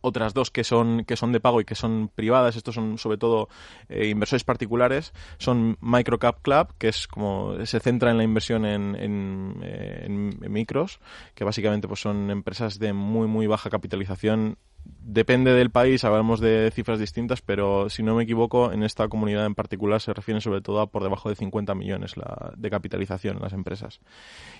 otras 0.00 0.34
dos 0.34 0.50
que 0.50 0.64
son 0.64 1.04
que 1.04 1.16
son 1.16 1.32
de 1.32 1.40
pago 1.40 1.60
y 1.60 1.64
que 1.64 1.74
son 1.74 2.10
privadas 2.14 2.56
estos 2.56 2.74
son 2.74 2.98
sobre 2.98 3.16
todo 3.16 3.48
eh, 3.88 4.08
inversores 4.08 4.44
particulares 4.44 5.12
son 5.38 5.78
Microcap 5.80 6.42
Club 6.42 6.74
que 6.78 6.88
es 6.88 7.06
como 7.06 7.54
se 7.64 7.80
centra 7.80 8.10
en 8.10 8.18
la 8.18 8.24
inversión 8.24 8.64
en, 8.64 8.96
en, 8.96 9.60
eh, 9.62 10.02
en 10.06 10.52
micros 10.52 11.00
que 11.34 11.44
básicamente 11.44 11.88
pues 11.88 12.00
son 12.00 12.30
empresas 12.30 12.78
de 12.78 12.92
muy 12.92 13.26
muy 13.26 13.46
baja 13.46 13.70
capitalización 13.70 14.58
depende 14.84 15.52
del 15.52 15.70
país 15.70 16.04
hablamos 16.04 16.40
de 16.40 16.70
cifras 16.74 16.98
distintas 16.98 17.40
pero 17.42 17.88
si 17.90 18.02
no 18.02 18.14
me 18.14 18.24
equivoco 18.24 18.72
en 18.72 18.82
esta 18.82 19.08
comunidad 19.08 19.46
en 19.46 19.54
particular 19.54 20.00
se 20.00 20.12
refieren 20.12 20.40
sobre 20.40 20.60
todo 20.60 20.80
a 20.80 20.86
por 20.90 21.02
debajo 21.02 21.28
de 21.28 21.36
50 21.36 21.74
millones 21.74 22.16
la, 22.16 22.52
de 22.56 22.70
capitalización 22.70 23.36
en 23.36 23.42
las 23.42 23.52
empresas 23.52 24.00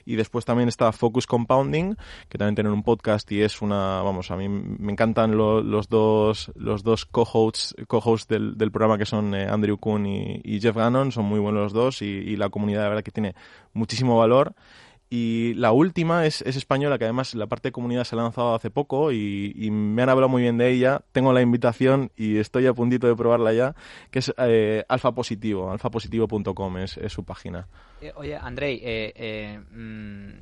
y 0.04 0.16
después 0.16 0.44
también 0.44 0.68
está 0.68 0.92
Focus 0.92 1.26
Compounding, 1.26 1.94
que 2.28 2.38
también 2.38 2.54
tienen 2.54 2.72
un 2.72 2.82
podcast 2.82 3.30
y 3.32 3.42
es 3.42 3.62
una, 3.62 4.02
vamos, 4.02 4.30
a 4.30 4.36
mí 4.36 4.48
me 4.48 4.92
encantan 4.92 5.36
lo- 5.36 5.62
los 5.62 5.88
dos 5.88 6.52
los 6.56 6.82
dos 6.82 7.04
co-hosts 7.06 7.74
co-hosts 7.86 8.28
del, 8.28 8.56
del 8.56 8.70
programa 8.70 8.98
que 8.98 9.06
son 9.06 9.34
eh, 9.34 9.46
Andrew 9.48 9.78
Kuhn 9.78 10.06
y, 10.06 10.60
Jeff 10.60 10.76
Gannon, 10.76 11.12
son 11.12 11.24
muy 11.24 11.40
buenos 11.40 11.62
los 11.62 11.72
dos 11.72 12.02
y, 12.02 12.06
y 12.06 12.36
la 12.36 12.48
comunidad 12.50 12.82
la 12.82 12.88
verdad 12.88 13.02
que 13.04 13.10
tiene 13.10 13.34
muchísimo 13.72 14.18
valor. 14.18 14.54
Y 15.10 15.54
la 15.54 15.70
última 15.72 16.26
es, 16.26 16.42
es 16.42 16.56
española, 16.56 16.98
que 16.98 17.04
además 17.04 17.34
la 17.34 17.46
parte 17.46 17.68
de 17.68 17.72
comunidad 17.72 18.04
se 18.04 18.16
ha 18.16 18.18
lanzado 18.18 18.54
hace 18.54 18.70
poco 18.70 19.12
y, 19.12 19.52
y 19.54 19.70
me 19.70 20.02
han 20.02 20.08
hablado 20.08 20.28
muy 20.28 20.42
bien 20.42 20.58
de 20.58 20.70
ella. 20.70 21.02
Tengo 21.12 21.32
la 21.32 21.40
invitación 21.42 22.10
y 22.16 22.38
estoy 22.38 22.66
a 22.66 22.72
puntito 22.74 23.06
de 23.06 23.14
probarla 23.14 23.52
ya, 23.52 23.74
que 24.10 24.18
es 24.20 24.34
eh, 24.38 24.84
Alfa 24.88 25.12
Positivo, 25.12 25.70
alfapositivo.com 25.70 26.78
es, 26.78 26.98
su 27.08 27.22
página. 27.24 27.68
Eh, 28.00 28.12
oye, 28.16 28.34
Andrei, 28.36 28.80
eh, 28.82 29.12
eh, 29.14 29.60
mm, 29.72 30.40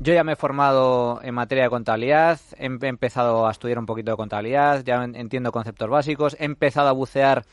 yo 0.00 0.12
ya 0.14 0.22
me 0.22 0.32
he 0.32 0.36
formado 0.36 1.20
en 1.22 1.34
materia 1.34 1.64
de 1.64 1.70
contabilidad, 1.70 2.38
he 2.58 2.66
em- 2.66 2.78
empezado 2.82 3.46
a 3.46 3.50
estudiar 3.50 3.78
un 3.78 3.86
poquito 3.86 4.10
de 4.12 4.16
contabilidad, 4.16 4.84
ya 4.84 5.02
en- 5.02 5.16
entiendo 5.16 5.50
conceptos 5.50 5.88
básicos, 5.88 6.36
he 6.38 6.44
empezado 6.44 6.88
a 6.88 6.92
bucear 6.92 7.44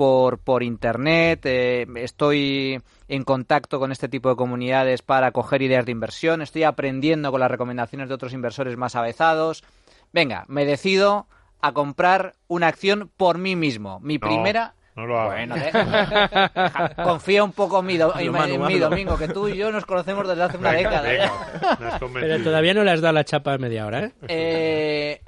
por, 0.00 0.38
por 0.38 0.62
internet, 0.62 1.40
eh, 1.44 1.86
estoy 1.96 2.80
en 3.06 3.22
contacto 3.22 3.78
con 3.78 3.92
este 3.92 4.08
tipo 4.08 4.30
de 4.30 4.36
comunidades 4.36 5.02
para 5.02 5.30
coger 5.30 5.60
ideas 5.60 5.84
de 5.84 5.92
inversión, 5.92 6.40
estoy 6.40 6.62
aprendiendo 6.62 7.30
con 7.30 7.38
las 7.40 7.50
recomendaciones 7.50 8.08
de 8.08 8.14
otros 8.14 8.32
inversores 8.32 8.78
más 8.78 8.96
avezados. 8.96 9.62
Venga, 10.10 10.46
me 10.48 10.64
decido 10.64 11.26
a 11.60 11.72
comprar 11.72 12.32
una 12.48 12.68
acción 12.68 13.10
por 13.18 13.36
mí 13.36 13.56
mismo. 13.56 14.00
Mi 14.00 14.14
No, 14.16 14.26
primera... 14.26 14.72
no 14.96 15.04
lo 15.06 15.20
hagas. 15.20 15.34
Bueno, 15.34 15.54
deja- 15.56 16.48
deja- 16.54 16.94
confía 17.04 17.44
un 17.44 17.52
poco 17.52 17.80
en 17.80 17.84
mi, 17.86 17.98
do- 17.98 18.18
en, 18.18 18.32
Manu, 18.32 18.54
en 18.54 18.60
Manu. 18.62 18.72
mi 18.72 18.78
Domingo, 18.80 19.18
que 19.18 19.28
tú 19.28 19.48
y 19.48 19.56
yo 19.58 19.70
nos 19.70 19.84
conocemos 19.84 20.26
desde 20.26 20.42
hace 20.44 20.56
una 20.56 20.70
Venga, 20.70 21.02
década. 21.02 21.08
venga, 21.10 21.94
has 21.96 22.00
Pero 22.14 22.42
todavía 22.42 22.72
no 22.72 22.84
le 22.84 22.90
has 22.92 23.02
dado 23.02 23.12
la 23.12 23.24
chapa 23.24 23.52
de 23.52 23.58
media 23.58 23.84
hora, 23.84 24.04
¿eh? 24.06 24.12
Eh, 24.28 25.20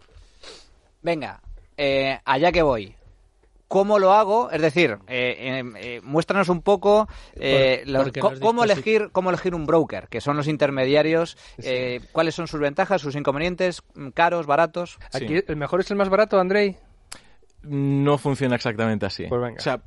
venga, 1.02 1.42
eh, 1.76 2.18
allá 2.24 2.50
que 2.50 2.62
voy. 2.62 2.94
¿Cómo 3.72 3.98
lo 3.98 4.12
hago? 4.12 4.50
Es 4.50 4.60
decir, 4.60 4.98
eh, 5.08 5.34
eh, 5.38 5.64
eh, 5.80 6.00
muéstranos 6.04 6.50
un 6.50 6.60
poco 6.60 7.08
eh, 7.36 7.80
Por- 7.86 7.90
los- 7.92 8.38
cómo, 8.38 8.64
elegir, 8.64 9.08
cómo 9.12 9.30
elegir 9.30 9.54
un 9.54 9.64
broker, 9.64 10.08
que 10.08 10.20
son 10.20 10.36
los 10.36 10.46
intermediarios, 10.46 11.38
eh, 11.56 12.00
cuáles 12.12 12.34
son 12.34 12.46
sus 12.48 12.60
ventajas, 12.60 13.00
sus 13.00 13.16
inconvenientes, 13.16 13.82
mm, 13.94 14.08
caros, 14.10 14.44
baratos. 14.46 14.98
Sí. 15.10 15.24
Aquí 15.24 15.40
el 15.48 15.56
mejor 15.56 15.80
es 15.80 15.90
el 15.90 15.96
más 15.96 16.10
barato, 16.10 16.38
Andrei. 16.38 16.76
No 17.62 18.18
funciona 18.18 18.56
exactamente 18.56 19.06
así. 19.06 19.24
Pues 19.26 19.40
venga. 19.40 19.56
O 19.58 19.62
sea, 19.62 19.80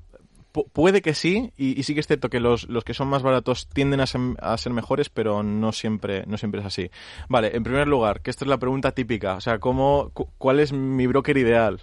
pu- 0.53 0.67
puede 0.73 1.03
que 1.03 1.13
sí, 1.13 1.51
y, 1.55 1.79
y 1.79 1.83
sí 1.83 1.93
que 1.93 1.99
es 1.99 2.07
cierto 2.07 2.29
que 2.31 2.39
los, 2.39 2.67
los 2.69 2.83
que 2.85 2.95
son 2.95 3.07
más 3.07 3.21
baratos 3.21 3.67
tienden 3.67 3.99
a 3.99 4.07
ser, 4.07 4.21
a 4.39 4.57
ser 4.57 4.73
mejores, 4.73 5.09
pero 5.09 5.43
no 5.43 5.71
siempre, 5.73 6.23
no 6.25 6.37
siempre 6.37 6.61
es 6.61 6.65
así. 6.65 6.89
Vale, 7.29 7.55
en 7.55 7.63
primer 7.63 7.87
lugar, 7.87 8.21
que 8.21 8.31
esta 8.31 8.45
es 8.45 8.49
la 8.49 8.57
pregunta 8.57 8.93
típica, 8.93 9.35
o 9.35 9.41
sea, 9.41 9.59
¿cómo, 9.59 10.09
cu- 10.13 10.29
¿cuál 10.39 10.59
es 10.59 10.73
mi 10.73 11.05
broker 11.05 11.37
ideal? 11.37 11.81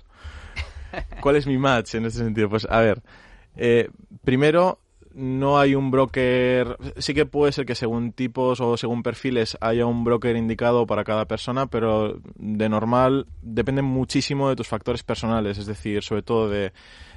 ¿Cuál 1.21 1.37
es 1.37 1.47
mi 1.47 1.59
match 1.59 1.95
en 1.95 2.07
este 2.07 2.21
sentido? 2.21 2.49
Pues 2.49 2.67
a 2.69 2.81
ver, 2.81 3.03
eh, 3.57 3.89
primero, 4.25 4.79
no 5.15 5.59
hay 5.59 5.75
un 5.75 5.91
broker. 5.91 6.77
Sí 6.99 7.15
que 7.15 7.27
puede 7.27 7.53
ser 7.53 7.67
que 7.67 7.75
según 7.75 8.13
tipos 8.13 8.61
o 8.61 8.77
según 8.77 9.03
perfiles 9.03 9.57
haya 9.61 9.87
un 9.87 10.05
broker 10.05 10.37
indicado 10.37 10.87
para 10.87 11.05
cada 11.05 11.27
persona, 11.27 11.67
pero 11.67 12.21
de 12.37 12.69
normal 12.69 13.27
depende 13.43 13.83
muchísimo 13.83 14.49
de 14.49 14.57
tus 14.57 14.69
factores 14.69 15.03
personales, 15.03 15.59
es 15.59 15.67
decir, 15.67 16.03
sobre 16.03 16.23
todo 16.23 16.49
de 16.49 16.73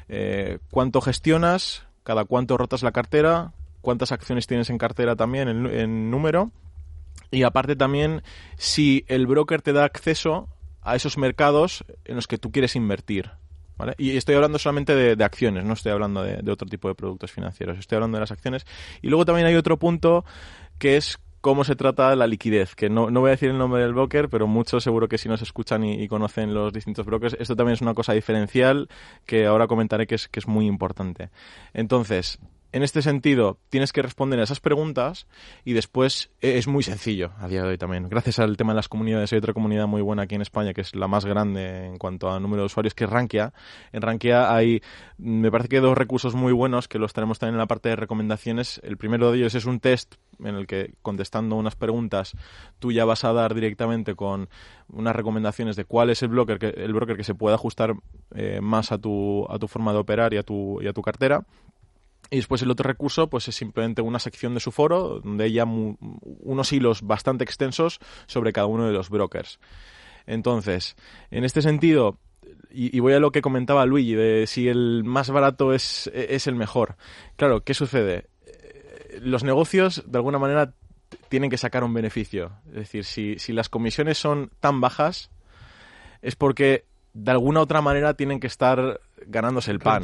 eh, 0.10 0.60
cuánto 0.72 1.02
gestionas, 1.02 1.86
cada 2.04 2.26
cuánto 2.26 2.58
rotas 2.58 2.84
la 2.84 2.92
cartera, 2.92 3.54
cuántas 3.82 4.12
acciones 4.12 4.48
tienes 4.48 4.70
en 4.70 4.78
cartera 4.78 5.16
también 5.16 5.48
en, 5.48 5.66
en 5.68 6.12
número. 6.12 6.52
Y 7.32 7.44
aparte 7.44 7.76
también 7.76 8.24
si 8.58 9.06
el 9.08 9.26
broker 9.26 9.62
te 9.62 9.74
da 9.74 9.84
acceso 9.84 10.48
a 10.82 10.96
esos 10.96 11.18
mercados 11.18 11.84
en 12.06 12.16
los 12.16 12.28
que 12.28 12.38
tú 12.38 12.52
quieres 12.52 12.76
invertir. 12.76 13.32
¿Vale? 13.78 13.94
Y 13.98 14.18
estoy 14.18 14.36
hablando 14.36 14.60
solamente 14.60 14.96
de, 14.96 15.24
acciones, 15.24 15.66
no 15.66 15.74
estoy 15.74 15.92
hablando 15.92 16.24
de, 16.24 16.38
de 16.38 16.52
otro 16.52 16.68
tipo 16.68 16.88
de 16.88 16.96
productos 16.96 17.32
financieros, 17.32 17.78
estoy 17.78 17.98
hablando 17.98 18.18
de 18.18 18.22
las 18.22 18.32
acciones. 18.32 18.66
Y 19.02 19.10
luego 19.10 19.26
también 19.26 19.48
hay 19.48 19.56
otro 19.56 19.78
punto 19.78 20.26
que 20.78 20.98
es 20.98 21.20
cómo 21.46 21.64
se 21.64 21.76
trata 21.76 22.16
la 22.16 22.26
liquidez, 22.26 22.74
que 22.74 22.90
no, 22.90 23.12
no 23.12 23.20
voy 23.20 23.28
a 23.28 23.32
decir 23.32 23.52
el 23.52 23.60
nombre 23.60 23.80
del 23.80 23.94
broker, 23.94 24.30
pero 24.30 24.48
muchos 24.48 24.84
seguro 24.84 25.08
que 25.08 25.20
si 25.20 25.30
nos 25.30 25.44
escuchan 25.44 25.84
y, 25.84 26.02
y 26.02 26.08
conocen 26.08 26.56
los 26.56 26.74
distintos 26.74 27.06
brokers, 27.06 27.38
esto 27.40 27.56
también 27.56 27.76
es 27.76 27.82
una 27.82 27.94
cosa 27.94 28.14
diferencial 28.14 28.90
que 29.28 29.46
ahora 29.46 29.68
comentaré 29.68 30.08
que 30.08 30.16
es, 30.16 30.28
que 30.28 30.40
es 30.40 30.48
muy 30.48 30.66
importante. 30.66 31.30
Entonces, 31.72 32.40
en 32.76 32.84
este 32.84 33.02
sentido, 33.02 33.58
tienes 33.70 33.94
que 33.94 34.02
responder 34.02 34.38
a 34.38 34.44
esas 34.44 34.60
preguntas 34.60 35.28
y 35.64 35.72
después 35.72 36.30
eh, 36.42 36.58
es 36.58 36.68
muy 36.68 36.84
sencillo 36.84 37.32
a 37.40 37.48
día 37.48 37.64
de 37.64 37.70
hoy 37.70 37.78
también. 37.78 38.10
Gracias 38.10 38.38
al 38.40 38.58
tema 38.58 38.74
de 38.74 38.76
las 38.76 38.90
comunidades, 38.90 39.32
hay 39.32 39.40
otra 39.40 39.54
comunidad 39.54 39.88
muy 39.88 40.02
buena 40.02 40.24
aquí 40.24 40.36
en 40.36 40.42
España 40.42 40.74
que 40.74 40.82
es 40.82 40.94
la 40.94 41.08
más 41.08 41.24
grande 41.24 41.86
en 41.86 41.96
cuanto 41.96 42.30
a 42.30 42.38
número 42.38 42.64
de 42.64 42.66
usuarios, 42.66 42.94
que 42.94 43.06
es 43.06 43.10
Rankia. 43.10 43.54
En 43.94 44.02
Rankia 44.02 44.54
hay, 44.54 44.82
me 45.18 45.50
parece 45.52 45.70
que 45.70 45.80
dos 45.80 45.98
recursos 45.98 46.36
muy 46.36 46.52
buenos 46.52 46.90
que 46.90 47.00
los 47.00 47.14
tenemos 47.14 47.40
también 47.40 47.56
en 47.56 47.60
la 47.60 47.68
parte 47.68 47.88
de 47.88 47.96
recomendaciones. 47.96 48.82
El 48.84 48.98
primero 48.98 49.32
de 49.32 49.38
ellos 49.38 49.56
es 49.56 49.64
un 49.64 49.80
test 49.80 50.16
en 50.44 50.56
el 50.56 50.68
que 50.68 50.96
contestando 51.02 51.56
unas 51.56 51.78
preguntas 51.78 52.34
tú 52.80 52.92
ya 52.92 53.06
vas 53.06 53.24
a 53.24 53.32
dar 53.32 53.56
directamente 53.56 54.16
con 54.16 54.50
unas 54.90 55.16
recomendaciones 55.16 55.78
de 55.78 55.86
cuál 55.86 56.10
es 56.10 56.22
el 56.24 56.28
broker 56.28 56.60
que, 56.60 56.68
el 56.68 56.92
broker 56.92 57.16
que 57.16 57.24
se 57.24 57.36
puede 57.36 57.56
ajustar 57.56 57.94
eh, 58.34 58.60
más 58.62 58.92
a 58.92 58.98
tu, 58.98 59.46
a 59.50 59.58
tu 59.60 59.70
forma 59.70 59.94
de 59.94 60.00
operar 60.00 60.34
y 60.34 60.38
a 60.38 60.44
tu, 60.44 60.82
y 60.82 60.88
a 60.88 60.92
tu 60.92 61.02
cartera. 61.02 61.46
Y 62.32 62.38
después 62.38 62.62
el 62.62 62.72
otro 62.72 62.88
recurso 62.88 63.30
pues 63.30 63.48
es 63.48 63.56
simplemente 63.56 64.02
una 64.02 64.20
sección 64.20 64.54
de 64.54 64.60
su 64.60 64.72
foro 64.72 65.20
donde 65.20 65.46
hay 65.46 65.60
unos 65.60 66.74
hilos 66.74 67.02
bastante 67.04 67.44
extensos 67.44 68.00
sobre 68.26 68.52
cada 68.52 68.68
uno 68.68 68.88
de 68.88 68.94
los 68.94 69.10
brokers. 69.10 69.60
Entonces, 70.26 70.96
en 71.30 71.44
este 71.44 71.62
sentido, 71.62 72.18
y, 72.72 72.96
y 72.96 73.00
voy 73.00 73.14
a 73.14 73.20
lo 73.20 73.32
que 73.32 73.42
comentaba 73.42 73.86
Luigi, 73.86 74.16
de 74.16 74.48
si 74.48 74.68
el 74.68 75.04
más 75.04 75.30
barato 75.30 75.74
es, 75.74 76.08
es 76.14 76.48
el 76.48 76.56
mejor. 76.56 76.96
Claro, 77.36 77.64
¿qué 77.64 77.74
sucede? 77.76 78.26
Eh, 78.48 79.20
Los 79.22 79.44
negocios, 79.44 80.04
de 80.08 80.18
alguna 80.18 80.40
manera, 80.40 80.74
tienen 81.30 81.52
que 81.52 81.58
sacar 81.58 81.84
un 81.84 81.94
beneficio. 81.94 82.54
Es 82.70 82.74
decir, 82.74 83.06
si, 83.06 83.38
si 83.38 83.54
las 83.54 83.70
comisiones 83.70 84.18
son 84.18 84.50
tan 84.60 84.82
bajas, 84.82 85.30
es 86.24 86.36
porque 86.36 86.86
de 87.14 87.32
alguna 87.32 87.62
otra 87.62 87.82
manera 87.82 88.16
tienen 88.16 88.40
que 88.40 88.48
estar 88.48 89.00
ganándose 89.28 89.72
el 89.72 89.80
pan. 89.80 90.04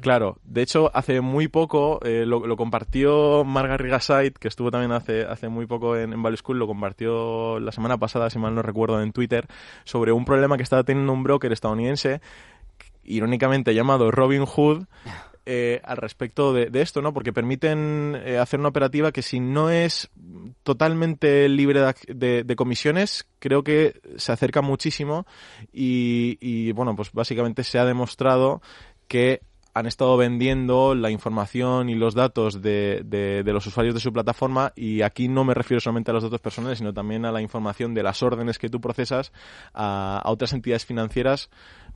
Claro, 0.00 0.38
de 0.44 0.62
hecho, 0.62 0.90
hace 0.94 1.20
muy 1.20 1.48
poco 1.48 2.00
eh, 2.04 2.24
lo, 2.26 2.46
lo 2.46 2.56
compartió 2.56 3.44
Marga 3.44 3.76
Rigasait, 3.76 4.36
que 4.36 4.48
estuvo 4.48 4.70
también 4.70 4.92
hace, 4.92 5.24
hace 5.24 5.48
muy 5.48 5.66
poco 5.66 5.96
en, 5.96 6.12
en 6.12 6.22
Value 6.22 6.36
School, 6.36 6.58
lo 6.58 6.66
compartió 6.66 7.58
la 7.60 7.72
semana 7.72 7.98
pasada, 7.98 8.30
si 8.30 8.38
mal 8.38 8.54
no 8.54 8.62
recuerdo, 8.62 9.02
en 9.02 9.12
Twitter, 9.12 9.46
sobre 9.84 10.12
un 10.12 10.24
problema 10.24 10.56
que 10.56 10.62
estaba 10.62 10.84
teniendo 10.84 11.12
un 11.12 11.22
broker 11.22 11.52
estadounidense, 11.52 12.20
irónicamente 13.04 13.74
llamado 13.74 14.10
Robin 14.10 14.44
Hood, 14.44 14.84
eh, 15.50 15.80
al 15.82 15.96
respecto 15.96 16.52
de, 16.52 16.68
esto, 16.82 17.00
¿no? 17.00 17.14
Porque 17.14 17.32
permiten 17.32 18.20
eh, 18.22 18.36
hacer 18.36 18.60
una 18.60 18.68
operativa 18.68 19.12
que 19.12 19.22
si 19.22 19.40
no 19.40 19.70
es 19.70 20.10
totalmente 20.62 21.48
libre 21.48 21.80
de, 21.80 21.94
de- 22.14 22.44
de 22.44 22.56
comisiones, 22.56 23.26
creo 23.38 23.64
que 23.64 23.98
se 24.16 24.30
acerca 24.30 24.60
muchísimo 24.60 25.26
y, 25.72 26.36
y, 26.40 26.72
bueno, 26.72 26.94
pues 26.94 27.12
básicamente 27.12 27.64
se 27.64 27.78
ha 27.78 27.86
demostrado 27.86 28.60
que 29.08 29.40
han 29.78 29.86
estado 29.86 30.16
vendiendo 30.16 30.94
la 30.94 31.10
información 31.10 31.88
y 31.88 31.94
los 31.94 32.14
datos 32.14 32.60
de, 32.62 33.02
de- 33.04 33.42
de 33.42 33.52
los 33.52 33.66
usuarios 33.66 33.94
de 33.94 34.00
su 34.00 34.12
plataforma 34.12 34.72
y 34.76 35.02
aquí 35.02 35.28
no 35.28 35.44
me 35.44 35.54
refiero 35.54 35.80
solamente 35.80 36.10
a 36.10 36.14
los 36.14 36.22
datos 36.22 36.40
personales, 36.40 36.78
sino 36.78 36.92
también 36.92 37.24
a 37.24 37.32
la 37.32 37.40
información 37.42 37.94
de 37.94 38.02
las 38.02 38.22
órdenes 38.22 38.58
que 38.58 38.68
tú 38.68 38.80
procesas 38.80 39.32
a, 39.74 40.20
a 40.24 40.30
otras 40.30 40.52
entidades 40.52 40.84
financieras 40.84 41.50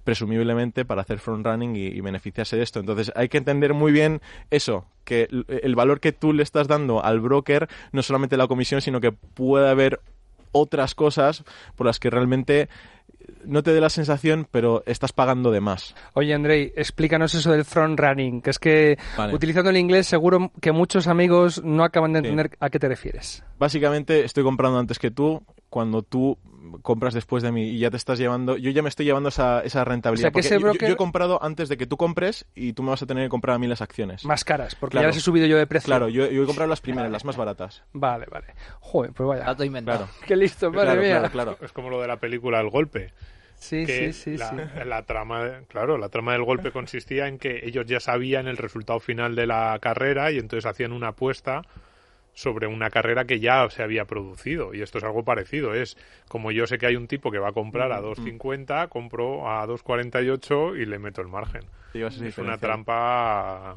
presumiblemente 0.05 0.85
para 0.85 1.03
hacer 1.03 1.19
front 1.19 1.47
running 1.47 1.77
y, 1.77 2.01
beneficiarse 2.01 2.57
de 2.57 2.63
esto. 2.63 2.81
Entonces 2.81 3.13
hay 3.15 3.29
que 3.29 3.39
entender 3.39 3.73
muy 3.75 3.93
bien 3.93 4.21
eso, 4.51 4.85
que 5.05 5.29
el, 5.49 5.75
valor 5.77 6.01
que 6.01 6.13
tú 6.13 6.33
le 6.33 6.43
estás 6.43 6.67
dando 6.69 7.05
al 7.05 7.21
broker 7.21 7.69
no 7.93 8.03
solamente 8.03 8.37
la 8.37 8.49
comisión, 8.49 8.81
sino 8.81 9.01
que 9.01 9.13
puede 9.13 9.69
haber 9.69 10.01
otras 10.51 10.95
cosas 10.95 11.45
por 11.77 11.87
las 11.87 11.99
que 11.99 12.11
realmente 12.11 12.69
no 13.45 13.63
te 13.63 13.73
dé 13.73 13.81
la 13.81 13.91
sensación, 13.91 14.47
pero 14.51 14.83
estás 14.87 15.13
pagando 15.13 15.51
de 15.51 15.61
más. 15.61 15.95
Oye, 16.15 16.35
Andrei, 16.35 16.73
explícanos 16.77 17.35
eso 17.35 17.53
del 17.53 17.65
front 17.65 17.99
running, 17.99 18.43
que 18.43 18.51
es 18.51 18.59
que 18.59 18.99
Vale. 19.17 19.35
utilizando 19.35 19.71
el 19.71 19.77
inglés 19.77 20.07
seguro 20.07 20.53
que 20.61 20.73
muchos 20.73 21.07
amigos 21.07 21.63
no 21.65 21.85
acaban 21.85 22.13
de 22.13 22.21
entender 22.21 22.51
a 22.61 22.71
qué 22.71 22.79
te 22.79 22.89
refieres. 22.89 23.45
Básicamente 23.59 24.25
estoy 24.25 24.45
comprando 24.45 24.79
antes 24.79 24.99
que 24.99 25.11
tú, 25.11 25.43
cuando 25.69 26.03
tú 26.03 26.39
compras 26.83 27.15
después 27.15 27.43
de 27.43 27.51
mí 27.53 27.71
y 27.71 27.79
ya 27.79 27.91
te 27.91 27.97
estás 27.97 28.19
llevando, 28.19 28.57
yo 28.57 28.71
ya 28.71 28.83
me 28.83 28.89
estoy 28.89 29.07
llevando 29.07 29.29
esa, 29.31 29.61
esa 29.63 29.85
rentabilidad. 29.85 30.21
O 30.21 30.23
sea, 30.23 30.31
que 30.31 30.35
porque 30.35 30.47
ese 30.47 30.55
yo- 30.55 30.61
yo, 30.61 30.73
broker- 30.73 30.89
yo 30.89 30.95
he 30.95 30.97
comprado 30.97 31.43
antes 31.43 31.69
de 31.69 31.77
que 31.77 31.87
tú 31.87 31.97
compres 31.97 32.47
y 32.55 32.73
tú 32.73 32.83
me 32.83 32.91
vas 32.91 33.03
a 33.03 33.07
tener 33.07 33.25
que 33.25 33.29
comprar 33.31 33.57
a 33.57 33.59
mí 33.59 33.67
las 33.67 33.83
acciones. 33.83 34.25
Más 34.25 34.45
caras, 34.45 34.75
porque 34.75 34.93
Claro. 34.93 35.05
ya 35.05 35.09
las 35.09 35.17
he 35.17 35.21
subido 35.21 35.47
yo 35.47 35.57
de 35.59 35.67
precio. 35.67 35.87
Claro, 35.87 36.09
yo, 36.09 36.31
yo 36.31 36.43
he 36.43 36.47
comprado 36.47 36.69
las 36.69 36.81
primeras, 36.81 37.11
las 37.11 37.25
más 37.25 37.37
baratas. 37.37 37.83
Vale, 37.93 38.27
vale. 38.31 38.47
Joder, 38.81 39.13
pues 39.13 39.27
vaya. 39.29 39.45
Dato 39.45 39.65
inventado. 39.65 40.07
Claro. 40.07 40.13
Qué 40.27 40.37
listo, 40.37 40.71
madre 40.71 40.87
Claro, 40.87 41.01
mía. 41.03 41.11
claro, 41.19 41.31
claro. 41.33 41.59
Es 41.63 41.73
como 41.73 41.91
lo 41.91 42.01
de 42.01 42.09
la 42.09 42.17
película 42.19 42.61
El 42.61 42.71
Golpe. 42.71 43.13
Sí, 43.57 43.87
que 43.87 44.13
sí, 44.13 44.33
sí, 44.33 44.37
la, 44.39 44.51
sí. 44.51 44.57
la 44.87 45.03
trama, 45.05 45.45
de- 45.45 45.65
claro, 45.67 45.97
la 45.97 46.09
trama 46.09 46.33
del 46.33 46.43
golpe 46.43 46.73
consistía 46.73 47.29
en 47.29 47.39
que 47.39 47.61
ellos 47.65 47.87
ya 47.87 48.01
sabían 48.01 48.49
el 48.49 48.57
resultado 48.57 48.99
final 48.99 49.37
de 49.37 49.47
la 49.47 49.79
carrera 49.81 50.33
y 50.33 50.39
entonces 50.39 50.67
hacían 50.67 50.93
una 50.93 51.09
apuesta 51.09 51.63
sobre 52.35 52.67
una 52.67 52.91
carrera 52.91 53.25
que 53.25 53.41
ya 53.41 53.69
se 53.71 53.83
había 53.83 54.05
producido 54.05 54.75
y 54.75 54.83
esto 54.83 54.99
es 54.99 55.05
algo 55.05 55.23
parecido 55.23 55.75
es 55.75 55.97
como 56.29 56.51
yo 56.51 56.67
sé 56.67 56.79
que 56.79 56.87
hay 56.87 56.97
un 56.97 57.07
tipo 57.07 57.31
que 57.31 57.39
va 57.39 57.49
a 57.49 57.53
comprar 57.53 57.93
a 57.93 58.01
Mm, 58.01 58.05
2.50 58.05 58.89
compro 58.89 59.49
a 59.51 59.67
2.48 59.67 60.81
y 60.81 60.87
le 60.87 60.99
meto 60.99 61.21
el 61.21 61.29
margen. 61.29 61.63
Es 61.95 62.39
una 62.39 62.59
trampa 62.59 63.77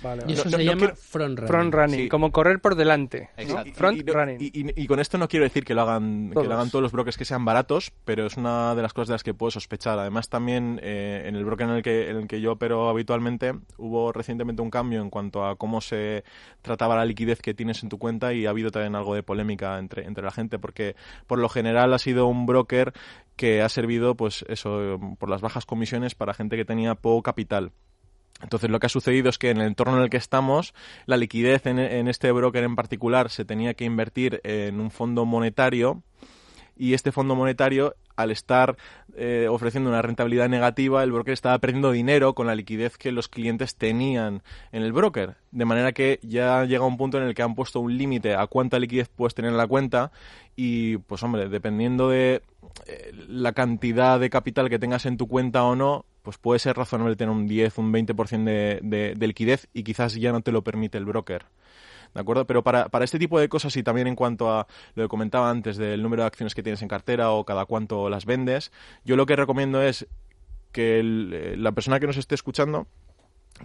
Vale, 0.00 0.22
Y 0.28 0.34
eso 0.34 0.44
No, 0.44 0.50
se 0.52 0.56
no 0.58 0.62
llama 0.62 0.78
quiero- 0.78 0.94
front 0.96 1.38
running. 1.40 1.48
Front 1.48 1.74
running, 1.74 2.00
Sí. 2.02 2.08
como 2.08 2.30
correr 2.30 2.60
por 2.60 2.76
delante. 2.76 3.30
¿no? 3.36 3.42
Exacto. 3.42 3.72
Front 3.74 3.98
y, 3.98 4.04
no- 4.04 4.12
running. 4.12 4.36
y- 4.40 4.60
y- 4.60 4.82
y 4.84 4.86
con 4.86 5.00
esto 5.00 5.18
no 5.18 5.26
quiero 5.26 5.42
decir 5.42 5.64
que 5.64 5.74
lo 5.74 5.82
hagan 5.82 6.28
que 6.28 6.34
Todos. 6.34 6.46
lo 6.46 6.54
hagan 6.54 6.70
todos 6.70 6.82
los 6.84 6.92
brokers 6.92 7.16
que 7.16 7.24
sean 7.24 7.44
baratos, 7.44 7.92
pero 8.04 8.26
es 8.26 8.36
una 8.36 8.76
de 8.76 8.82
las 8.82 8.92
cosas 8.92 9.08
de 9.08 9.14
las 9.14 9.24
que 9.24 9.34
puedo 9.34 9.50
sospechar. 9.50 9.98
Además, 9.98 10.28
también 10.28 10.78
eh, 10.84 11.24
en 11.26 11.34
el 11.34 11.44
broker 11.44 11.66
en 11.68 11.74
el 11.74 11.82
que 11.82 12.10
en 12.10 12.16
el 12.16 12.28
que 12.28 12.40
yo 12.40 12.52
opero 12.52 12.88
habitualmente 12.88 13.54
hubo 13.76 14.12
recientemente 14.12 14.62
un 14.62 14.70
cambio 14.70 15.02
en 15.02 15.10
cuanto 15.10 15.44
a 15.44 15.56
cómo 15.56 15.80
se 15.80 16.22
trataba 16.62 16.94
la 16.94 17.04
liquidez 17.04 17.40
que 17.42 17.52
tienes 17.54 17.82
en 17.82 17.88
tu 17.88 17.98
cuenta 17.98 18.32
y 18.32 18.46
ha 18.46 18.50
habido 18.50 18.70
también 18.70 18.94
algo 18.94 19.16
de 19.16 19.24
polémica 19.24 19.78
entre 19.80 20.04
entre 20.06 20.22
la 20.22 20.30
gente 20.30 20.60
porque 20.60 20.94
por 21.26 21.40
lo 21.40 21.48
general 21.48 21.92
ha 21.92 21.98
sido 21.98 22.28
un 22.28 22.46
broker 22.46 22.92
que 23.34 23.62
ha 23.62 23.68
servido 23.68 24.14
pues 24.14 24.44
eso 24.48 25.00
por 25.18 25.28
las 25.28 25.40
bajas 25.40 25.66
comisiones 25.66 26.14
para 26.14 26.34
gente 26.34 26.56
que 26.56 26.64
tenía 26.64 26.94
poco 26.94 27.24
capital. 27.24 27.72
Entonces 28.42 28.70
lo 28.70 28.78
que 28.78 28.86
ha 28.86 28.90
sucedido 28.90 29.28
es 29.28 29.38
que 29.38 29.50
en 29.50 29.58
el 29.58 29.66
entorno 29.66 29.96
en 29.96 30.04
el 30.04 30.10
que 30.10 30.16
estamos, 30.16 30.74
la 31.06 31.16
liquidez 31.16 31.66
en, 31.66 31.78
este 32.08 32.30
broker 32.32 32.62
en 32.64 32.76
particular 32.76 33.30
se 33.30 33.44
tenía 33.44 33.74
que 33.74 33.84
invertir 33.84 34.40
en 34.44 34.80
un 34.80 34.90
fondo 34.90 35.24
monetario 35.24 36.02
y 36.78 36.94
este 36.94 37.10
fondo 37.10 37.34
monetario, 37.34 37.96
al 38.14 38.30
estar 38.30 38.76
eh, 39.16 39.48
ofreciendo 39.50 39.90
una 39.90 40.00
rentabilidad 40.00 40.48
negativa, 40.48 41.02
el 41.02 41.10
broker 41.10 41.34
estaba 41.34 41.58
perdiendo 41.58 41.90
dinero 41.90 42.34
con 42.34 42.46
la 42.46 42.54
liquidez 42.54 42.96
que 42.96 43.10
los 43.10 43.26
clientes 43.26 43.74
tenían 43.74 44.42
en 44.70 44.82
el 44.84 44.92
broker. 44.92 45.34
De 45.50 45.64
manera 45.64 45.90
que 45.92 46.20
ya 46.22 46.64
llega 46.64 46.86
un 46.86 46.96
punto 46.96 47.18
en 47.18 47.24
el 47.24 47.34
que 47.34 47.42
han 47.42 47.56
puesto 47.56 47.80
un 47.80 47.98
límite 47.98 48.36
a 48.36 48.46
cuánta 48.46 48.78
liquidez 48.78 49.08
puedes 49.08 49.34
tener 49.34 49.50
en 49.50 49.56
la 49.56 49.66
cuenta 49.66 50.12
y, 50.54 50.98
pues 50.98 51.22
hombre, 51.24 51.48
dependiendo 51.48 52.10
de 52.10 52.42
eh, 52.86 53.10
la 53.28 53.52
cantidad 53.52 54.20
de 54.20 54.30
capital 54.30 54.70
que 54.70 54.78
tengas 54.78 55.04
en 55.06 55.16
tu 55.16 55.26
cuenta 55.26 55.64
o 55.64 55.74
no, 55.74 56.04
pues 56.28 56.36
puede 56.36 56.58
ser 56.58 56.76
razonable 56.76 57.16
tener 57.16 57.34
un 57.34 57.46
10, 57.46 57.78
un 57.78 57.90
20% 57.90 58.44
de, 58.44 58.80
de, 58.82 59.14
de 59.16 59.26
liquidez 59.26 59.66
y 59.72 59.82
quizás 59.82 60.12
ya 60.12 60.30
no 60.30 60.42
te 60.42 60.52
lo 60.52 60.62
permite 60.62 60.98
el 60.98 61.06
broker. 61.06 61.46
¿De 62.12 62.20
acuerdo? 62.20 62.46
Pero 62.46 62.62
para, 62.62 62.90
para 62.90 63.06
este 63.06 63.18
tipo 63.18 63.40
de 63.40 63.48
cosas 63.48 63.74
y 63.78 63.82
también 63.82 64.08
en 64.08 64.14
cuanto 64.14 64.52
a 64.52 64.66
lo 64.94 65.04
que 65.04 65.08
comentaba 65.08 65.48
antes 65.48 65.78
del 65.78 66.02
número 66.02 66.24
de 66.24 66.26
acciones 66.26 66.54
que 66.54 66.62
tienes 66.62 66.82
en 66.82 66.88
cartera 66.88 67.30
o 67.30 67.46
cada 67.46 67.64
cuánto 67.64 68.10
las 68.10 68.26
vendes, 68.26 68.72
yo 69.06 69.16
lo 69.16 69.24
que 69.24 69.36
recomiendo 69.36 69.80
es 69.80 70.06
que 70.70 71.00
eh, 71.00 71.54
la 71.56 71.72
persona 71.72 71.98
que 71.98 72.06
nos 72.06 72.18
esté 72.18 72.34
escuchando 72.34 72.86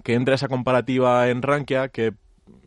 que 0.05 0.13
entre 0.13 0.31
a 0.31 0.35
esa 0.35 0.47
comparativa 0.47 1.27
en 1.27 1.41
Rankia, 1.41 1.89
que 1.89 2.13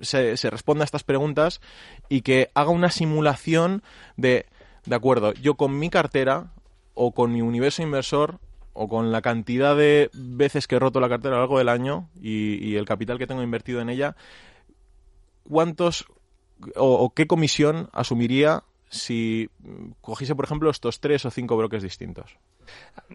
se, 0.03 0.37
se 0.37 0.51
responda 0.51 0.83
a 0.83 0.85
estas 0.85 1.05
preguntas 1.05 1.63
y 2.11 2.21
que 2.21 2.51
haga 2.53 2.69
una 2.69 2.91
simulación 2.91 3.83
de, 4.19 4.45
de 4.85 4.95
acuerdo, 4.95 5.33
yo 5.33 5.55
con 5.55 5.79
mi 5.79 5.89
cartera 5.89 6.53
o 6.93 7.13
con 7.13 7.33
mi 7.33 7.41
universo 7.41 7.83
inversor 7.83 8.41
o 8.77 8.89
con 8.89 9.11
la 9.13 9.23
cantidad 9.23 9.77
de 9.77 10.11
veces 10.13 10.67
que 10.67 10.77
he 10.77 10.79
roto 10.79 11.01
la 11.01 11.09
cartera 11.09 11.35
a 11.35 11.39
lo 11.39 11.43
largo 11.43 11.59
del 11.59 11.69
año 11.69 12.09
y, 12.21 12.55
y 12.65 12.77
el 12.77 12.85
capital 12.85 13.19
que 13.19 13.27
tengo 13.27 13.43
invertido 13.43 13.81
en 13.81 13.89
ella, 13.89 14.15
¿cuántos 15.49 16.07
o, 16.77 16.95
o 16.95 17.11
qué 17.11 17.27
comisión 17.27 17.89
asumiría 17.93 18.63
si 18.89 19.51
cogiese, 20.01 20.35
por 20.37 20.45
ejemplo, 20.45 20.71
estos 20.71 21.01
tres 21.01 21.25
o 21.25 21.31
cinco 21.31 21.57
bloques 21.57 21.83
distintos? 21.83 22.39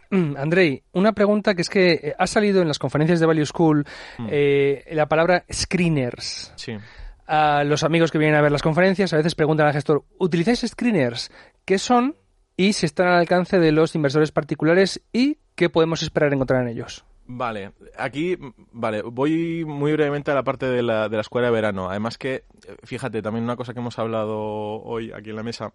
Mm, 0.10 0.36
Andrei, 0.38 0.84
una 0.92 1.14
pregunta 1.14 1.56
que 1.56 1.62
es 1.62 1.70
que 1.70 1.92
eh, 1.94 2.16
ha 2.18 2.28
salido 2.28 2.62
en 2.62 2.68
las 2.68 2.80
conferencias 2.80 3.20
de 3.20 3.26
Value 3.26 3.46
School 3.46 3.86
Mm. 4.18 4.28
eh, 4.30 4.86
la 4.92 5.08
palabra 5.08 5.46
screeners. 5.52 6.52
Sí. 6.56 6.74
A 7.28 7.64
los 7.64 7.84
amigos 7.84 8.12
que 8.12 8.18
vienen 8.18 8.38
a 8.38 8.42
ver 8.42 8.52
las 8.52 8.62
conferencias 8.62 9.14
a 9.14 9.18
veces 9.18 9.36
preguntan 9.36 9.68
al 9.68 9.74
gestor, 9.74 10.04
¿utilizáis 10.20 10.60
screeners? 10.68 11.32
¿Qué 11.64 11.78
son? 11.80 12.16
Y 12.62 12.74
si 12.74 12.86
están 12.86 13.08
al 13.08 13.18
alcance 13.18 13.58
de 13.58 13.72
los 13.72 13.96
inversores 13.96 14.32
particulares 14.32 15.02
y 15.12 15.40
qué 15.56 15.72
podemos 15.72 16.04
esperar 16.04 16.32
encontrar 16.32 16.62
en 16.62 16.68
ellos. 16.68 17.04
Vale, 17.26 17.72
aquí, 17.98 18.38
vale, 18.72 19.02
voy 19.02 19.66
muy 19.66 19.94
brevemente 19.94 20.30
a 20.30 20.36
la 20.36 20.44
parte 20.44 20.68
de 20.68 20.84
la, 20.84 21.10
de 21.10 21.16
la 21.16 21.22
escuela 21.22 21.48
de 21.48 21.54
verano. 21.54 21.90
Además 21.90 22.20
que, 22.20 22.44
fíjate, 22.84 23.24
también 23.24 23.46
una 23.46 23.56
cosa 23.56 23.74
que 23.74 23.80
hemos 23.80 23.98
hablado 23.98 24.38
hoy 24.84 25.12
aquí 25.12 25.32
en 25.32 25.38
la 25.38 25.42
mesa 25.42 25.74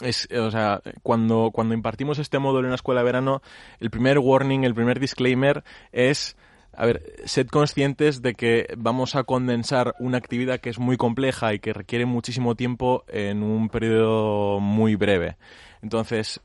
es, 0.00 0.30
o 0.32 0.50
sea, 0.50 0.80
cuando, 1.02 1.50
cuando 1.52 1.74
impartimos 1.74 2.18
este 2.18 2.38
módulo 2.38 2.68
en 2.68 2.70
la 2.70 2.76
escuela 2.76 3.02
de 3.02 3.04
verano, 3.04 3.42
el 3.78 3.90
primer 3.90 4.18
warning, 4.18 4.64
el 4.64 4.74
primer 4.74 4.98
disclaimer 4.98 5.62
es, 5.92 6.38
a 6.72 6.86
ver, 6.86 7.02
sed 7.26 7.48
conscientes 7.48 8.22
de 8.22 8.32
que 8.32 8.72
vamos 8.78 9.14
a 9.14 9.24
condensar 9.24 9.94
una 9.98 10.16
actividad 10.16 10.58
que 10.58 10.70
es 10.70 10.78
muy 10.78 10.96
compleja 10.96 11.52
y 11.52 11.58
que 11.58 11.74
requiere 11.74 12.06
muchísimo 12.06 12.54
tiempo 12.54 13.04
en 13.08 13.42
un 13.42 13.68
periodo 13.68 14.58
muy 14.58 14.96
breve. 14.96 15.36
Entonces, 15.82 16.40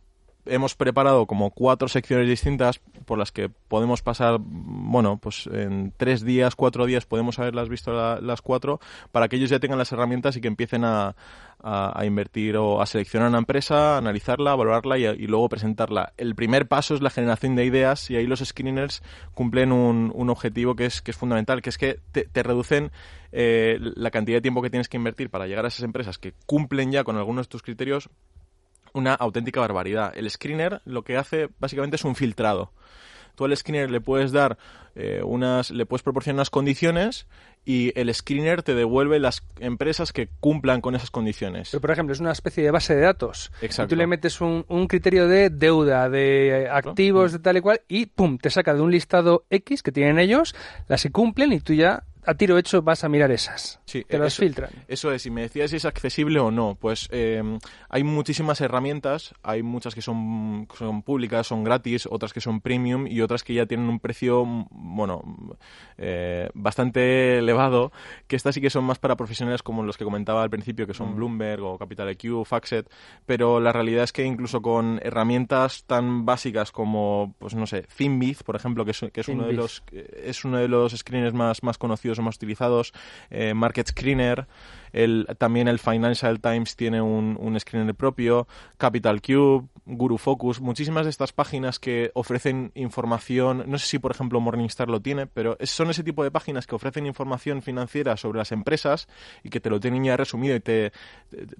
hemos 0.50 0.76
preparado 0.76 1.26
como 1.26 1.52
cuatro 1.52 1.88
secciones 1.90 2.28
distintas 2.28 2.80
por 3.06 3.18
las 3.18 3.32
que 3.32 3.50
podemos 3.50 4.02
pasar, 4.02 4.38
bueno, 4.40 5.18
pues 5.18 5.48
en 5.52 5.94
tres 5.98 6.24
días, 6.24 6.56
cuatro 6.56 6.86
días 6.86 7.06
podemos 7.06 7.38
haberlas 7.38 7.68
visto 7.70 7.92
la- 7.92 8.20
las 8.22 8.42
cuatro 8.42 8.80
para 9.12 9.28
que 9.28 9.36
ellos 9.36 9.50
ya 9.50 9.60
tengan 9.60 9.78
las 9.78 9.92
herramientas 9.92 10.36
y 10.38 10.42
que 10.42 10.48
empiecen 10.48 10.86
a, 10.86 11.16
a- 11.62 12.00
a 12.00 12.06
invertir 12.06 12.56
o 12.58 12.82
a 12.82 12.86
seleccionar 12.86 13.28
una 13.30 13.40
empresa, 13.40 13.98
analizarla, 13.98 14.56
valorarla 14.56 14.98
y, 14.98 15.06
y 15.06 15.28
luego 15.28 15.50
presentarla. 15.50 16.14
El 16.18 16.34
primer 16.34 16.68
paso 16.68 16.96
es 16.96 17.02
la 17.02 17.10
generación 17.10 17.56
de 17.56 17.66
ideas 17.66 18.10
y 18.10 18.16
ahí 18.16 18.26
los 18.26 18.40
screeners 18.40 19.04
cumplen 19.34 19.72
un, 19.74 20.12
un 20.16 20.30
objetivo 20.30 20.76
que 20.76 20.86
es, 20.86 21.02
que 21.02 21.12
es 21.12 21.18
fundamental, 21.18 21.62
que 21.62 21.70
es 21.72 21.78
que 21.78 22.00
te, 22.14 22.24
te 22.24 22.42
reducen 22.44 22.92
eh, 23.34 23.80
la 23.80 24.12
cantidad 24.12 24.38
de 24.38 24.42
tiempo 24.42 24.62
que 24.62 24.70
tienes 24.70 24.88
que 24.88 24.96
invertir 24.98 25.30
para 25.30 25.46
llegar 25.46 25.66
a 25.66 25.68
esas 25.68 25.84
empresas 25.84 26.18
que 26.18 26.34
cumplen 26.46 26.92
ya 26.94 27.04
con 27.04 27.18
algunos 27.18 27.48
de 27.48 27.50
tus 27.52 27.62
criterios 27.64 28.10
una 28.98 29.14
auténtica 29.14 29.60
barbaridad. 29.60 30.14
El 30.16 30.30
screener 30.30 30.82
lo 30.86 31.04
que 31.04 31.18
hace 31.18 31.50
básicamente 31.60 31.96
es 31.96 32.04
un 32.04 32.16
filtrado. 32.16 32.72
Tú 33.36 33.46
al 33.46 33.56
screener 33.56 33.92
le 33.92 34.02
puedes 34.02 34.32
dar 34.32 34.58
eh, 34.96 35.22
unas, 35.24 35.70
le 35.70 35.86
puedes 35.86 36.02
proporcionar 36.02 36.38
unas 36.38 36.50
condiciones 36.50 37.28
y 37.64 37.92
el 38.00 38.12
screener 38.12 38.64
te 38.64 38.74
devuelve 38.74 39.20
las 39.20 39.44
empresas 39.60 40.12
que 40.12 40.28
cumplan 40.40 40.82
con 40.82 40.96
esas 40.96 41.12
condiciones. 41.12 41.70
Pero, 41.70 41.82
por 41.82 41.92
ejemplo, 41.92 42.14
es 42.14 42.20
una 42.20 42.32
especie 42.32 42.64
de 42.64 42.72
base 42.72 42.96
de 42.96 43.02
datos. 43.02 43.52
Exacto. 43.62 43.94
Y 43.94 43.96
tú 43.96 43.96
le 43.98 44.08
metes 44.08 44.42
un, 44.42 44.66
un 44.70 44.88
criterio 44.88 45.28
de 45.28 45.52
deuda, 45.52 46.10
de 46.10 46.64
eh, 46.64 46.70
activos, 46.70 47.32
de 47.32 47.40
tal 47.40 47.58
y 47.58 47.62
cual, 47.62 47.82
y 47.88 48.08
¡pum! 48.08 48.40
te 48.40 48.50
saca 48.50 48.74
de 48.74 48.82
un 48.82 48.90
listado 48.90 49.46
X 49.52 49.84
que 49.84 49.92
tienen 49.92 50.18
ellos, 50.18 50.56
las 50.88 51.04
que 51.04 51.12
cumplen, 51.12 51.54
y 51.54 51.60
tú 51.60 51.74
ya 51.74 52.06
a 52.28 52.34
tiro 52.36 52.58
hecho 52.58 52.82
vas 52.82 53.04
a 53.04 53.10
mirar 53.10 53.32
esas. 53.32 53.80
Sí, 53.86 54.04
Te 54.04 54.20
las 54.20 54.34
eso- 54.34 54.42
filtran. 54.44 54.70
Eso 54.88 55.12
es, 55.12 55.26
y 55.26 55.32
me 55.32 55.42
decías 55.42 55.72
si 55.72 55.78
es 55.78 55.86
accesible 55.86 56.40
o 56.40 56.52
no. 56.52 56.76
Pues 56.80 57.08
eh, 57.12 57.42
hay 57.90 58.04
muchísimas 58.04 58.62
herramientas, 58.62 59.34
hay 59.42 59.64
muchas 59.64 59.96
que 59.96 60.02
son, 60.02 60.68
son 60.78 61.02
públicas, 61.02 61.48
son 61.48 61.64
gratis, 61.64 62.08
otras 62.12 62.34
que 62.34 62.42
son 62.42 62.62
premium 62.62 63.08
y 63.08 63.22
otras 63.22 63.44
que 63.44 63.54
ya 63.54 63.66
tienen 63.66 63.88
un 63.90 64.00
precio, 64.00 64.46
mm, 64.46 64.68
bueno, 64.72 65.22
mm, 65.26 65.52
eh, 66.00 66.50
bastante 66.54 67.40
elevado, 67.40 67.92
que 68.28 68.36
estas 68.36 68.54
sí 68.56 68.62
que 68.62 68.70
son 68.70 68.84
más 68.84 69.00
para 69.00 69.16
profesionales 69.16 69.64
como 69.64 69.84
los 69.84 69.98
que 69.98 70.04
comentaba 70.04 70.44
al 70.44 70.50
principio, 70.50 70.86
que 70.86 70.94
son 70.94 71.16
Bloomberg 71.16 71.64
o 71.64 71.78
Capital 71.78 72.10
IQ, 72.12 72.44
Faxet, 72.46 72.90
pero 73.26 73.60
la 73.60 73.72
realidad 73.72 74.04
es 74.04 74.12
que 74.12 74.24
incluso 74.26 74.62
con 74.62 75.00
herramientas 75.04 75.86
tan 75.86 76.26
básicas 76.26 76.72
como, 76.72 77.34
pues 77.40 77.56
no 77.56 77.66
sé, 77.68 77.86
Finbiz, 77.88 78.44
por 78.44 78.56
ejemplo, 78.56 78.84
que 78.86 78.92
es, 78.92 79.06
que 79.14 79.22
es 79.22 79.28
uno 79.30 79.48
de 79.48 79.54
los 79.54 79.84
eh, 79.92 80.24
es 80.26 80.44
uno 80.46 80.58
de 80.58 80.68
los 80.68 80.92
screeners 80.96 81.34
más, 81.34 81.64
más 81.64 81.78
conocidos 81.78 82.17
más 82.24 82.36
utilizados, 82.38 82.94
eh, 83.30 83.54
Market 83.54 83.88
Screener, 83.90 84.48
también 85.38 85.68
el 85.68 85.80
Financial 85.80 86.40
Times 86.40 86.76
tiene 86.76 87.02
un, 87.02 87.38
un 87.40 87.60
screener 87.60 87.94
propio, 87.94 88.48
Capital 88.78 89.22
Cube, 89.22 89.68
Guru 89.86 90.18
Focus, 90.18 90.60
muchísimas 90.60 91.06
de 91.06 91.12
estas 91.12 91.34
páginas 91.34 91.78
que 91.78 92.10
ofrecen 92.16 92.72
información, 92.74 93.64
no 93.68 93.78
sé 93.78 93.86
si 93.88 94.00
por 94.00 94.12
ejemplo 94.12 94.40
Morningstar 94.40 94.90
lo 94.90 95.00
tiene, 95.02 95.28
pero 95.28 95.58
son 95.62 95.90
ese 95.90 96.04
tipo 96.04 96.24
de 96.24 96.32
páginas 96.32 96.66
que 96.66 96.74
ofrecen 96.76 97.06
información 97.06 97.62
financiera 97.62 98.18
sobre 98.18 98.40
las 98.40 98.52
empresas 98.52 99.08
y 99.44 99.50
que 99.50 99.60
te 99.60 99.70
lo 99.70 99.80
tienen 99.80 100.04
ya 100.04 100.18
resumido 100.18 100.56
y 100.56 100.62
te, 100.62 100.92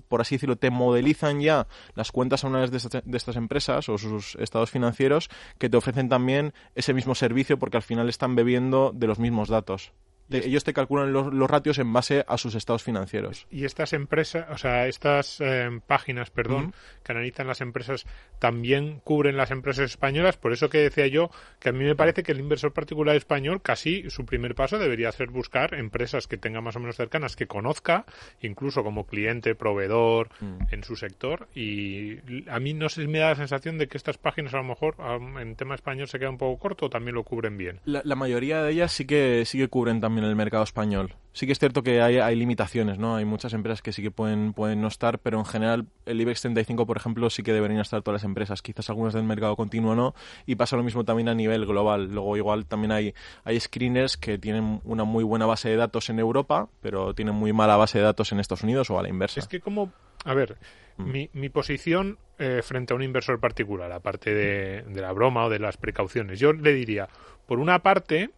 por 0.08 0.22
así 0.22 0.36
decirlo, 0.36 0.56
te 0.56 0.72
modelizan 0.72 1.40
ya 1.42 1.68
las 1.96 2.12
cuentas 2.12 2.44
anuales 2.44 2.72
de, 2.72 2.78
estas- 2.78 3.04
de 3.06 3.18
estas 3.18 3.36
empresas 3.36 3.88
o 3.90 3.98
sus 3.98 4.36
estados 4.36 4.72
financieros 4.72 5.30
que 5.60 5.70
te 5.70 5.78
ofrecen 5.78 6.10
también 6.10 6.54
ese 6.76 6.94
mismo 6.94 7.14
servicio 7.14 7.60
porque 7.60 7.78
al 7.78 7.84
final 7.84 8.10
están 8.10 8.36
bebiendo 8.36 8.92
de 8.96 9.08
los 9.08 9.20
mismos 9.20 9.50
datos. 9.50 9.92
Te- 10.30 10.46
ellos 10.48 10.64
te 10.64 10.74
calculan 10.74 11.14
los, 11.14 11.34
los 11.34 11.50
ratios 11.50 11.78
en 11.80 11.92
base 11.94 12.26
a 12.28 12.38
sus 12.38 12.56
estados 12.56 12.84
financieros. 12.84 13.48
Y 13.50 13.66
estas 13.66 13.94
empresas, 13.94 14.46
o 14.52 14.58
sea, 14.58 14.88
estas 14.88 15.40
eh, 15.40 15.70
páginas, 15.88 16.30
perdón, 16.30 16.74
que 17.04 17.12
analizan 17.14 17.48
las 17.48 17.62
empresas, 17.62 18.06
también 18.40 19.00
cubren 19.04 19.38
las 19.38 19.52
empresas 19.52 19.86
españolas. 19.92 20.38
Por 20.38 20.54
eso 20.54 20.70
que 20.70 20.80
decía 20.80 21.08
yo 21.08 21.30
que 21.60 21.70
a 21.70 21.72
mí 21.72 21.84
me 21.84 21.96
parece 21.96 22.24
que 22.24 22.32
el 22.32 22.40
inversor 22.40 22.74
particular 22.74 23.16
español, 23.16 23.62
casi 23.62 24.10
su 24.10 24.26
primer 24.26 24.54
paso 24.56 24.78
debería 24.78 25.12
ser 25.12 25.30
buscar 25.30 25.74
empresas 25.74 26.28
que 26.28 26.38
tenga 26.38 26.62
más 26.62 26.76
o 26.76 26.80
menos 26.80 26.96
cercanas, 26.96 27.36
que 27.36 27.48
conozca, 27.48 28.06
incluso 28.42 28.84
como 28.84 29.06
cliente, 29.06 29.56
proveedor 29.56 30.30
Mm. 30.40 30.58
en 30.72 30.84
su 30.84 30.96
sector. 30.96 31.48
Y 31.56 32.18
a 32.50 32.60
mí 32.60 32.74
no 32.74 32.90
sé 32.90 33.02
si 33.02 33.08
me 33.08 33.20
da 33.20 33.30
la 33.30 33.36
sensación 33.36 33.78
de 33.78 33.88
que 33.88 33.98
estas 33.98 34.18
páginas 34.18 34.54
a 34.54 34.58
lo 34.58 34.64
mejor 34.64 34.96
en 35.40 35.56
tema 35.56 35.76
español 35.76 36.08
se 36.08 36.20
queda 36.20 36.30
un 36.30 36.38
poco 36.38 36.60
corto 36.60 36.86
o 36.88 36.90
también 36.90 37.16
lo 37.16 37.24
cubren 37.24 37.58
bien. 37.58 37.80
La, 37.86 38.02
la 38.04 38.16
mayoría 38.16 38.62
de 38.64 38.72
ellas 38.74 38.92
sí 38.92 39.06
que, 39.06 39.44
sí 39.46 39.58
que 39.58 39.68
cubren 39.68 40.00
también 40.02 40.17
el 40.24 40.36
mercado 40.36 40.64
español. 40.64 41.16
Sí 41.34 41.46
que 41.46 41.52
es 41.52 41.60
cierto 41.60 41.84
que 41.84 42.02
hay, 42.02 42.18
hay 42.18 42.36
limitaciones, 42.36 42.98
¿no? 42.98 43.16
Hay 43.16 43.26
muchas 43.26 43.54
empresas 43.54 43.82
que 43.82 43.92
sí 43.92 44.02
que 44.02 44.12
pueden, 44.12 44.54
pueden 44.54 44.82
no 44.82 44.88
estar, 44.88 45.20
pero 45.20 45.38
en 45.40 45.46
general 45.46 45.88
el 46.06 46.20
IBEX 46.22 46.42
35, 46.42 46.86
por 46.86 46.98
ejemplo, 46.98 47.30
sí 47.30 47.44
que 47.44 47.54
deberían 47.54 47.82
estar 47.82 48.02
todas 48.02 48.22
las 48.22 48.26
empresas. 48.26 48.62
Quizás 48.62 48.90
algunas 48.90 49.14
del 49.14 49.24
mercado 49.24 49.56
continuo 49.56 49.96
no. 49.96 50.16
Y 50.46 50.56
pasa 50.56 50.78
lo 50.78 50.84
mismo 50.84 51.04
también 51.06 51.30
a 51.30 51.36
nivel 51.36 51.66
global. 51.66 52.10
Luego 52.12 52.38
igual 52.38 52.66
también 52.66 52.92
hay, 52.92 53.14
hay 53.44 53.60
screeners 53.60 54.18
que 54.18 54.38
tienen 54.38 54.82
una 54.84 55.04
muy 55.04 55.24
buena 55.24 55.46
base 55.46 55.70
de 55.70 55.76
datos 55.76 56.10
en 56.10 56.20
Europa, 56.20 56.70
pero 56.82 57.14
tienen 57.14 57.36
muy 57.36 57.54
mala 57.54 57.78
base 57.78 58.00
de 58.00 58.04
datos 58.06 58.32
en 58.32 58.40
Estados 58.40 58.64
Unidos 58.64 58.90
o 58.90 58.98
a 58.98 59.04
la 59.04 59.10
inversa. 59.10 59.40
Es 59.40 59.48
que 59.48 59.60
como, 59.60 59.92
a 60.26 60.34
ver, 60.34 60.58
Mm. 60.98 61.12
mi, 61.12 61.30
mi 61.34 61.50
posición 61.50 62.18
eh, 62.40 62.62
frente 62.64 62.94
a 62.94 62.96
un 62.96 63.04
inversor 63.04 63.40
particular, 63.40 63.92
aparte 63.92 64.34
de, 64.34 64.82
de 64.82 65.02
la 65.02 65.12
broma 65.12 65.46
o 65.46 65.50
de 65.50 65.60
las 65.60 65.78
precauciones, 65.78 66.40
yo 66.40 66.54
le 66.54 66.74
diría, 66.74 67.08
por 67.46 67.60
una 67.60 67.80
parte, 67.80 68.32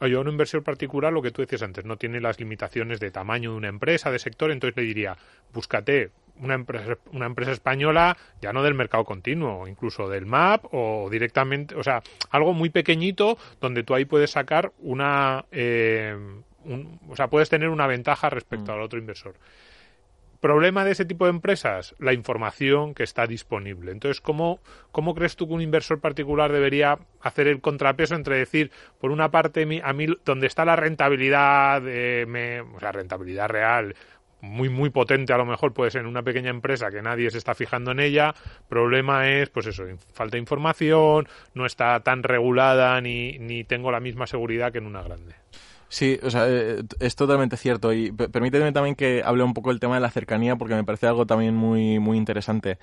oye, 0.00 0.16
un 0.16 0.28
inversor 0.28 0.62
particular, 0.62 1.12
lo 1.12 1.22
que 1.22 1.30
tú 1.30 1.42
decías 1.42 1.62
antes, 1.62 1.84
no 1.84 1.96
tiene 1.96 2.20
las 2.20 2.38
limitaciones 2.40 3.00
de 3.00 3.10
tamaño 3.10 3.52
de 3.52 3.56
una 3.56 3.68
empresa, 3.68 4.10
de 4.10 4.18
sector, 4.18 4.50
entonces 4.50 4.76
le 4.76 4.82
diría, 4.82 5.16
búscate 5.52 6.10
una 6.36 6.54
empresa, 6.54 6.96
una 7.12 7.26
empresa 7.26 7.52
española, 7.52 8.16
ya 8.40 8.52
no 8.54 8.62
del 8.62 8.72
mercado 8.74 9.04
continuo, 9.04 9.68
incluso 9.68 10.08
del 10.08 10.24
MAP 10.24 10.64
o 10.72 11.08
directamente, 11.10 11.74
o 11.74 11.82
sea, 11.82 12.02
algo 12.30 12.54
muy 12.54 12.70
pequeñito 12.70 13.36
donde 13.60 13.82
tú 13.82 13.94
ahí 13.94 14.06
puedes 14.06 14.30
sacar 14.30 14.72
una, 14.78 15.44
eh, 15.52 16.16
un- 16.64 16.98
o 17.10 17.16
sea, 17.16 17.28
puedes 17.28 17.50
tener 17.50 17.68
una 17.68 17.86
ventaja 17.86 18.30
respecto 18.30 18.72
al 18.72 18.80
otro 18.80 18.98
inversor. 18.98 19.34
Problema 20.40 20.86
de 20.86 20.92
ese 20.92 21.04
tipo 21.04 21.26
de 21.26 21.30
empresas, 21.30 21.94
la 21.98 22.14
información 22.14 22.94
que 22.94 23.02
está 23.02 23.26
disponible. 23.26 23.92
Entonces, 23.92 24.22
¿cómo, 24.22 24.58
¿cómo 24.90 25.14
crees 25.14 25.36
tú 25.36 25.46
que 25.46 25.52
un 25.52 25.60
inversor 25.60 26.00
particular 26.00 26.50
debería 26.50 26.98
hacer 27.20 27.46
el 27.46 27.60
contrapeso 27.60 28.14
entre 28.14 28.36
decir, 28.38 28.70
por 28.98 29.10
una 29.10 29.30
parte, 29.30 29.66
a 29.84 29.92
mí, 29.92 30.06
donde 30.24 30.46
está 30.46 30.64
la 30.64 30.76
rentabilidad, 30.76 31.82
eh, 31.86 32.24
me- 32.26 32.62
sea, 32.78 32.90
rentabilidad 32.90 33.48
real, 33.50 33.94
muy, 34.40 34.70
muy 34.70 34.88
potente 34.88 35.34
a 35.34 35.36
lo 35.36 35.44
mejor 35.44 35.74
puede 35.74 35.90
ser 35.90 36.00
en 36.00 36.06
una 36.06 36.22
pequeña 36.22 36.48
empresa 36.48 36.90
que 36.90 37.02
nadie 37.02 37.30
se 37.30 37.36
está 37.36 37.54
fijando 37.54 37.90
en 37.90 38.00
ella. 38.00 38.34
Problema 38.68 39.28
es, 39.28 39.50
pues 39.50 39.66
eso, 39.66 39.84
falta 40.14 40.36
de 40.36 40.40
información, 40.40 41.28
no 41.52 41.66
está 41.66 42.00
tan 42.00 42.22
regulada 42.22 42.98
ni, 43.02 43.38
ni 43.38 43.64
tengo 43.64 43.92
la 43.92 44.00
misma 44.00 44.26
seguridad 44.26 44.72
que 44.72 44.78
en 44.78 44.86
una 44.86 45.02
grande. 45.02 45.34
Sí, 45.92 46.20
o 46.22 46.30
sea, 46.30 46.44
eh, 46.48 46.82
es 47.00 47.16
totalmente 47.16 47.56
cierto. 47.56 47.92
Y 47.92 48.12
pe- 48.12 48.28
permíteme 48.28 48.70
también 48.72 48.94
que 48.94 49.22
hable 49.24 49.42
un 49.42 49.54
poco 49.54 49.70
del 49.70 49.80
tema 49.80 49.96
de 49.96 50.00
la 50.00 50.10
cercanía, 50.10 50.54
porque 50.56 50.74
me 50.76 50.84
parece 50.84 51.08
algo 51.08 51.26
también 51.26 51.56
muy, 51.56 51.98
muy 51.98 52.16
interesante. 52.16 52.78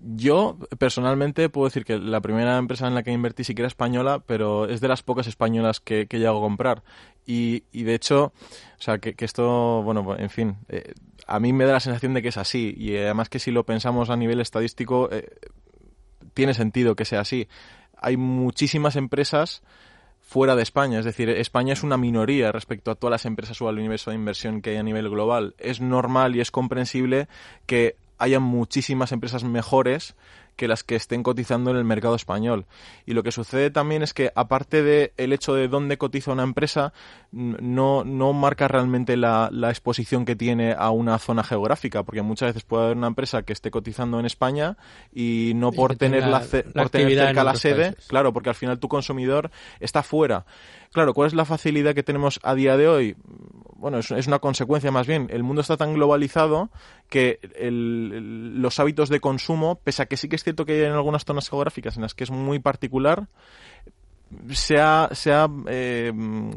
Yo, 0.00 0.58
personalmente, 0.78 1.48
puedo 1.48 1.66
decir 1.66 1.84
que 1.84 1.98
la 1.98 2.20
primera 2.20 2.58
empresa 2.58 2.88
en 2.88 2.94
la 2.94 3.02
que 3.04 3.12
invertí 3.12 3.44
sí 3.44 3.54
que 3.54 3.64
española, 3.64 4.22
pero 4.26 4.66
es 4.68 4.80
de 4.80 4.88
las 4.88 5.02
pocas 5.02 5.26
españolas 5.28 5.80
que, 5.80 6.06
que 6.08 6.18
llego 6.18 6.38
a 6.38 6.40
comprar. 6.40 6.82
Y, 7.26 7.64
y 7.72 7.84
de 7.84 7.94
hecho, 7.94 8.26
o 8.26 8.82
sea, 8.82 8.98
que, 8.98 9.14
esto, 9.24 9.82
bueno, 9.84 10.16
en 10.18 10.30
fin, 10.30 10.56
eh, 10.68 10.94
a 11.28 11.40
mí 11.40 11.52
me 11.52 11.64
da 11.64 11.74
la 11.74 11.80
sensación 11.80 12.12
de 12.14 12.22
que 12.22 12.28
es 12.28 12.36
así. 12.38 12.74
Y 12.76 12.96
además 12.96 13.28
que 13.28 13.38
si 13.38 13.52
lo 13.52 13.64
pensamos 13.64 14.10
a 14.10 14.16
nivel 14.16 14.40
estadístico, 14.40 15.08
eh, 15.12 15.28
tiene 16.34 16.54
sentido 16.54 16.96
que 16.96 17.04
sea 17.04 17.20
así. 17.20 17.48
Hay 17.96 18.16
muchísimas 18.16 18.96
empresas 18.96 19.62
fuera 20.26 20.56
de 20.56 20.62
España. 20.62 20.98
Es 20.98 21.04
decir, 21.04 21.30
España 21.30 21.72
es 21.72 21.84
una 21.84 21.96
minoría 21.96 22.50
respecto 22.50 22.90
a 22.90 22.96
todas 22.96 23.12
las 23.12 23.24
empresas 23.24 23.62
o 23.62 23.68
al 23.68 23.78
universo 23.78 24.10
de 24.10 24.16
inversión 24.16 24.60
que 24.60 24.70
hay 24.70 24.76
a 24.76 24.82
nivel 24.82 25.08
global. 25.08 25.54
Es 25.58 25.80
normal 25.80 26.34
y 26.34 26.40
es 26.40 26.50
comprensible 26.50 27.28
que 27.64 27.96
haya 28.18 28.40
muchísimas 28.40 29.12
empresas 29.12 29.44
mejores 29.44 30.16
que 30.56 30.68
las 30.68 30.82
que 30.84 30.96
estén 30.96 31.22
cotizando 31.22 31.70
en 31.70 31.76
el 31.76 31.84
mercado 31.84 32.14
español. 32.14 32.64
Y 33.04 33.12
lo 33.12 33.22
que 33.22 33.30
sucede 33.30 33.70
también 33.70 34.02
es 34.02 34.14
que, 34.14 34.32
aparte 34.34 34.82
del 34.82 35.12
el 35.16 35.32
hecho 35.32 35.54
de 35.54 35.68
dónde 35.68 35.98
cotiza 35.98 36.32
una 36.32 36.42
empresa, 36.42 36.92
no, 37.30 38.04
no 38.04 38.32
marca 38.32 38.66
realmente 38.68 39.16
la, 39.16 39.48
la 39.52 39.68
exposición 39.70 40.24
que 40.24 40.34
tiene 40.36 40.72
a 40.76 40.90
una 40.90 41.18
zona 41.18 41.44
geográfica, 41.44 42.02
porque 42.02 42.22
muchas 42.22 42.48
veces 42.50 42.64
puede 42.64 42.84
haber 42.86 42.96
una 42.96 43.08
empresa 43.08 43.42
que 43.42 43.52
esté 43.52 43.70
cotizando 43.70 44.18
en 44.18 44.26
España 44.26 44.76
y 45.14 45.52
no 45.54 45.70
Y 45.72 45.76
por 45.76 45.96
tener, 45.96 46.26
la, 46.26 46.40
por 46.40 46.90
tener 46.90 47.14
cerca 47.18 47.44
la 47.44 47.54
sede, 47.54 47.92
países. 47.92 48.06
claro, 48.08 48.32
porque 48.32 48.48
al 48.48 48.54
final 48.54 48.78
tu 48.78 48.88
consumidor 48.88 49.50
está 49.80 50.02
fuera. 50.02 50.46
Claro, 50.92 51.12
¿cuál 51.12 51.26
es 51.26 51.34
la 51.34 51.44
facilidad 51.44 51.94
que 51.94 52.02
tenemos 52.02 52.40
a 52.42 52.54
día 52.54 52.76
de 52.78 52.88
hoy? 52.88 53.16
Bueno, 53.74 53.98
es, 53.98 54.10
es 54.10 54.26
una 54.26 54.38
consecuencia 54.38 54.90
más 54.90 55.06
bien. 55.06 55.26
El 55.30 55.42
mundo 55.42 55.60
está 55.60 55.76
tan 55.76 55.92
globalizado 55.92 56.70
que 57.10 57.38
el- 57.56 58.62
los 58.62 58.80
hábitos 58.80 59.10
de 59.10 59.20
consumo, 59.20 59.78
pese 59.84 60.02
a 60.02 60.06
que 60.06 60.16
sí 60.16 60.28
que 60.30 60.36
es 60.36 60.44
cierto 60.46 60.64
que 60.64 60.86
en 60.86 60.92
algunas 60.92 61.24
zonas 61.24 61.50
geográficas 61.50 61.96
en 61.96 62.02
las 62.02 62.14
que 62.14 62.22
es 62.22 62.30
muy 62.30 62.60
particular, 62.60 63.26
se 64.52 64.78
ha, 64.78 65.08
se 65.12 65.32
ha 65.32 65.48
eh, 65.66 66.12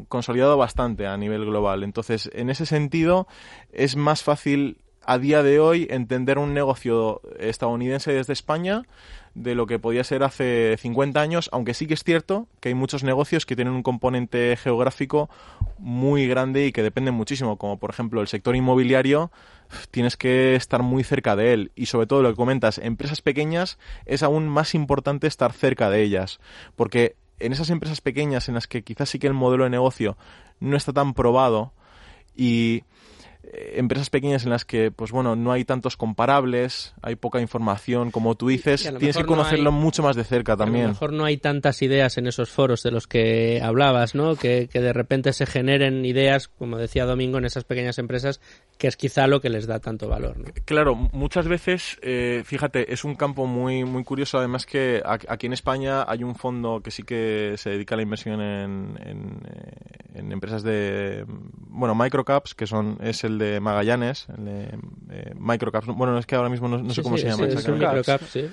consolidado 0.08 0.56
bastante 0.56 1.08
a 1.08 1.16
nivel 1.16 1.44
global. 1.44 1.82
Entonces, 1.82 2.30
en 2.32 2.50
ese 2.50 2.66
sentido, 2.66 3.26
es 3.72 3.96
más 3.96 4.22
fácil 4.22 4.78
a 5.04 5.18
día 5.18 5.42
de 5.42 5.58
hoy 5.58 5.88
entender 5.90 6.38
un 6.38 6.54
negocio 6.54 7.20
estadounidense 7.38 8.12
desde 8.12 8.32
España 8.32 8.84
de 9.34 9.54
lo 9.54 9.66
que 9.66 9.78
podía 9.78 10.04
ser 10.04 10.22
hace 10.22 10.76
50 10.78 11.20
años, 11.20 11.48
aunque 11.52 11.74
sí 11.74 11.86
que 11.86 11.94
es 11.94 12.04
cierto 12.04 12.46
que 12.60 12.68
hay 12.68 12.74
muchos 12.74 13.02
negocios 13.02 13.46
que 13.46 13.56
tienen 13.56 13.74
un 13.74 13.82
componente 13.82 14.56
geográfico 14.56 15.30
muy 15.78 16.28
grande 16.28 16.66
y 16.66 16.72
que 16.72 16.82
dependen 16.82 17.14
muchísimo, 17.14 17.56
como 17.56 17.78
por 17.78 17.90
ejemplo 17.90 18.20
el 18.20 18.28
sector 18.28 18.54
inmobiliario, 18.54 19.30
tienes 19.90 20.16
que 20.16 20.54
estar 20.54 20.82
muy 20.82 21.04
cerca 21.04 21.36
de 21.36 21.52
él. 21.52 21.72
Y 21.74 21.86
sobre 21.86 22.06
todo 22.06 22.22
lo 22.22 22.30
que 22.30 22.36
comentas, 22.36 22.78
empresas 22.78 23.22
pequeñas 23.22 23.78
es 24.06 24.22
aún 24.22 24.48
más 24.48 24.74
importante 24.74 25.26
estar 25.26 25.52
cerca 25.52 25.90
de 25.90 26.02
ellas, 26.02 26.40
porque 26.76 27.16
en 27.38 27.52
esas 27.52 27.70
empresas 27.70 28.00
pequeñas 28.00 28.48
en 28.48 28.54
las 28.54 28.66
que 28.66 28.82
quizás 28.82 29.08
sí 29.08 29.18
que 29.18 29.26
el 29.26 29.34
modelo 29.34 29.64
de 29.64 29.70
negocio 29.70 30.16
no 30.60 30.76
está 30.76 30.92
tan 30.92 31.14
probado 31.14 31.72
y 32.36 32.84
empresas 33.52 34.10
pequeñas 34.10 34.44
en 34.44 34.50
las 34.50 34.64
que 34.64 34.90
pues 34.90 35.10
bueno 35.10 35.34
no 35.36 35.50
hay 35.52 35.64
tantos 35.64 35.96
comparables 35.96 36.94
hay 37.02 37.16
poca 37.16 37.40
información 37.40 38.10
como 38.10 38.34
tú 38.36 38.48
dices 38.48 38.82
tienes 38.98 39.16
que 39.16 39.22
no 39.22 39.28
conocerlo 39.28 39.70
hay- 39.70 39.76
mucho 39.76 40.02
más 40.02 40.14
de 40.16 40.24
cerca 40.24 40.52
A 40.52 40.56
lo 40.56 40.64
también 40.64 40.86
mejor 40.88 41.12
no 41.12 41.24
hay 41.24 41.36
tantas 41.36 41.82
ideas 41.82 42.16
en 42.18 42.26
esos 42.26 42.50
foros 42.50 42.82
de 42.82 42.90
los 42.90 43.06
que 43.06 43.60
hablabas, 43.62 44.14
¿no? 44.14 44.36
Que, 44.36 44.68
que 44.72 44.80
de 44.80 44.92
repente 44.92 45.32
se 45.32 45.46
generen 45.46 46.04
ideas, 46.04 46.48
como 46.48 46.76
decía 46.78 47.04
Domingo, 47.06 47.38
en 47.38 47.44
esas 47.44 47.64
pequeñas 47.64 47.98
empresas, 47.98 48.40
que 48.78 48.86
es 48.86 48.96
quizá 48.96 49.26
lo 49.26 49.40
que 49.40 49.48
les 49.50 49.66
da 49.66 49.80
tanto 49.80 50.08
valor, 50.08 50.38
¿no? 50.38 50.44
Claro, 50.64 50.94
muchas 50.94 51.48
veces, 51.48 51.98
eh, 52.02 52.42
fíjate, 52.44 52.92
es 52.92 53.04
un 53.04 53.14
campo 53.16 53.46
muy 53.46 53.84
muy 53.84 54.04
curioso. 54.04 54.38
Además 54.38 54.66
que 54.66 55.02
aquí 55.04 55.46
en 55.46 55.52
España 55.52 56.04
hay 56.06 56.22
un 56.22 56.34
fondo 56.36 56.80
que 56.82 56.90
sí 56.90 57.02
que 57.02 57.54
se 57.56 57.70
dedica 57.70 57.94
a 57.94 57.96
la 57.96 58.02
inversión 58.02 58.40
en, 58.40 58.98
en, 59.04 59.40
eh, 59.52 60.18
en 60.18 60.32
empresas 60.32 60.62
de, 60.62 61.24
bueno, 61.26 61.94
microcaps, 61.94 62.54
que 62.54 62.66
son 62.66 62.98
es 63.00 63.24
el 63.24 63.38
de 63.40 63.58
Magallanes, 63.58 64.28
el 64.38 64.44
de 64.44 64.78
eh, 65.10 65.34
microcaps. 65.36 65.86
Bueno, 65.88 66.16
es 66.16 66.26
que 66.26 66.36
ahora 66.36 66.48
mismo 66.48 66.68
no, 66.68 66.78
no 66.78 66.90
sé 66.90 66.96
Sí, 66.96 67.02
cómo 67.02 67.16
sí, 67.16 67.22
se 67.22 67.26
sí, 67.32 67.32
llama 67.42 67.46
es 67.52 67.68
microcap, 67.68 68.22
sí. 68.28 68.48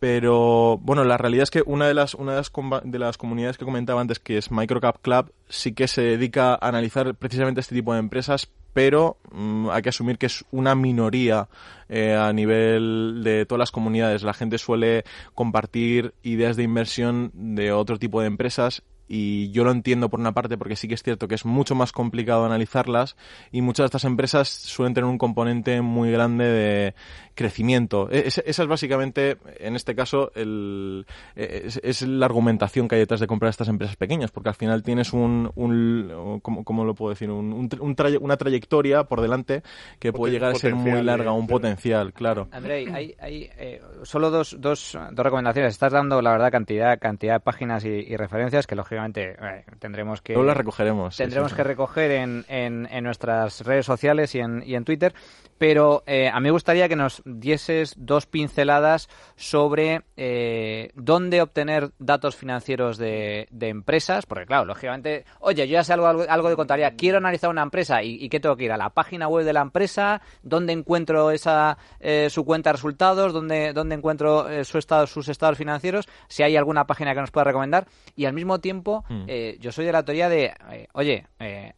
Pero 0.00 0.76
bueno, 0.78 1.02
la 1.04 1.16
realidad 1.16 1.44
es 1.44 1.50
que 1.50 1.62
una 1.64 1.86
de 1.86 1.94
las, 1.94 2.14
una 2.14 2.32
de 2.32 2.38
las, 2.38 2.52
comba- 2.52 2.82
de 2.84 2.98
las 2.98 3.16
comunidades 3.16 3.56
que 3.56 3.64
comentaba 3.64 4.00
antes, 4.02 4.18
que 4.18 4.36
es 4.36 4.50
Microcap 4.50 5.00
Club, 5.00 5.32
sí 5.48 5.72
que 5.72 5.88
se 5.88 6.02
dedica 6.02 6.52
a 6.54 6.68
analizar 6.68 7.14
precisamente 7.14 7.60
este 7.62 7.74
tipo 7.74 7.94
de 7.94 8.00
empresas, 8.00 8.50
pero 8.74 9.16
mm, 9.32 9.70
hay 9.70 9.80
que 9.80 9.88
asumir 9.88 10.18
que 10.18 10.26
es 10.26 10.44
una 10.50 10.74
minoría 10.74 11.48
eh, 11.88 12.14
a 12.14 12.32
nivel 12.34 13.22
de 13.24 13.46
todas 13.46 13.60
las 13.60 13.70
comunidades. 13.70 14.22
La 14.24 14.34
gente 14.34 14.58
suele 14.58 15.04
compartir 15.34 16.12
ideas 16.22 16.56
de 16.56 16.64
inversión 16.64 17.30
de 17.32 17.72
otro 17.72 17.98
tipo 17.98 18.20
de 18.20 18.26
empresas 18.26 18.82
y 19.08 19.50
yo 19.50 19.64
lo 19.64 19.70
entiendo 19.70 20.08
por 20.08 20.20
una 20.20 20.32
parte 20.32 20.56
porque 20.56 20.76
sí 20.76 20.88
que 20.88 20.94
es 20.94 21.02
cierto 21.02 21.28
que 21.28 21.34
es 21.34 21.44
mucho 21.44 21.74
más 21.74 21.92
complicado 21.92 22.44
analizarlas 22.44 23.16
y 23.52 23.62
muchas 23.62 23.84
de 23.84 23.86
estas 23.86 24.04
empresas 24.04 24.48
suelen 24.48 24.94
tener 24.94 25.08
un 25.08 25.18
componente 25.18 25.80
muy 25.82 26.10
grande 26.10 26.44
de 26.44 26.94
crecimiento. 27.34 28.08
E, 28.10 28.28
esa 28.28 28.42
es 28.44 28.66
básicamente, 28.66 29.36
en 29.58 29.76
este 29.76 29.94
caso, 29.94 30.32
el, 30.34 31.06
es, 31.34 32.02
la 32.02 32.26
argumentación 32.26 32.88
que 32.88 32.96
hay 32.96 33.00
detrás 33.00 33.20
de 33.20 33.26
comprar 33.26 33.50
estas 33.50 33.68
empresas 33.68 33.96
pequeñas, 33.96 34.30
porque 34.30 34.48
al 34.48 34.54
final 34.54 34.82
tienes 34.82 35.12
un, 35.12 35.50
un 35.54 36.40
¿cómo, 36.42 36.84
lo 36.84 36.94
puedo 36.94 37.10
decir? 37.10 37.30
Un, 37.30 37.68
una 37.80 38.36
trayectoria 38.36 39.04
por 39.04 39.20
delante 39.20 39.62
que 39.98 40.12
puede 40.12 40.32
llegar 40.32 40.52
a 40.52 40.54
ser 40.54 40.74
muy 40.74 41.02
larga, 41.02 41.32
un 41.32 41.46
potencial, 41.46 42.12
claro. 42.12 42.48
André, 42.52 42.86
hay, 42.92 43.14
hay 43.18 43.50
eh, 43.58 43.82
solo 44.02 44.30
dos, 44.30 44.56
dos, 44.58 44.96
dos 45.12 45.24
recomendaciones. 45.24 45.72
Estás 45.72 45.92
dando, 45.92 46.22
la 46.22 46.32
verdad, 46.32 46.50
cantidad, 46.50 46.98
cantidad 46.98 47.34
de 47.34 47.40
páginas 47.40 47.84
y, 47.84 48.16
referencias 48.16 48.66
que, 48.66 48.74
lógicamente, 48.74 48.93
eh, 48.96 49.64
tendremos 49.78 50.20
que... 50.22 50.34
las 50.34 50.56
recogeremos. 50.56 51.16
Tendremos 51.16 51.52
que 51.54 51.64
recoger 51.64 52.10
en, 52.12 52.44
en, 52.48 52.86
en, 52.90 53.04
nuestras 53.04 53.60
redes 53.62 53.86
sociales 53.86 54.34
y 54.34 54.40
en, 54.40 54.62
y 54.64 54.74
en 54.74 54.84
Twitter, 54.84 55.14
pero 55.58 56.02
eh, 56.06 56.28
a 56.28 56.40
mí 56.40 56.44
me 56.44 56.50
gustaría 56.50 56.88
que 56.88 56.96
nos 56.96 57.22
dieses 57.24 57.94
dos 57.96 58.26
pinceladas 58.26 59.08
sobre 59.36 60.02
eh, 60.16 60.90
dónde 60.94 61.42
obtener 61.42 61.90
datos 61.98 62.36
financieros 62.36 62.98
de, 62.98 63.48
empresas, 63.60 64.26
porque 64.26 64.46
claro, 64.46 64.66
lógicamente, 64.66 65.24
oye, 65.40 65.66
yo 65.66 65.72
ya 65.72 65.84
sé 65.84 65.92
algo, 65.94 66.06
algo, 66.06 66.50
de 66.50 66.56
contabilidad, 66.56 66.94
quiero 66.98 67.18
analizar 67.18 67.50
una 67.50 67.62
empresa 67.62 68.02
y, 68.02 68.28
¿qué 68.28 68.40
tengo 68.40 68.56
que 68.56 68.64
ir? 68.64 68.72
¿A 68.72 68.76
la 68.76 68.90
página 68.90 69.28
web 69.28 69.44
de 69.44 69.52
la 69.52 69.62
empresa? 69.62 70.20
¿Dónde 70.42 70.72
encuentro 70.72 71.30
esa 71.30 71.78
eh, 72.00 72.28
su 72.30 72.44
cuenta 72.44 72.70
de 72.70 72.74
resultados? 72.74 73.32
¿Dónde, 73.32 73.72
dónde 73.72 73.94
encuentro 73.94 74.46
su 74.64 74.78
estado, 74.78 75.06
sus 75.06 75.28
estados 75.28 75.56
financieros? 75.56 76.06
Si 76.28 76.42
hay 76.42 76.56
alguna 76.56 76.86
página 76.86 77.14
que 77.14 77.20
nos 77.20 77.30
pueda 77.30 77.44
recomendar. 77.44 77.86
Y 78.16 78.26
al 78.26 78.34
mismo 78.34 78.60
tiempo, 78.60 78.83
mm. 78.84 79.26
yo 79.60 79.72
soy 79.72 79.86
de 79.86 79.92
la 79.92 80.04
teoría 80.04 80.28
de, 80.28 80.54
oye, 80.92 81.26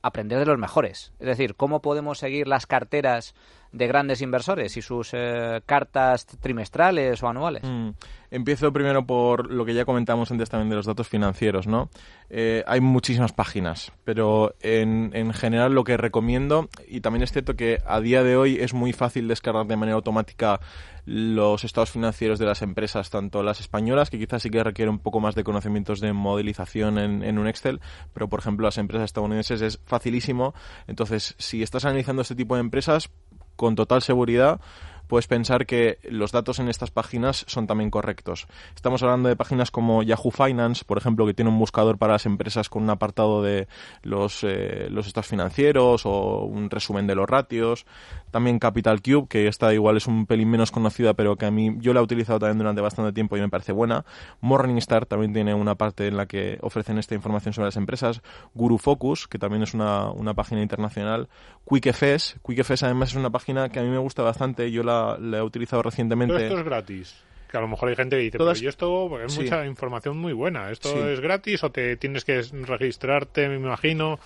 aprender 0.03 0.39
de 0.39 0.47
los 0.47 0.59
mejores. 0.59 1.13
Es 1.19 1.27
decir, 1.27 1.55
¿cómo 1.55 1.81
podemos 1.81 2.19
seguir 2.19 2.47
las 2.49 2.67
carteras 2.67 3.35
de 3.77 3.87
grandes 3.87 4.23
inversores 4.23 4.77
y 4.77 4.83
sus 4.83 5.11
eh, 5.13 5.61
cartas 5.67 6.27
trimestrales 6.27 7.23
o 7.23 7.29
anuales? 7.29 7.63
Mm. 7.65 7.91
Empiezo 8.31 8.73
primero 8.73 9.07
por 9.07 9.51
lo 9.53 9.65
que 9.65 9.75
ya 9.75 9.85
comentamos 9.85 10.31
antes 10.31 10.51
también 10.51 10.69
de 10.69 10.77
los 10.77 10.87
datos 10.87 11.09
financieros, 11.09 11.67
¿no? 11.67 11.91
Eh, 12.29 12.65
hay 12.67 12.81
muchísimas 12.81 13.33
páginas, 13.33 13.93
pero 14.05 14.55
en, 14.61 15.11
en, 15.15 15.33
general 15.33 15.73
lo 15.73 15.85
que 15.85 15.97
recomiendo, 15.97 16.69
y 16.89 17.01
también 17.01 17.23
es 17.23 17.31
cierto 17.31 17.55
que 17.55 17.79
a 17.87 18.01
día 18.01 18.25
de 18.25 18.37
hoy 18.37 18.57
es 18.61 18.75
muy 18.75 18.93
fácil 18.93 19.29
descargar 19.29 19.67
de 19.67 19.77
manera 19.77 19.95
automática 19.95 20.61
los 21.05 21.63
estados 21.63 21.93
financieros 21.93 22.41
de 22.41 22.47
las 22.47 22.63
empresas, 22.63 23.11
tanto 23.11 23.45
las 23.45 23.61
españolas, 23.61 24.11
que 24.11 24.19
quizás 24.19 24.43
sí 24.43 24.51
que 24.51 24.63
requieren 24.65 24.95
un 24.95 24.99
poco 24.99 25.21
más 25.21 25.37
de 25.37 25.45
conocimientos 25.45 26.01
de 26.01 26.13
modelización 26.13 26.99
en, 26.99 27.23
en 27.23 27.39
un 27.39 27.47
Excel, 27.47 27.81
pero 28.13 28.29
por 28.29 28.41
ejemplo 28.41 28.67
las 28.67 28.77
empresas 28.79 29.05
estadounidenses 29.05 29.63
es 29.63 29.81
facilísimo. 29.85 30.53
Entonces, 30.89 31.37
si 31.39 31.63
estás 31.63 31.85
analizando 31.85 32.23
este 32.23 32.35
tipo 32.35 32.57
de 32.57 32.61
empresas, 32.61 33.09
con 33.57 33.75
total 33.75 34.03
seguridad 34.03 34.61
puedes 35.07 35.27
pensar 35.27 35.67
que 35.67 35.99
los 36.09 36.33
datos 36.33 36.59
en 36.59 36.69
estas 36.69 36.91
páginas 36.91 37.45
son 37.49 37.67
también 37.67 37.91
correctos. 37.91 38.47
Estamos 38.75 39.03
hablando 39.03 39.29
de 39.29 39.37
páginas 39.37 39.71
como 39.71 40.03
Yahoo 40.03 40.31
Finance, 40.31 40.85
por 40.85 40.99
ejemplo, 40.99 41.27
que 41.27 41.35
tiene 41.35 41.51
un 41.51 41.59
buscador 41.59 41.99
para 41.99 42.15
las 42.15 42.27
empresas 42.27 42.69
con 42.69 42.83
un 42.83 42.91
apartado 42.91 43.43
de 43.43 43.69
los, 44.03 44.43
eh, 44.45 44.89
estados 44.99 45.27
financieros 45.27 46.05
o 46.05 46.45
un 46.45 46.71
resumen 46.71 47.07
de 47.07 47.15
los 47.15 47.29
ratios. 47.29 47.87
También 48.31 48.59
Capital 48.59 49.01
Cube, 49.03 49.29
que 49.29 49.49
esta 49.49 49.73
igual 49.73 49.97
es 49.97 50.07
un 50.07 50.27
pelín 50.27 50.51
menos 50.51 50.71
conocida, 50.71 51.15
pero 51.15 51.37
que 51.37 51.47
a 51.47 51.51
mí 51.51 51.77
yo 51.79 51.93
la 51.95 52.01
he 52.01 52.03
utilizado 52.03 52.39
también 52.39 52.59
durante 52.59 52.81
bastante 52.81 53.13
tiempo 53.13 53.37
y 53.37 53.41
me 53.41 53.49
parece 53.49 53.73
buena. 53.73 54.05
Morningstar 54.41 55.07
también 55.07 55.33
tiene 55.33 55.55
una 55.55 55.75
parte 55.75 56.09
en 56.09 56.17
la 56.17 56.27
que 56.27 56.59
ofrecen 56.63 56.99
esta 56.99 57.15
información 57.15 57.53
sobre 57.55 57.67
las 57.67 57.77
empresas. 57.77 58.23
Guru 58.55 58.79
Focus, 58.79 59.29
que 59.29 59.39
también 59.39 59.63
es 59.63 59.75
una, 59.75 60.11
una 60.11 60.35
página 60.35 60.63
internacional. 60.63 61.29
QuickFS, 61.65 62.37
QuickFS 62.43 62.85
además 62.85 63.11
es 63.11 63.17
una 63.17 63.31
página 63.31 63.69
que 63.69 63.81
a 63.81 63.83
mí 63.83 63.89
me 63.89 63.99
gusta 63.99 64.23
bastante. 64.23 64.71
Yo 64.71 64.83
la 64.83 64.96
la, 65.21 65.39
he 65.39 65.43
utilizado 65.43 65.83
recientemente. 65.83 66.35
Todo 66.35 66.45
esto 66.45 66.59
es 66.59 66.65
gratis. 66.65 67.15
Que 67.51 67.57
a 67.57 67.61
lo 67.61 67.69
mejor 67.69 67.89
hay 67.89 67.97
gente 67.97 68.17
que 68.17 68.23
dice, 68.23 68.39
pero 68.39 68.51
esto 68.51 69.21
es 69.21 69.39
mucha 69.39 69.65
información 69.67 70.19
muy 70.19 70.33
buena. 70.33 70.71
¿Esto 70.71 71.09
es 71.09 71.21
gratis 71.21 71.63
o 71.63 71.71
te 71.71 71.97
tienes 71.97 72.25
que 72.25 72.43
registrarte, 72.43 73.49
me 73.49 73.57
imagino? 73.57 74.19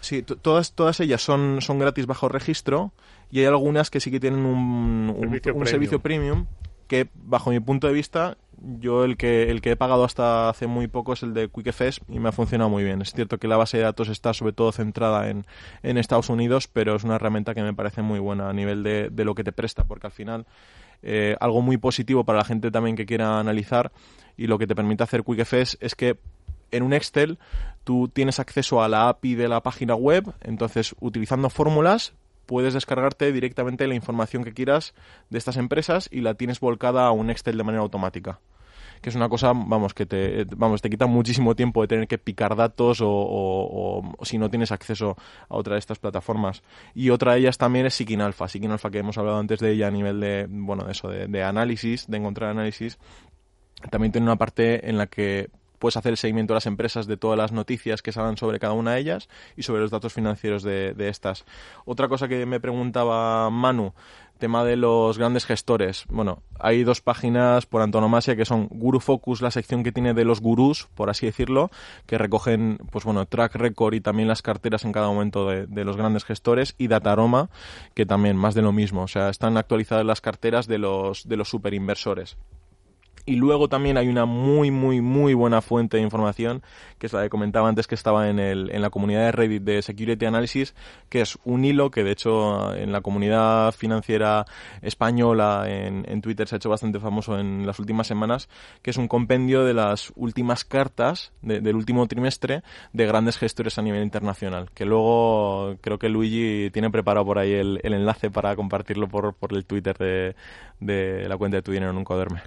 Sí, 0.00 0.22
todas, 0.22 0.72
todas 0.72 1.00
ellas 1.00 1.20
son, 1.20 1.60
son 1.60 1.80
gratis 1.80 2.06
bajo 2.06 2.28
registro 2.28 2.92
y 3.30 3.40
hay 3.40 3.46
algunas 3.46 3.90
que 3.90 4.00
sí 4.00 4.10
que 4.10 4.20
tienen 4.20 4.40
un, 4.40 5.10
un, 5.10 5.66
servicio, 5.66 5.98
premium. 5.98 6.46
Que 6.88 7.08
bajo 7.14 7.50
mi 7.50 7.60
punto 7.60 7.86
de 7.86 7.92
vista 7.92 8.36
yo 8.60 9.04
el 9.04 9.16
que 9.16 9.50
el 9.50 9.60
que 9.60 9.72
he 9.72 9.76
pagado 9.76 10.04
hasta 10.04 10.48
hace 10.48 10.66
muy 10.66 10.88
poco 10.88 11.12
es 11.12 11.22
el 11.22 11.34
de 11.34 11.48
QuickFS 11.48 12.00
y 12.08 12.18
me 12.18 12.30
ha 12.30 12.32
funcionado 12.32 12.70
muy 12.70 12.82
bien. 12.82 13.00
Es 13.02 13.12
cierto 13.12 13.38
que 13.38 13.48
la 13.48 13.56
base 13.56 13.76
de 13.76 13.84
datos 13.84 14.08
está 14.08 14.34
sobre 14.34 14.52
todo 14.52 14.72
centrada 14.72 15.30
en, 15.30 15.46
en 15.82 15.98
Estados 15.98 16.28
Unidos, 16.28 16.66
pero 16.66 16.96
es 16.96 17.04
una 17.04 17.16
herramienta 17.16 17.54
que 17.54 17.62
me 17.62 17.74
parece 17.74 18.02
muy 18.02 18.18
buena 18.18 18.48
a 18.48 18.52
nivel 18.52 18.82
de, 18.82 19.10
de 19.10 19.24
lo 19.24 19.34
que 19.34 19.44
te 19.44 19.52
presta, 19.52 19.84
porque 19.84 20.08
al 20.08 20.12
final 20.12 20.46
eh, 21.02 21.36
algo 21.40 21.62
muy 21.62 21.76
positivo 21.76 22.24
para 22.24 22.38
la 22.38 22.44
gente 22.44 22.70
también 22.70 22.96
que 22.96 23.06
quiera 23.06 23.38
analizar 23.38 23.92
y 24.36 24.46
lo 24.46 24.58
que 24.58 24.66
te 24.66 24.74
permite 24.74 25.04
hacer 25.04 25.22
QuickFS 25.22 25.78
es 25.80 25.94
que 25.94 26.18
en 26.70 26.82
un 26.82 26.92
Excel 26.92 27.38
tú 27.84 28.08
tienes 28.08 28.40
acceso 28.40 28.82
a 28.82 28.88
la 28.88 29.08
API 29.08 29.34
de 29.34 29.48
la 29.48 29.62
página 29.62 29.94
web, 29.94 30.34
entonces 30.42 30.94
utilizando 31.00 31.48
fórmulas 31.50 32.14
puedes 32.48 32.72
descargarte 32.72 33.30
directamente 33.30 33.86
la 33.86 33.94
información 33.94 34.42
que 34.42 34.54
quieras 34.54 34.94
de 35.28 35.36
estas 35.36 35.58
empresas 35.58 36.08
y 36.10 36.22
la 36.22 36.34
tienes 36.34 36.60
volcada 36.60 37.06
a 37.06 37.12
un 37.12 37.28
Excel 37.28 37.58
de 37.58 37.62
manera 37.62 37.82
automática 37.82 38.40
que 39.00 39.10
es 39.10 39.14
una 39.14 39.28
cosa, 39.28 39.52
vamos, 39.54 39.94
que 39.94 40.06
te, 40.06 40.44
vamos, 40.56 40.82
te 40.82 40.90
quita 40.90 41.06
muchísimo 41.06 41.54
tiempo 41.54 41.82
de 41.82 41.86
tener 41.86 42.08
que 42.08 42.18
picar 42.18 42.56
datos 42.56 42.98
o, 43.00 44.02
si 44.22 44.38
no 44.38 44.50
tienes 44.50 44.72
acceso 44.72 45.16
a 45.48 45.56
otra 45.56 45.74
de 45.74 45.78
estas 45.78 46.00
plataformas. 46.00 46.64
Y 46.96 47.10
otra 47.10 47.34
de 47.34 47.38
ellas 47.38 47.58
también 47.58 47.86
es 47.86 47.94
Sikin 47.94 48.20
Alpha, 48.20 48.48
Sikin 48.48 48.72
Alpha 48.72 48.90
que 48.90 48.98
hemos 48.98 49.16
hablado 49.16 49.38
antes 49.38 49.60
de 49.60 49.70
ella 49.70 49.86
a 49.86 49.92
nivel 49.92 50.18
de, 50.18 50.46
bueno, 50.48 50.82
de 50.82 50.90
eso, 50.90 51.08
de, 51.08 51.28
de 51.28 51.44
análisis, 51.44 52.08
de 52.08 52.16
encontrar 52.16 52.50
análisis. 52.50 52.98
También 53.88 54.10
tiene 54.10 54.26
una 54.26 54.36
parte 54.36 54.90
en 54.90 54.98
la 54.98 55.06
que 55.06 55.50
puedes 55.78 55.96
hacer 55.96 56.10
el 56.10 56.16
seguimiento 56.16 56.52
de 56.52 56.56
las 56.56 56.66
empresas 56.66 57.06
de 57.06 57.16
todas 57.16 57.38
las 57.38 57.52
noticias 57.52 58.02
que 58.02 58.12
salgan 58.12 58.36
sobre 58.36 58.58
cada 58.58 58.72
una 58.72 58.94
de 58.94 59.00
ellas 59.00 59.28
y 59.56 59.62
sobre 59.62 59.80
los 59.80 59.90
datos 59.90 60.12
financieros 60.12 60.62
de, 60.62 60.94
estas. 61.08 61.44
Otra 61.84 62.08
cosa 62.08 62.28
que 62.28 62.44
me 62.46 62.60
preguntaba 62.60 63.48
Manu, 63.50 63.94
tema 64.38 64.64
de 64.64 64.76
los 64.76 65.18
grandes 65.18 65.44
gestores. 65.44 66.04
Bueno, 66.08 66.42
hay 66.58 66.84
dos 66.84 67.00
páginas 67.00 67.66
por 67.66 67.82
antonomasia 67.82 68.36
que 68.36 68.44
son 68.44 68.68
Guru 68.68 69.00
Focus, 69.00 69.42
la 69.42 69.50
sección 69.50 69.82
que 69.82 69.92
tiene 69.92 70.14
de 70.14 70.24
los 70.24 70.40
gurús, 70.40 70.88
por 70.94 71.10
así 71.10 71.26
decirlo, 71.26 71.70
que 72.06 72.18
recogen, 72.18 72.78
pues 72.90 73.04
bueno, 73.04 73.26
track 73.26 73.56
record 73.56 73.94
y 73.94 74.00
también 74.00 74.28
las 74.28 74.42
carteras 74.42 74.84
en 74.84 74.92
cada 74.92 75.08
momento 75.08 75.48
de, 75.48 75.66
de 75.66 75.84
los 75.84 75.96
grandes 75.96 76.24
gestores, 76.24 76.74
y 76.78 76.88
Dataroma, 76.88 77.50
que 77.94 78.06
también 78.06 78.36
más 78.36 78.54
de 78.54 78.62
lo 78.62 78.72
mismo. 78.72 79.02
O 79.02 79.08
sea, 79.08 79.28
están 79.28 79.56
actualizadas 79.56 80.06
las 80.06 80.20
carteras 80.20 80.66
de 80.66 80.78
los, 80.78 81.28
de 81.28 81.36
los 81.36 81.48
superinversores. 81.48 82.36
Y 83.28 83.36
luego 83.36 83.68
también 83.68 83.98
hay 83.98 84.08
una 84.08 84.24
muy, 84.24 84.70
muy, 84.70 85.02
muy 85.02 85.34
buena 85.34 85.60
fuente 85.60 85.98
de 85.98 86.02
información, 86.02 86.62
que 86.98 87.08
es 87.08 87.12
la 87.12 87.22
que 87.22 87.28
comentaba 87.28 87.68
antes 87.68 87.86
que 87.86 87.94
estaba 87.94 88.30
en, 88.30 88.38
el, 88.38 88.70
en 88.70 88.80
la 88.80 88.88
comunidad 88.88 89.26
de 89.26 89.32
Reddit 89.32 89.62
de 89.64 89.82
Security 89.82 90.24
Analysis, 90.24 90.74
que 91.10 91.20
es 91.20 91.38
un 91.44 91.62
hilo 91.66 91.90
que 91.90 92.04
de 92.04 92.12
hecho 92.12 92.74
en 92.74 92.90
la 92.90 93.02
comunidad 93.02 93.72
financiera 93.72 94.46
española 94.80 95.66
en, 95.66 96.06
en 96.08 96.22
Twitter 96.22 96.48
se 96.48 96.54
ha 96.54 96.56
hecho 96.56 96.70
bastante 96.70 97.00
famoso 97.00 97.38
en 97.38 97.66
las 97.66 97.78
últimas 97.78 98.06
semanas, 98.06 98.48
que 98.80 98.92
es 98.92 98.96
un 98.96 99.08
compendio 99.08 99.62
de 99.62 99.74
las 99.74 100.10
últimas 100.16 100.64
cartas 100.64 101.32
del 101.42 101.76
último 101.76 102.06
trimestre 102.06 102.62
de 102.94 103.06
grandes 103.06 103.36
gestores 103.36 103.76
a 103.76 103.82
nivel 103.82 104.02
internacional, 104.02 104.70
que 104.72 104.86
luego 104.86 105.76
creo 105.82 105.98
que 105.98 106.08
Luigi 106.08 106.70
tiene 106.70 106.88
preparado 106.88 107.26
por 107.26 107.38
ahí 107.38 107.52
el, 107.52 107.78
el 107.82 107.92
enlace 107.92 108.30
para 108.30 108.56
compartirlo 108.56 109.06
por, 109.06 109.34
por 109.34 109.52
el 109.52 109.66
Twitter 109.66 109.98
de, 109.98 110.34
de 110.80 111.28
la 111.28 111.36
cuenta 111.36 111.58
de 111.58 111.62
Tu 111.62 111.72
Dinero 111.72 111.92
Nunca 111.92 112.14
Duerme. 112.14 112.40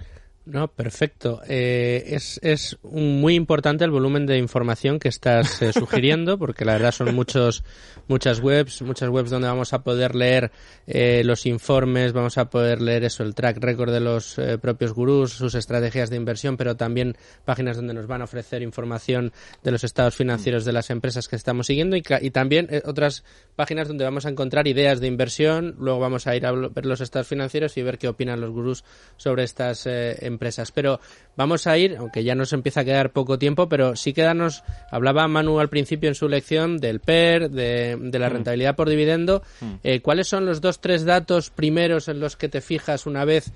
No, 0.44 0.66
perfecto. 0.66 1.40
Eh, 1.46 2.02
es, 2.08 2.40
es 2.42 2.76
muy 2.82 3.36
importante 3.36 3.84
el 3.84 3.92
volumen 3.92 4.26
de 4.26 4.38
información 4.38 4.98
que 4.98 5.08
estás 5.08 5.62
eh, 5.62 5.72
sugiriendo, 5.72 6.36
porque 6.36 6.64
la 6.64 6.72
verdad 6.72 6.90
son 6.90 7.14
muchos, 7.14 7.62
muchas 8.08 8.40
webs, 8.40 8.82
muchas 8.82 9.08
webs 9.08 9.30
donde 9.30 9.46
vamos 9.46 9.72
a 9.72 9.84
poder 9.84 10.16
leer 10.16 10.50
eh, 10.88 11.22
los 11.24 11.46
informes, 11.46 12.12
vamos 12.12 12.38
a 12.38 12.50
poder 12.50 12.82
leer 12.82 13.04
eso, 13.04 13.22
el 13.22 13.36
track 13.36 13.58
record 13.58 13.92
de 13.92 14.00
los 14.00 14.40
propios 14.60 14.92
gurús, 14.92 15.32
sus 15.32 15.54
estrategias 15.54 16.10
de 16.10 16.16
inversión, 16.16 16.56
pero 16.56 16.76
también 16.76 17.16
páginas 17.44 17.76
donde 17.76 17.94
nos 17.94 18.08
van 18.08 18.22
a 18.22 18.24
ofrecer 18.24 18.62
información 18.62 19.32
de 19.62 19.70
los 19.70 19.84
estados 19.84 20.16
financieros 20.16 20.64
de 20.64 20.72
las 20.72 20.90
empresas 20.90 21.28
que 21.28 21.36
estamos 21.36 21.68
siguiendo 21.68 21.96
y, 21.96 22.02
y 22.20 22.30
también 22.30 22.68
otras 22.84 23.22
páginas 23.54 23.86
donde 23.86 24.04
vamos 24.04 24.26
a 24.26 24.30
encontrar 24.30 24.66
ideas 24.66 24.98
de 24.98 25.06
inversión, 25.06 25.76
luego 25.78 26.00
vamos 26.00 26.26
a 26.26 26.34
ir 26.34 26.46
a 26.46 26.52
ver 26.52 26.84
los 26.84 27.00
estados 27.00 27.28
financieros 27.28 27.76
y 27.76 27.82
ver 27.82 27.98
qué 27.98 28.08
opinan 28.08 28.40
los 28.40 28.50
gurús 28.50 28.84
sobre 29.16 29.44
estas 29.44 29.86
empresas 29.86 30.31
empresas. 30.32 30.72
Pero 30.72 31.00
vamos 31.36 31.66
a 31.66 31.78
ir, 31.78 31.96
aunque 31.96 32.24
ya 32.24 32.34
nos 32.34 32.52
empieza 32.52 32.80
a 32.80 32.84
quedar 32.84 33.10
poco 33.12 33.38
tiempo, 33.38 33.68
pero 33.68 33.96
sí 33.96 34.12
quedarnos, 34.12 34.64
hablaba 34.90 35.28
Manu 35.28 35.60
al 35.60 35.68
principio 35.68 36.08
en 36.08 36.14
su 36.14 36.28
lección 36.28 36.78
del 36.78 37.00
PER, 37.00 37.50
de, 37.50 37.96
la 38.12 38.28
mm. 38.28 38.32
rentabilidad 38.32 38.76
por 38.76 38.88
dividendo. 38.88 39.42
Mm. 39.60 39.74
Eh, 39.84 40.00
¿Cuáles 40.00 40.28
son 40.28 40.46
los 40.46 40.60
dos, 40.60 40.80
tres 40.80 41.04
datos 41.04 41.50
primeros 41.50 42.08
en 42.08 42.20
los 42.20 42.36
que 42.36 42.48
te 42.48 42.60
fijas 42.60 43.06
una 43.06 43.24
vez 43.24 43.52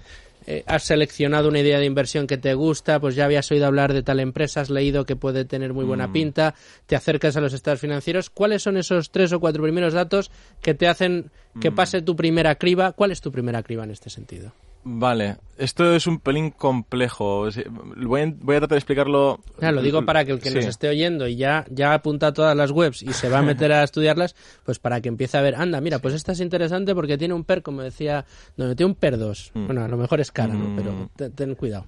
eh, 0.48 0.62
has 0.66 0.84
seleccionado 0.84 1.48
una 1.48 1.58
idea 1.58 1.80
de 1.80 1.86
inversión 1.86 2.28
que 2.28 2.38
te 2.38 2.54
gusta, 2.54 3.00
pues 3.00 3.16
ya 3.16 3.24
habías 3.24 3.50
oído 3.50 3.66
hablar 3.66 3.92
de 3.92 4.04
tal 4.04 4.20
empresa, 4.20 4.60
has 4.60 4.70
leído 4.70 5.04
que 5.04 5.16
puede 5.16 5.44
tener 5.44 5.72
muy 5.72 5.84
buena 5.84 6.06
Mm. 6.06 6.12
pinta, 6.12 6.54
te 6.86 6.94
acercas 6.94 7.36
a 7.36 7.40
los 7.40 7.52
estados 7.52 7.80
financieros. 7.80 8.30
¿Cuáles 8.30 8.62
son 8.62 8.76
esos 8.76 9.10
tres 9.10 9.32
o 9.32 9.40
cuatro 9.40 9.62
primeros 9.62 9.92
datos 9.92 10.30
que 10.62 10.74
te 10.74 10.86
hacen 10.86 11.30
que 11.60 11.72
pase 11.72 12.00
tu 12.00 12.14
primera 12.14 12.54
criba? 12.54 12.92
¿Cuál 12.92 13.10
es 13.10 13.20
tu 13.20 13.32
primera 13.32 13.62
criba 13.62 13.82
en 13.82 13.90
este 13.90 14.08
sentido? 14.08 14.52
Vale, 14.88 15.38
esto 15.58 15.96
es 15.96 16.06
un 16.06 16.20
pelín 16.20 16.52
complejo. 16.52 17.48
Voy 17.96 18.20
a, 18.20 18.32
voy 18.38 18.54
a 18.54 18.58
tratar 18.60 18.76
de 18.76 18.78
explicarlo. 18.78 19.40
Claro, 19.58 19.74
lo 19.76 19.82
digo 19.82 20.04
para 20.06 20.24
que 20.24 20.30
el 20.30 20.38
que 20.38 20.52
nos 20.52 20.64
esté 20.64 20.88
oyendo 20.88 21.26
y 21.26 21.34
ya, 21.34 21.66
ya 21.70 21.92
apunta 21.92 22.28
a 22.28 22.32
todas 22.32 22.56
las 22.56 22.70
webs 22.70 23.02
y 23.02 23.12
se 23.12 23.28
va 23.28 23.38
a 23.38 23.42
meter 23.42 23.72
a 23.72 23.82
estudiarlas, 23.82 24.36
pues 24.64 24.78
para 24.78 25.00
que 25.00 25.08
empiece 25.08 25.36
a 25.36 25.40
ver, 25.42 25.56
anda, 25.56 25.80
mira, 25.80 25.98
pues 25.98 26.14
esta 26.14 26.30
es 26.32 26.40
interesante 26.40 26.94
porque 26.94 27.18
tiene 27.18 27.34
un 27.34 27.42
PER, 27.42 27.62
como 27.62 27.82
decía, 27.82 28.26
no, 28.56 28.76
tiene 28.76 28.90
un 28.92 28.94
PER 28.94 29.18
2. 29.18 29.50
Mm. 29.54 29.66
Bueno, 29.66 29.82
a 29.84 29.88
lo 29.88 29.96
mejor 29.96 30.20
es 30.20 30.30
cara, 30.30 30.54
¿no? 30.54 30.68
Mm. 30.68 30.76
Pero 30.76 31.10
te- 31.16 31.30
ten 31.30 31.56
cuidado. 31.56 31.86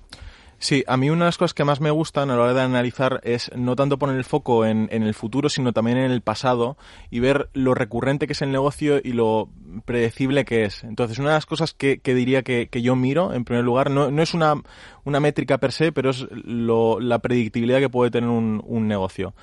Sí, 0.60 0.82
a 0.88 0.96
mí 0.96 1.08
una 1.08 1.26
de 1.26 1.28
las 1.28 1.38
cosas 1.38 1.54
que 1.54 1.62
más 1.62 1.80
me 1.80 1.92
gustan 1.92 2.30
a 2.30 2.36
la 2.36 2.42
hora 2.42 2.52
de 2.52 2.62
analizar 2.62 3.20
es 3.22 3.48
no 3.54 3.76
tanto 3.76 3.96
poner 3.96 4.16
el 4.16 4.24
foco 4.24 4.66
en, 4.66 4.88
en 4.90 5.04
el 5.04 5.14
futuro, 5.14 5.48
sino 5.48 5.72
también 5.72 5.98
en 5.98 6.10
el 6.10 6.20
pasado 6.20 6.76
y 7.12 7.20
ver 7.20 7.48
lo 7.52 7.74
recurrente 7.74 8.26
que 8.26 8.32
es 8.32 8.42
el 8.42 8.50
negocio 8.50 9.00
y 9.02 9.12
lo 9.12 9.50
predecible 9.84 10.44
que 10.44 10.64
es. 10.64 10.82
Entonces, 10.82 11.20
una 11.20 11.28
de 11.28 11.34
las 11.36 11.46
cosas 11.46 11.74
que, 11.74 12.00
que 12.00 12.12
diría 12.12 12.42
que, 12.42 12.68
que 12.68 12.82
yo 12.82 12.96
miro, 12.96 13.32
en 13.34 13.44
primer 13.44 13.64
lugar, 13.64 13.88
no, 13.92 14.10
no 14.10 14.20
es 14.20 14.34
una, 14.34 14.54
una 15.04 15.20
métrica 15.20 15.58
per 15.58 15.70
se, 15.70 15.92
pero 15.92 16.10
es 16.10 16.26
lo- 16.32 16.98
la 16.98 17.20
predictibilidad 17.20 17.78
que 17.78 17.88
puede 17.88 18.10
tener 18.10 18.28
un, 18.28 18.60
un 18.66 18.88
negocio. 18.88 19.34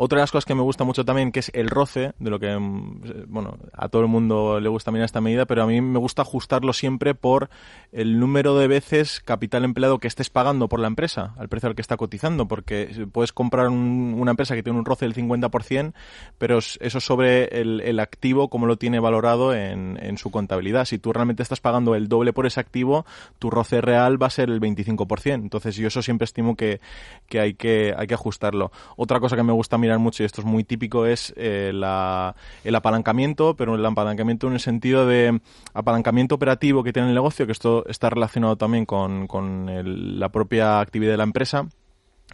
Otra 0.00 0.18
de 0.18 0.22
las 0.22 0.30
cosas 0.30 0.44
que 0.44 0.54
me 0.54 0.62
gusta 0.62 0.84
mucho 0.84 1.04
también, 1.04 1.32
que 1.32 1.40
es 1.40 1.50
el 1.54 1.68
roce, 1.68 2.12
de 2.20 2.30
lo 2.30 2.38
que, 2.38 2.56
mm, 2.56 3.24
bueno, 3.26 3.58
a 3.72 3.88
todo 3.88 4.00
el 4.02 4.06
mundo 4.06 4.60
le 4.60 4.68
gusta 4.68 4.86
también 4.90 5.04
esta 5.04 5.20
medida, 5.20 5.44
pero 5.44 5.64
a 5.64 5.66
mí 5.66 5.80
me 5.80 5.98
gusta 5.98 6.22
ajustarlo 6.22 6.72
siempre 6.72 7.16
por 7.16 7.50
el 7.90 8.20
número 8.20 8.56
de 8.56 8.68
veces 8.68 9.20
capital 9.24 9.64
empleado 9.64 9.98
que 9.98 10.06
estés 10.06 10.30
pagando 10.30 10.68
por 10.68 10.78
la 10.78 10.86
empresa, 10.86 11.34
al 11.36 11.48
precio 11.48 11.68
al 11.68 11.74
que 11.74 11.82
está 11.82 11.96
cotizando, 11.96 12.46
porque 12.46 13.08
puedes 13.10 13.32
comprar 13.32 13.70
un- 13.70 14.14
una 14.16 14.30
empresa 14.30 14.54
que 14.54 14.62
tiene 14.62 14.78
un 14.78 14.84
roce 14.84 15.04
del 15.04 15.14
50%, 15.14 15.94
pero 16.38 16.58
es- 16.58 16.78
eso 16.80 17.00
sobre 17.00 17.46
el, 17.60 17.98
activo, 17.98 18.48
como 18.50 18.66
lo 18.66 18.76
tiene 18.76 19.00
valorado 19.00 19.52
en, 19.52 19.98
en 20.00 20.16
su 20.16 20.30
contabilidad. 20.30 20.84
Si 20.84 20.98
tú 21.00 21.12
realmente 21.12 21.42
estás 21.42 21.58
pagando 21.60 21.96
el 21.96 22.08
doble 22.08 22.32
por 22.32 22.46
ese 22.46 22.60
activo, 22.60 23.04
tu 23.40 23.50
roce 23.50 23.80
real 23.80 24.22
va 24.22 24.28
a 24.28 24.30
ser 24.30 24.48
el 24.48 24.60
25%. 24.60 25.42
Entonces 25.42 25.74
yo 25.74 25.88
eso 25.88 26.02
siempre 26.02 26.24
estimo 26.26 26.54
que, 26.54 26.80
que 27.28 27.40
hay 27.40 27.54
que 27.54 27.94
hay 27.98 28.06
que 28.06 28.14
ajustarlo. 28.14 28.70
Otra 28.96 29.18
cosa 29.18 29.34
que 29.34 29.42
me 29.42 29.52
gusta 29.52 29.76
mirar 29.76 29.87
mucho, 29.96 30.22
y 30.22 30.26
esto 30.26 30.42
es 30.42 30.46
muy 30.46 30.64
típico, 30.64 31.06
es 31.06 31.32
eh, 31.38 31.70
la- 31.72 32.36
el 32.64 32.74
apalancamiento, 32.74 33.56
pero 33.56 33.74
el 33.76 33.86
apalancamiento 33.86 34.46
en 34.48 34.52
el 34.52 34.60
sentido 34.60 35.06
de 35.06 35.40
apalancamiento 35.72 36.34
operativo 36.34 36.84
que 36.84 36.92
tiene 36.92 37.08
el 37.08 37.14
negocio, 37.14 37.46
que 37.46 37.52
esto 37.52 37.86
está 37.86 38.10
relacionado 38.10 38.56
también 38.56 38.84
con, 38.84 39.26
con 39.26 39.70
el- 39.70 40.20
la 40.20 40.28
propia 40.28 40.80
actividad 40.80 41.12
de 41.12 41.16
la 41.16 41.24
empresa 41.24 41.66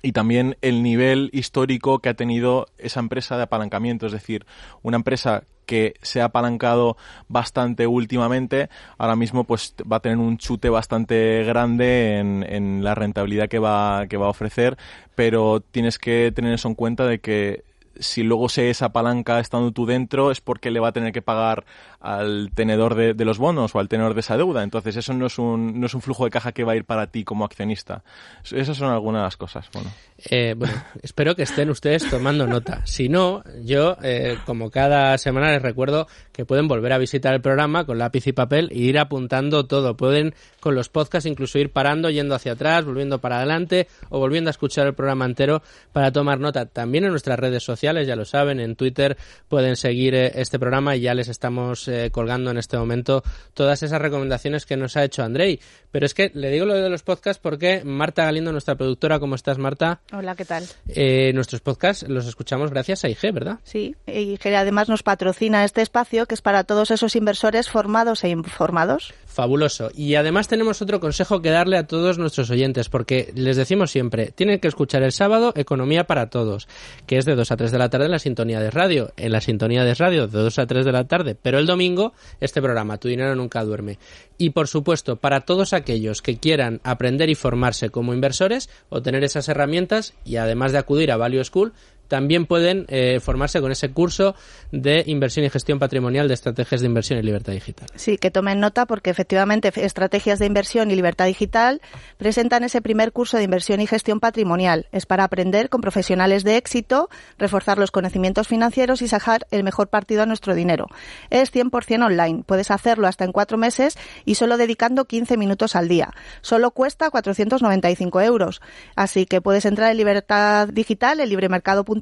y 0.04 0.12
también 0.12 0.56
el 0.60 0.82
nivel 0.82 1.30
histórico 1.32 1.98
que 1.98 2.10
ha 2.10 2.14
tenido 2.14 2.66
esa 2.76 3.00
empresa 3.00 3.38
de 3.38 3.44
apalancamiento, 3.44 4.04
es 4.06 4.12
decir, 4.12 4.44
una 4.82 4.98
empresa 4.98 5.44
que 5.64 5.94
se 6.02 6.20
ha 6.20 6.26
apalancado 6.26 6.98
bastante 7.28 7.86
últimamente, 7.86 8.68
ahora 8.98 9.16
mismo 9.16 9.44
pues 9.44 9.74
va 9.90 9.96
a 9.96 10.00
tener 10.00 10.18
un 10.18 10.36
chute 10.36 10.68
bastante 10.68 11.42
grande 11.44 12.18
en, 12.18 12.44
en 12.46 12.84
la 12.84 12.94
rentabilidad 12.94 13.48
que 13.48 13.58
va, 13.58 14.06
que 14.06 14.18
va 14.18 14.26
a 14.26 14.30
ofrecer, 14.30 14.76
pero 15.14 15.60
tienes 15.60 15.98
que 15.98 16.30
tener 16.34 16.52
eso 16.52 16.68
en 16.68 16.74
cuenta 16.74 17.06
de 17.06 17.20
que 17.20 17.64
si 17.98 18.22
luego 18.22 18.48
se 18.48 18.70
esa 18.70 18.92
palanca 18.92 19.40
estando 19.40 19.72
tú 19.72 19.86
dentro 19.86 20.30
es 20.30 20.40
porque 20.40 20.70
le 20.70 20.80
va 20.80 20.88
a 20.88 20.92
tener 20.92 21.12
que 21.12 21.22
pagar 21.22 21.64
al 22.00 22.50
tenedor 22.54 22.94
de, 22.94 23.14
de 23.14 23.24
los 23.24 23.38
bonos 23.38 23.74
o 23.74 23.78
al 23.78 23.88
tenedor 23.88 24.14
de 24.14 24.20
esa 24.20 24.36
deuda. 24.36 24.62
Entonces 24.62 24.96
eso 24.96 25.14
no 25.14 25.26
es, 25.26 25.38
un, 25.38 25.80
no 25.80 25.86
es 25.86 25.94
un 25.94 26.02
flujo 26.02 26.24
de 26.24 26.30
caja 26.30 26.52
que 26.52 26.64
va 26.64 26.72
a 26.72 26.76
ir 26.76 26.84
para 26.84 27.06
ti 27.06 27.24
como 27.24 27.44
accionista. 27.44 28.04
Esas 28.50 28.76
son 28.76 28.90
algunas 28.90 29.20
de 29.20 29.24
las 29.24 29.36
cosas. 29.36 29.70
Bueno. 29.72 29.90
Eh, 30.30 30.54
bueno, 30.56 30.74
espero 31.02 31.34
que 31.34 31.42
estén 31.44 31.70
ustedes 31.70 32.08
tomando 32.08 32.46
nota. 32.46 32.84
Si 32.84 33.08
no, 33.08 33.42
yo, 33.62 33.96
eh, 34.02 34.38
como 34.44 34.70
cada 34.70 35.16
semana, 35.18 35.52
les 35.52 35.62
recuerdo 35.62 36.06
que 36.32 36.44
pueden 36.44 36.68
volver 36.68 36.92
a 36.92 36.98
visitar 36.98 37.34
el 37.34 37.40
programa 37.40 37.84
con 37.84 37.98
lápiz 37.98 38.26
y 38.26 38.32
papel 38.32 38.68
e 38.72 38.78
ir 38.78 38.98
apuntando 38.98 39.66
todo. 39.66 39.96
Pueden, 39.96 40.34
con 40.60 40.74
los 40.74 40.88
podcasts, 40.88 41.28
incluso 41.28 41.58
ir 41.58 41.72
parando, 41.72 42.10
yendo 42.10 42.34
hacia 42.34 42.52
atrás, 42.52 42.84
volviendo 42.84 43.20
para 43.20 43.38
adelante 43.38 43.88
o 44.10 44.18
volviendo 44.18 44.50
a 44.50 44.52
escuchar 44.52 44.86
el 44.86 44.94
programa 44.94 45.24
entero 45.24 45.62
para 45.92 46.12
tomar 46.12 46.38
nota. 46.38 46.66
También 46.66 47.04
en 47.04 47.10
nuestras 47.10 47.38
redes 47.38 47.62
sociales, 47.62 47.83
ya 47.92 48.16
lo 48.16 48.24
saben, 48.24 48.60
en 48.60 48.76
Twitter 48.76 49.16
pueden 49.48 49.76
seguir 49.76 50.14
eh, 50.14 50.32
este 50.34 50.58
programa 50.58 50.96
y 50.96 51.00
ya 51.00 51.14
les 51.14 51.28
estamos 51.28 51.86
eh, 51.88 52.10
colgando 52.10 52.50
en 52.50 52.58
este 52.58 52.76
momento 52.76 53.22
todas 53.54 53.82
esas 53.82 54.00
recomendaciones 54.00 54.66
que 54.66 54.76
nos 54.76 54.96
ha 54.96 55.04
hecho 55.04 55.22
Andrei. 55.22 55.60
Pero 55.90 56.06
es 56.06 56.14
que 56.14 56.30
le 56.34 56.50
digo 56.50 56.66
lo 56.66 56.74
de 56.74 56.90
los 56.90 57.02
podcasts 57.02 57.40
porque 57.42 57.82
Marta 57.84 58.24
Galindo, 58.24 58.52
nuestra 58.52 58.74
productora, 58.74 59.18
¿cómo 59.18 59.34
estás, 59.34 59.58
Marta? 59.58 60.00
Hola, 60.12 60.34
¿qué 60.34 60.44
tal? 60.44 60.64
Eh, 60.88 61.32
nuestros 61.34 61.60
podcasts 61.60 62.08
los 62.08 62.26
escuchamos 62.26 62.70
gracias 62.70 63.04
a 63.04 63.08
IG, 63.08 63.32
¿verdad? 63.32 63.58
Sí, 63.64 63.94
que 64.06 64.56
además 64.56 64.88
nos 64.88 65.02
patrocina 65.02 65.64
este 65.64 65.82
espacio 65.82 66.26
que 66.26 66.34
es 66.34 66.42
para 66.42 66.64
todos 66.64 66.90
esos 66.90 67.14
inversores 67.16 67.68
formados 67.68 68.24
e 68.24 68.28
informados. 68.28 69.14
Fabuloso. 69.34 69.90
Y 69.92 70.14
además 70.14 70.46
tenemos 70.46 70.80
otro 70.80 71.00
consejo 71.00 71.42
que 71.42 71.50
darle 71.50 71.76
a 71.76 71.88
todos 71.88 72.18
nuestros 72.18 72.50
oyentes, 72.50 72.88
porque 72.88 73.32
les 73.34 73.56
decimos 73.56 73.90
siempre, 73.90 74.30
tienen 74.30 74.60
que 74.60 74.68
escuchar 74.68 75.02
el 75.02 75.10
sábado 75.10 75.52
Economía 75.56 76.04
para 76.04 76.30
Todos, 76.30 76.68
que 77.08 77.18
es 77.18 77.24
de 77.24 77.34
2 77.34 77.50
a 77.50 77.56
3 77.56 77.72
de 77.72 77.78
la 77.78 77.90
tarde 77.90 78.04
en 78.04 78.12
la 78.12 78.20
sintonía 78.20 78.60
de 78.60 78.70
radio. 78.70 79.12
En 79.16 79.32
la 79.32 79.40
sintonía 79.40 79.82
de 79.82 79.94
radio 79.94 80.28
de 80.28 80.38
2 80.38 80.58
a 80.60 80.66
3 80.68 80.84
de 80.84 80.92
la 80.92 81.08
tarde, 81.08 81.34
pero 81.34 81.58
el 81.58 81.66
domingo 81.66 82.12
este 82.40 82.62
programa, 82.62 82.98
Tu 82.98 83.08
dinero 83.08 83.34
nunca 83.34 83.64
duerme. 83.64 83.98
Y 84.38 84.50
por 84.50 84.68
supuesto, 84.68 85.16
para 85.16 85.40
todos 85.40 85.72
aquellos 85.72 86.22
que 86.22 86.38
quieran 86.38 86.80
aprender 86.84 87.28
y 87.28 87.34
formarse 87.34 87.90
como 87.90 88.14
inversores 88.14 88.70
o 88.88 89.02
tener 89.02 89.24
esas 89.24 89.48
herramientas 89.48 90.14
y 90.24 90.36
además 90.36 90.70
de 90.70 90.78
acudir 90.78 91.10
a 91.10 91.16
Value 91.16 91.42
School, 91.42 91.72
también 92.08 92.46
pueden 92.46 92.84
eh, 92.88 93.20
formarse 93.20 93.60
con 93.60 93.72
ese 93.72 93.90
curso 93.90 94.34
de 94.72 95.04
inversión 95.06 95.44
y 95.44 95.50
gestión 95.50 95.78
patrimonial 95.78 96.28
de 96.28 96.34
estrategias 96.34 96.80
de 96.80 96.86
inversión 96.86 97.18
y 97.18 97.22
libertad 97.22 97.52
digital. 97.52 97.88
Sí, 97.94 98.18
que 98.18 98.30
tomen 98.30 98.60
nota 98.60 98.86
porque 98.86 99.10
efectivamente 99.10 99.72
Estrategias 99.74 100.38
de 100.38 100.46
Inversión 100.46 100.90
y 100.90 100.96
Libertad 100.96 101.26
Digital 101.26 101.80
presentan 102.16 102.64
ese 102.64 102.82
primer 102.82 103.12
curso 103.12 103.36
de 103.36 103.44
inversión 103.44 103.80
y 103.80 103.86
gestión 103.86 104.20
patrimonial. 104.20 104.86
Es 104.92 105.06
para 105.06 105.24
aprender 105.24 105.68
con 105.68 105.80
profesionales 105.80 106.44
de 106.44 106.56
éxito, 106.56 107.08
reforzar 107.38 107.78
los 107.78 107.90
conocimientos 107.90 108.48
financieros 108.48 109.02
y 109.02 109.08
sacar 109.08 109.46
el 109.50 109.64
mejor 109.64 109.88
partido 109.88 110.22
a 110.22 110.26
nuestro 110.26 110.54
dinero. 110.54 110.86
Es 111.30 111.52
100% 111.52 112.04
online. 112.04 112.44
Puedes 112.46 112.70
hacerlo 112.70 113.06
hasta 113.06 113.24
en 113.24 113.32
cuatro 113.32 113.58
meses 113.58 113.96
y 114.24 114.34
solo 114.34 114.56
dedicando 114.56 115.04
15 115.04 115.36
minutos 115.36 115.76
al 115.76 115.88
día. 115.88 116.12
Solo 116.40 116.70
cuesta 116.70 117.10
495 117.10 118.20
euros. 118.20 118.60
Así 118.96 119.26
que 119.26 119.40
puedes 119.40 119.64
entrar 119.64 119.90
en 119.90 119.96
Libertad 119.96 120.68
Digital, 120.68 121.20
en 121.20 121.28
libremercado.com 121.28 121.93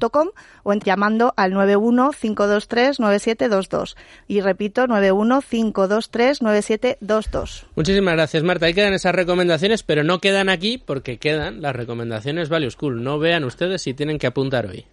o 0.63 0.73
en 0.73 0.79
llamando 0.79 1.33
al 1.37 1.53
915239722. 1.53 3.95
Y 4.27 4.41
repito, 4.41 4.87
915239722. 4.87 7.65
Muchísimas 7.75 8.15
gracias, 8.15 8.43
Marta. 8.43 8.65
Ahí 8.65 8.73
quedan 8.73 8.93
esas 8.93 9.15
recomendaciones, 9.15 9.83
pero 9.83 10.03
no 10.03 10.19
quedan 10.19 10.49
aquí 10.49 10.77
porque 10.77 11.17
quedan 11.17 11.61
las 11.61 11.73
recomendaciones 11.75 12.49
Value 12.49 12.71
School. 12.71 13.03
No 13.03 13.19
vean 13.19 13.43
ustedes 13.43 13.81
si 13.81 13.93
tienen 13.93 14.17
que 14.17 14.27
apuntar 14.27 14.65
hoy. 14.65 14.85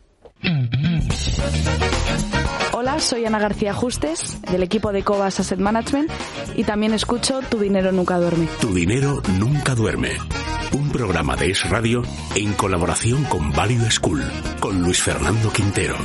Hola, 2.72 2.98
soy 2.98 3.26
Ana 3.26 3.38
García 3.38 3.74
Justes, 3.74 4.40
del 4.51 4.62
equipo 4.62 4.92
de 4.92 5.03
Cobas 5.03 5.38
Asset 5.38 5.59
Management, 5.59 6.11
y 6.57 6.64
también 6.64 6.94
escucho 6.94 7.40
Tu 7.48 7.59
dinero 7.59 7.92
nunca 7.92 8.18
duerme. 8.18 8.48
Tu 8.61 8.72
dinero 8.72 9.22
nunca 9.38 9.74
duerme. 9.74 10.12
Un 10.72 10.90
programa 10.90 11.34
de 11.36 11.50
Es 11.50 11.68
Radio 11.68 12.02
en 12.36 12.52
colaboración 12.54 13.24
con 13.24 13.50
Value 13.50 13.90
School, 13.90 14.22
con 14.60 14.80
Luis 14.80 15.02
Fernando 15.02 15.52
Quintero. 15.52 15.96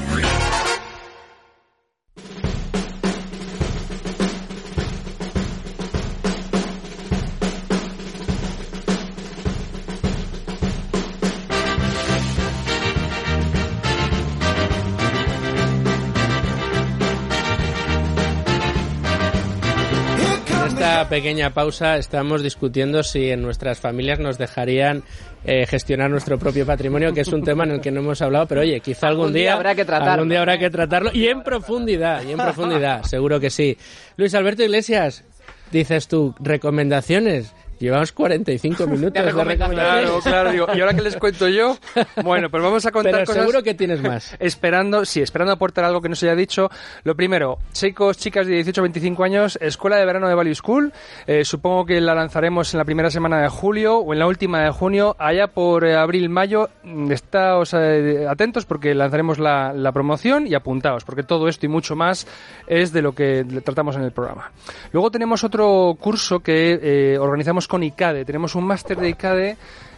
Pequeña 21.16 21.52
pausa 21.52 21.96
estamos 21.96 22.44
discutiendo 22.44 23.02
si 23.02 23.32
en 23.32 23.42
nuestras 23.42 23.80
familias 23.80 24.20
nos 24.20 24.38
dejarían 24.38 25.02
eh, 25.46 25.66
gestionar 25.66 26.10
nuestro 26.12 26.38
propio 26.38 26.66
patrimonio, 26.66 27.14
que 27.14 27.22
es 27.22 27.30
un 27.30 27.42
tema 27.42 27.64
en 27.64 27.72
el 27.72 27.80
que 27.80 27.90
no 27.90 28.02
hemos 28.02 28.22
hablado, 28.22 28.48
pero 28.48 28.60
oye, 28.60 28.82
quizá 28.82 29.08
algún, 29.08 29.28
Algún 29.28 29.34
día 29.36 29.54
habrá 29.54 29.76
que 29.76 29.86
tratarlo. 29.86 30.12
algún 30.12 30.28
día 30.28 30.40
habrá 30.40 30.58
que 30.58 30.70
tratarlo 30.70 31.12
y 31.14 31.30
en 31.30 31.42
profundidad, 31.42 32.22
y 32.24 32.34
en 32.34 32.38
profundidad, 32.38 33.04
seguro 33.04 33.40
que 33.40 33.50
sí. 33.50 33.78
Luis 34.18 34.36
Alberto 34.36 34.64
Iglesias, 34.64 35.24
dices 35.72 36.10
tú, 36.10 36.36
recomendaciones. 36.42 37.54
Llevamos 37.80 38.12
45 38.12 38.88
minutos 38.88 39.14
de 39.14 39.22
recomendaciones. 39.22 39.80
Claro, 39.80 40.20
claro. 40.22 40.52
Digo, 40.52 40.68
¿y 40.74 40.82
ahora 40.82 40.94
qué 40.94 41.02
les 41.02 41.16
cuento 41.18 41.48
yo? 41.48 41.78
Bueno, 42.24 42.50
pues 42.50 42.64
vamos 42.64 42.86
a 42.86 42.92
contar 42.92 43.14
Pero 43.14 43.26
cosas... 43.26 43.42
seguro 43.42 43.64
que 43.64 43.74
tienes 43.74 44.02
más. 44.02 44.36
Esperando, 44.40 45.06
sí, 45.06 45.22
esperando 45.22 45.54
aportar 45.54 45.86
algo 45.86 46.02
que 46.02 46.10
no 46.10 46.16
se 46.16 46.28
haya 46.28 46.36
dicho. 46.36 46.70
Lo 47.04 47.16
primero, 47.16 47.58
chicos, 47.72 48.18
chicas 48.18 48.48
de 48.48 48.54
18 48.54 48.82
a 48.82 48.84
25 48.84 49.24
años, 49.24 49.58
Escuela 49.62 49.98
de 49.98 50.06
Verano 50.06 50.28
de 50.28 50.36
Value 50.36 50.56
School. 50.56 50.94
Eh, 51.28 51.44
supongo 51.46 51.86
que 51.86 52.02
la 52.02 52.16
lanzaremos 52.16 52.74
en 52.74 52.78
la 52.78 52.86
primera 52.86 53.10
semana 53.10 53.42
de 53.42 53.50
julio 53.50 53.98
o 53.98 54.14
en 54.14 54.20
la 54.20 54.28
última 54.28 54.62
de 54.62 54.72
junio. 54.72 55.16
Allá 55.20 55.48
por 55.48 55.86
eh, 55.86 55.96
abril, 55.96 56.30
mayo, 56.30 56.70
mm, 56.84 57.12
estáos 57.12 57.74
eh, 57.74 58.26
atentos 58.30 58.66
porque 58.66 58.94
lanzaremos 58.94 59.40
la, 59.40 59.74
la 59.74 59.92
promoción 59.92 60.48
y 60.48 60.54
apuntaos, 60.54 61.04
porque 61.04 61.24
todo 61.24 61.48
esto 61.48 61.66
y 61.66 61.70
mucho 61.70 61.96
más 61.96 62.28
es 62.68 62.92
de 62.92 63.02
lo 63.02 63.14
que 63.14 63.46
tratamos 63.64 63.96
en 63.96 64.04
el 64.04 64.12
programa. 64.12 64.52
Luego 64.92 65.12
tenemos 65.12 65.44
otro 65.44 65.96
curso 66.00 66.40
que 66.40 66.80
eh, 66.82 67.18
organizamos 67.18 67.65
con 67.68 67.84
ICADE. 67.84 68.26
Tenemos 68.26 68.56
un 68.56 68.66
máster 68.66 68.98
de 68.98 69.10
ICADE 69.10 69.58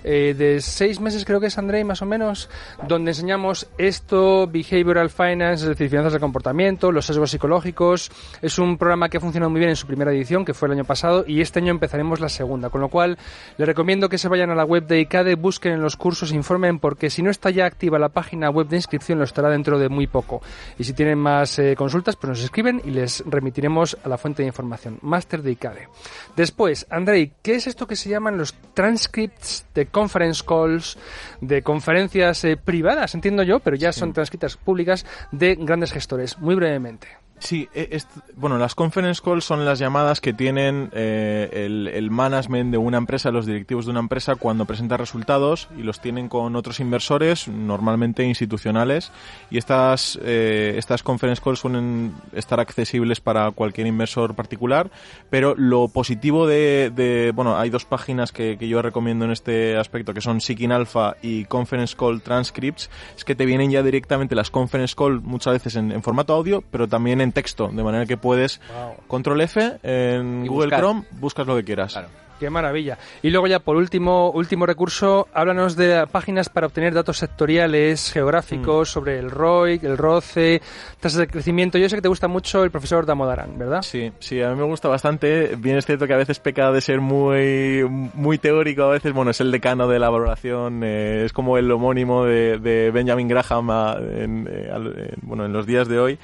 eh, 0.09 0.33
de 0.33 0.61
seis 0.61 1.01
meses, 1.01 1.25
creo 1.25 1.41
que 1.41 1.47
es 1.47 1.57
Andrei, 1.57 1.83
más 1.83 2.01
o 2.01 2.05
menos, 2.05 2.49
donde 2.87 3.11
enseñamos 3.11 3.67
esto, 3.77 4.47
Behavioral 4.47 5.09
Finance, 5.09 5.63
es 5.63 5.69
decir, 5.69 5.89
finanzas 5.89 6.13
de 6.13 6.19
comportamiento, 6.21 6.93
los 6.93 7.05
sesgos 7.05 7.31
psicológicos. 7.31 8.09
Es 8.41 8.57
un 8.57 8.77
programa 8.77 9.09
que 9.09 9.17
ha 9.17 9.19
funcionado 9.19 9.49
muy 9.49 9.59
bien 9.59 9.71
en 9.71 9.75
su 9.75 9.85
primera 9.85 10.13
edición, 10.13 10.45
que 10.45 10.53
fue 10.53 10.69
el 10.69 10.75
año 10.75 10.85
pasado, 10.85 11.25
y 11.27 11.41
este 11.41 11.59
año 11.59 11.71
empezaremos 11.71 12.21
la 12.21 12.29
segunda. 12.29 12.69
Con 12.69 12.79
lo 12.79 12.87
cual, 12.87 13.17
les 13.57 13.67
recomiendo 13.67 14.07
que 14.07 14.17
se 14.17 14.29
vayan 14.29 14.49
a 14.49 14.55
la 14.55 14.63
web 14.63 14.87
de 14.87 15.01
ICADE, 15.01 15.35
busquen 15.35 15.73
en 15.73 15.81
los 15.81 15.97
cursos, 15.97 16.31
informen, 16.31 16.79
porque 16.79 17.09
si 17.09 17.21
no 17.21 17.29
está 17.29 17.49
ya 17.49 17.65
activa 17.65 17.99
la 17.99 18.07
página 18.07 18.49
web 18.49 18.69
de 18.69 18.77
inscripción, 18.77 19.17
lo 19.19 19.25
estará 19.25 19.49
dentro 19.49 19.77
de 19.77 19.89
muy 19.89 20.07
poco. 20.07 20.41
Y 20.79 20.85
si 20.85 20.93
tienen 20.93 21.19
más 21.19 21.59
eh, 21.59 21.75
consultas, 21.75 22.15
pues 22.15 22.29
nos 22.29 22.43
escriben 22.43 22.81
y 22.85 22.91
les 22.91 23.25
remitiremos 23.25 23.97
a 24.05 24.07
la 24.07 24.17
fuente 24.17 24.41
de 24.41 24.47
información. 24.47 24.99
Máster 25.01 25.41
de 25.41 25.51
ICADE. 25.51 25.89
Después, 26.37 26.87
Andrei, 26.89 27.33
¿qué 27.41 27.55
es 27.55 27.67
esto 27.67 27.87
que 27.87 27.97
se 27.97 28.09
llaman 28.09 28.37
los 28.37 28.55
transcripts 28.73 29.65
de 29.73 29.87
conference 29.97 30.43
calls, 30.43 30.95
de 31.41 31.63
conferencias 31.63 32.43
eh, 32.43 32.55
privadas, 32.55 33.15
entiendo 33.15 33.41
yo, 33.41 33.59
pero 33.59 33.75
ya 33.75 33.91
son 33.91 34.13
transcritas 34.13 34.55
públicas 34.55 35.07
de 35.31 35.55
grandes 35.55 35.91
gestores? 35.91 36.37
Muy 36.37 36.53
brevemente. 36.53 37.07
Sí, 37.39 37.69
e- 37.75 37.89
est- 37.91 38.09
bueno, 38.35 38.57
las 38.57 38.73
conference 38.73 39.21
calls 39.23 39.43
son 39.45 39.63
las 39.63 39.77
llamadas 39.77 40.21
que 40.21 40.33
tienen 40.33 40.89
eh, 40.91 41.49
el, 41.67 41.87
el 41.87 42.09
management 42.09 42.71
de 42.71 42.79
una 42.79 42.97
empresa, 42.97 43.29
los 43.29 43.45
directivos 43.45 43.85
de 43.85 43.91
una 43.91 43.99
empresa 43.99 44.35
cuando 44.37 44.65
presenta 44.65 44.97
resultados 44.97 45.69
y 45.77 45.83
los 45.83 46.01
tienen 46.01 46.29
con 46.29 46.55
otros 46.55 46.79
inversores, 46.79 47.47
normalmente 47.47 48.23
institucionales, 48.23 49.11
y 49.51 49.59
estas, 49.59 50.17
eh, 50.23 50.73
estas 50.77 51.03
conference 51.03 51.39
calls 51.39 51.59
suelen 51.59 52.15
estar 52.33 52.59
accesibles 52.59 53.21
para 53.21 53.51
cualquier 53.51 53.85
inversor 53.85 54.33
particular, 54.33 54.89
pero 55.29 55.53
lo 55.55 55.89
positivo 55.89 56.47
de, 56.47 56.91
de- 56.95 57.31
bueno, 57.35 57.55
hay 57.59 57.69
dos 57.69 57.85
páginas 57.85 58.31
que, 58.31 58.57
que 58.57 58.67
yo 58.67 58.81
recomiendo 58.81 59.25
en 59.25 59.31
este 59.31 59.77
aspecto, 59.77 60.11
que 60.15 60.21
son 60.21 60.41
Seeking 60.41 60.71
Alpha 60.71 61.15
y 61.21 61.45
Conference 61.45 61.95
Call 61.95 62.23
Transcripts, 62.23 62.89
es 63.15 63.23
que 63.23 63.35
te 63.35 63.45
vienen 63.45 63.69
ya 63.69 63.83
directamente 63.83 64.33
las 64.33 64.49
conference 64.49 64.95
call 64.97 65.21
muchas 65.21 65.53
veces 65.53 65.75
en, 65.75 65.91
en 65.91 66.01
formato 66.01 66.33
audio, 66.33 66.63
pero 66.71 66.87
también 66.87 67.21
en 67.21 67.26
texto, 67.31 67.69
de 67.71 67.83
manera 67.83 68.05
que 68.05 68.17
puedes 68.17 68.59
control 69.07 69.41
F 69.41 69.77
en 69.83 70.43
Y 70.45 70.47
Google 70.47 70.65
buscar. 70.67 70.79
Chrome, 70.79 71.03
buscas 71.19 71.47
lo 71.47 71.55
que 71.55 71.63
quieras. 71.63 71.99
Qué 72.39 72.51
maravilla. 72.51 72.99
Y 73.23 73.31
luego 73.31 73.47
ya 73.47 73.57
por 73.57 73.77
último, 73.77 74.29
último 74.29 74.67
recurso, 74.67 75.27
háblanos 75.33 75.75
de 75.75 76.05
páginas 76.05 76.49
para 76.49 76.67
obtener 76.67 76.93
datos 76.93 77.17
sectoriales, 77.17 78.11
geográficos, 78.11 78.91
sobre 78.91 79.17
el 79.17 79.31
ROIC, 79.31 79.83
el 79.83 79.97
ROCE, 79.97 80.61
tasas 80.99 81.17
de 81.17 81.27
crecimiento. 81.27 81.79
Yo 81.79 81.89
sé 81.89 81.95
que 81.95 82.03
te 82.03 82.07
gusta 82.09 82.27
mucho 82.27 82.63
el 82.63 82.69
profesor 82.69 83.07
Damodaran, 83.07 83.57
¿verdad? 83.57 83.81
Sí, 83.81 84.11
sí, 84.19 84.39
a 84.43 84.49
mí 84.51 84.55
me 84.55 84.65
gusta 84.65 84.87
bastante. 84.87 85.55
Bien 85.57 85.77
es 85.77 85.87
cierto 85.87 86.05
que 86.05 86.13
a 86.13 86.17
veces 86.17 86.39
peca 86.39 86.71
de 86.71 86.79
ser 86.81 87.01
muy, 87.01 87.83
muy 88.13 88.37
teórico, 88.37 88.83
a 88.83 88.89
veces, 88.91 89.13
bueno, 89.13 89.31
es 89.31 89.41
el 89.41 89.51
decano 89.51 89.87
de 89.87 89.97
la 89.97 90.11
valoración, 90.11 90.83
eh, 90.83 91.23
es 91.25 91.33
como 91.33 91.57
el 91.57 91.71
homónimo 91.71 92.23
de, 92.25 92.59
de 92.59 92.91
Benjamin 92.91 93.27
Graham 93.27 93.71
a- 93.71 93.97
en, 93.99 94.47
eh, 94.47 94.69
al- 94.71 94.95
en- 94.95 95.15
bueno, 95.23 95.45
en 95.45 95.53
los 95.53 95.65
días 95.65 95.87
de 95.87 95.97
hoy. 95.99 96.19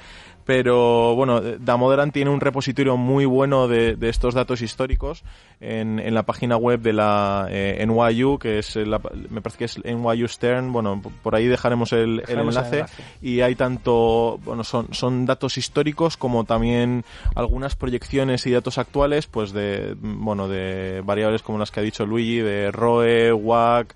Pero 0.46 1.14
bueno, 1.14 1.40
Damodaran 1.40 2.12
tiene 2.12 2.30
un 2.30 2.40
repositorio 2.40 2.96
muy 2.98 3.24
bueno 3.24 3.66
de, 3.66 3.96
de 3.96 4.08
estos 4.10 4.34
datos 4.34 4.60
históricos 4.60 5.22
en, 5.60 5.98
en 5.98 6.12
la 6.12 6.24
página 6.24 6.56
web 6.58 6.80
de 6.80 6.92
la 6.92 7.46
eh, 7.50 7.82
NYU, 7.86 8.38
que 8.38 8.58
es 8.58 8.76
la- 8.76 9.00
me 9.30 9.40
parece 9.40 9.58
que 9.58 9.64
es 9.64 9.78
NYU 9.84 10.28
Stern. 10.28 10.70
Bueno, 10.72 11.00
por 11.22 11.34
ahí 11.34 11.46
dejaremos 11.46 11.92
el, 11.94 12.00
el 12.00 12.16
Dejaremos 12.18 12.56
el 12.56 12.58
enlace 12.64 12.76
enlace. 12.80 13.02
y 13.22 13.40
hay 13.40 13.54
tanto, 13.54 14.38
bueno, 14.44 14.64
son, 14.64 14.88
son 14.92 15.24
datos 15.24 15.56
históricos 15.56 16.16
como 16.18 16.44
también 16.44 17.04
algunas 17.34 17.74
proyecciones 17.74 18.46
y 18.46 18.50
datos 18.50 18.76
actuales, 18.76 19.26
pues 19.26 19.52
de, 19.52 19.96
bueno, 19.98 20.46
de 20.48 21.02
variables 21.04 21.42
como 21.42 21.58
las 21.58 21.70
que 21.70 21.80
ha 21.80 21.82
dicho 21.82 22.04
Luigi, 22.04 22.38
de 22.40 22.70
ROE, 22.70 23.32
WAC, 23.32 23.94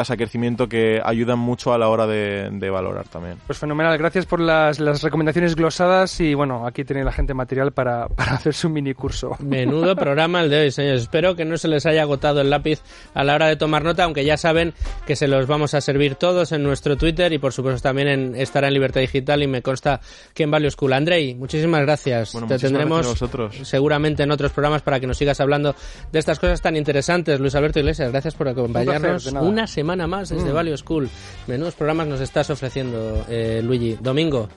tasa 0.00 0.14
de 0.14 0.16
crecimiento 0.16 0.66
que 0.66 0.98
ayudan 1.04 1.38
mucho 1.38 1.74
a 1.74 1.78
la 1.78 1.90
hora 1.90 2.06
de, 2.06 2.48
de 2.50 2.70
valorar 2.70 3.06
también. 3.08 3.36
Pues 3.46 3.58
fenomenal, 3.58 3.98
gracias 3.98 4.24
por 4.24 4.40
las, 4.40 4.80
las 4.80 5.02
recomendaciones 5.02 5.54
glosadas 5.54 6.18
y 6.20 6.32
bueno, 6.32 6.66
aquí 6.66 6.84
tiene 6.84 7.04
la 7.04 7.12
gente 7.12 7.34
material 7.34 7.72
para, 7.72 8.08
para 8.16 8.32
hacer 8.32 8.54
su 8.54 8.70
mini 8.70 8.94
curso. 8.94 9.36
Menudo 9.40 9.94
programa 9.96 10.40
el 10.40 10.48
de 10.48 10.62
hoy, 10.62 10.70
señores. 10.70 11.02
Espero 11.02 11.36
que 11.36 11.44
no 11.44 11.58
se 11.58 11.68
les 11.68 11.84
haya 11.84 12.00
agotado 12.00 12.40
el 12.40 12.48
lápiz 12.48 12.80
a 13.12 13.24
la 13.24 13.34
hora 13.34 13.46
de 13.48 13.56
tomar 13.56 13.84
nota, 13.84 14.04
aunque 14.04 14.24
ya 14.24 14.38
saben 14.38 14.72
que 15.06 15.16
se 15.16 15.28
los 15.28 15.46
vamos 15.46 15.74
a 15.74 15.82
servir 15.82 16.14
todos 16.14 16.52
en 16.52 16.62
nuestro 16.62 16.96
Twitter 16.96 17.30
y 17.34 17.38
por 17.38 17.52
supuesto 17.52 17.82
también 17.82 18.08
en, 18.08 18.34
estará 18.36 18.68
en 18.68 18.74
Libertad 18.74 19.02
Digital 19.02 19.42
y 19.42 19.48
me 19.48 19.60
consta 19.60 20.00
que 20.32 20.44
en 20.44 20.50
Value 20.50 20.70
School. 20.70 20.94
Andrei, 20.94 21.34
muchísimas 21.34 21.82
gracias. 21.82 22.32
Bueno, 22.32 22.46
Te 22.46 22.54
muchísimas 22.54 22.72
tendremos 22.72 22.98
gracias 23.06 23.22
a 23.22 23.26
vosotros. 23.26 23.68
seguramente 23.68 24.22
en 24.22 24.30
otros 24.30 24.50
programas 24.52 24.80
para 24.80 24.98
que 24.98 25.06
nos 25.06 25.18
sigas 25.18 25.40
hablando 25.40 25.74
de 26.10 26.18
estas 26.18 26.38
cosas 26.38 26.62
tan 26.62 26.74
interesantes. 26.76 27.38
Luis 27.38 27.54
Alberto 27.54 27.80
Iglesias, 27.80 28.10
gracias 28.10 28.34
por 28.34 28.48
acompañarnos 28.48 29.26
una 29.26 29.66
semana 29.66 29.89
más 30.06 30.28
desde 30.30 30.50
Mm. 30.50 30.54
Value 30.54 30.76
School. 30.76 31.08
Menudos 31.46 31.74
programas 31.74 32.06
nos 32.08 32.20
estás 32.20 32.50
ofreciendo, 32.50 33.24
eh, 33.28 33.60
Luigi. 33.62 33.96
Domingo. 34.00 34.48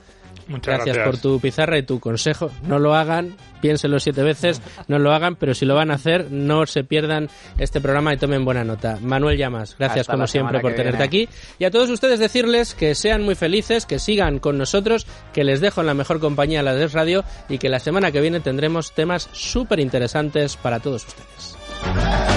Muchas 0.46 0.74
gracias, 0.74 0.96
gracias. 0.96 1.06
por 1.06 1.22
tu 1.22 1.40
pizarra 1.40 1.78
y 1.78 1.84
tu 1.84 2.00
consejo. 2.00 2.50
No 2.66 2.78
lo 2.78 2.94
hagan, 2.94 3.34
piénselo 3.62 3.98
siete 3.98 4.22
veces, 4.22 4.60
no 4.88 4.98
lo 4.98 5.12
hagan, 5.14 5.36
pero 5.36 5.54
si 5.54 5.64
lo 5.64 5.74
van 5.74 5.90
a 5.90 5.94
hacer, 5.94 6.30
no 6.30 6.66
se 6.66 6.84
pierdan 6.84 7.30
este 7.56 7.80
programa 7.80 8.12
y 8.12 8.18
tomen 8.18 8.44
buena 8.44 8.62
nota. 8.62 8.98
Manuel 9.00 9.38
Llamas, 9.38 9.74
gracias 9.78 10.00
Hasta 10.00 10.12
como 10.12 10.26
siempre 10.26 10.58
semana 10.58 10.62
por 10.62 10.72
tenerte 10.74 11.08
viene. 11.08 11.26
aquí. 11.26 11.28
Y 11.58 11.64
a 11.64 11.70
todos 11.70 11.88
ustedes 11.88 12.18
decirles 12.18 12.74
que 12.74 12.94
sean 12.94 13.22
muy 13.22 13.36
felices, 13.36 13.86
que 13.86 13.98
sigan 13.98 14.38
con 14.38 14.58
nosotros, 14.58 15.06
que 15.32 15.44
les 15.44 15.62
dejo 15.62 15.80
en 15.80 15.86
la 15.86 15.94
mejor 15.94 16.20
compañía 16.20 16.62
la 16.62 16.74
de 16.74 16.88
Radio 16.88 17.24
y 17.48 17.56
que 17.56 17.70
la 17.70 17.78
semana 17.78 18.12
que 18.12 18.20
viene 18.20 18.40
tendremos 18.40 18.92
temas 18.92 19.30
súper 19.32 19.80
interesantes 19.80 20.58
para 20.58 20.80
todos 20.80 21.06
ustedes. 21.06 22.33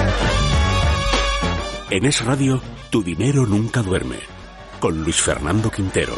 En 1.90 2.04
Es 2.04 2.22
Radio, 2.22 2.60
tu 2.90 3.02
dinero 3.02 3.46
nunca 3.46 3.82
duerme. 3.82 4.18
Con 4.78 5.02
Luis 5.02 5.22
Fernando 5.22 5.70
Quintero. 5.70 6.12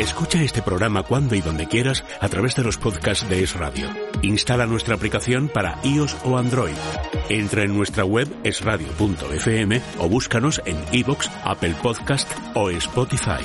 Escucha 0.00 0.42
este 0.42 0.62
programa 0.62 1.02
cuando 1.02 1.34
y 1.34 1.42
donde 1.42 1.68
quieras 1.68 2.04
a 2.20 2.28
través 2.30 2.56
de 2.56 2.64
los 2.64 2.78
podcasts 2.78 3.28
de 3.28 3.42
Es 3.42 3.54
Radio. 3.54 3.86
Instala 4.22 4.64
nuestra 4.64 4.94
aplicación 4.94 5.48
para 5.48 5.78
iOS 5.84 6.16
o 6.24 6.38
Android. 6.38 6.72
Entra 7.28 7.64
en 7.64 7.76
nuestra 7.76 8.06
web 8.06 8.26
esradio.fm 8.42 9.82
o 9.98 10.08
búscanos 10.08 10.62
en 10.64 10.78
iVoox, 10.92 11.28
Apple 11.44 11.74
Podcast 11.82 12.32
o 12.54 12.70
Spotify. 12.70 13.44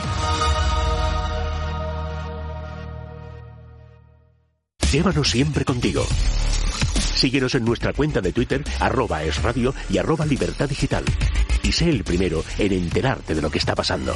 Llévanos 4.93 5.29
siempre 5.29 5.65
contigo. 5.65 6.05
Síguenos 7.15 7.53
en 7.55 7.65
nuestra 7.65 7.91
cuenta 7.91 8.21
de 8.21 8.31
Twitter, 8.31 8.63
arroba 8.79 9.23
esradio 9.23 9.73
y 9.89 9.97
arroba 9.97 10.25
libertad 10.25 10.69
digital. 10.69 11.03
Y 11.63 11.73
sé 11.73 11.89
el 11.89 12.05
primero 12.05 12.45
en 12.57 12.71
enterarte 12.71 13.35
de 13.35 13.41
lo 13.41 13.51
que 13.51 13.57
está 13.57 13.75
pasando. 13.75 14.15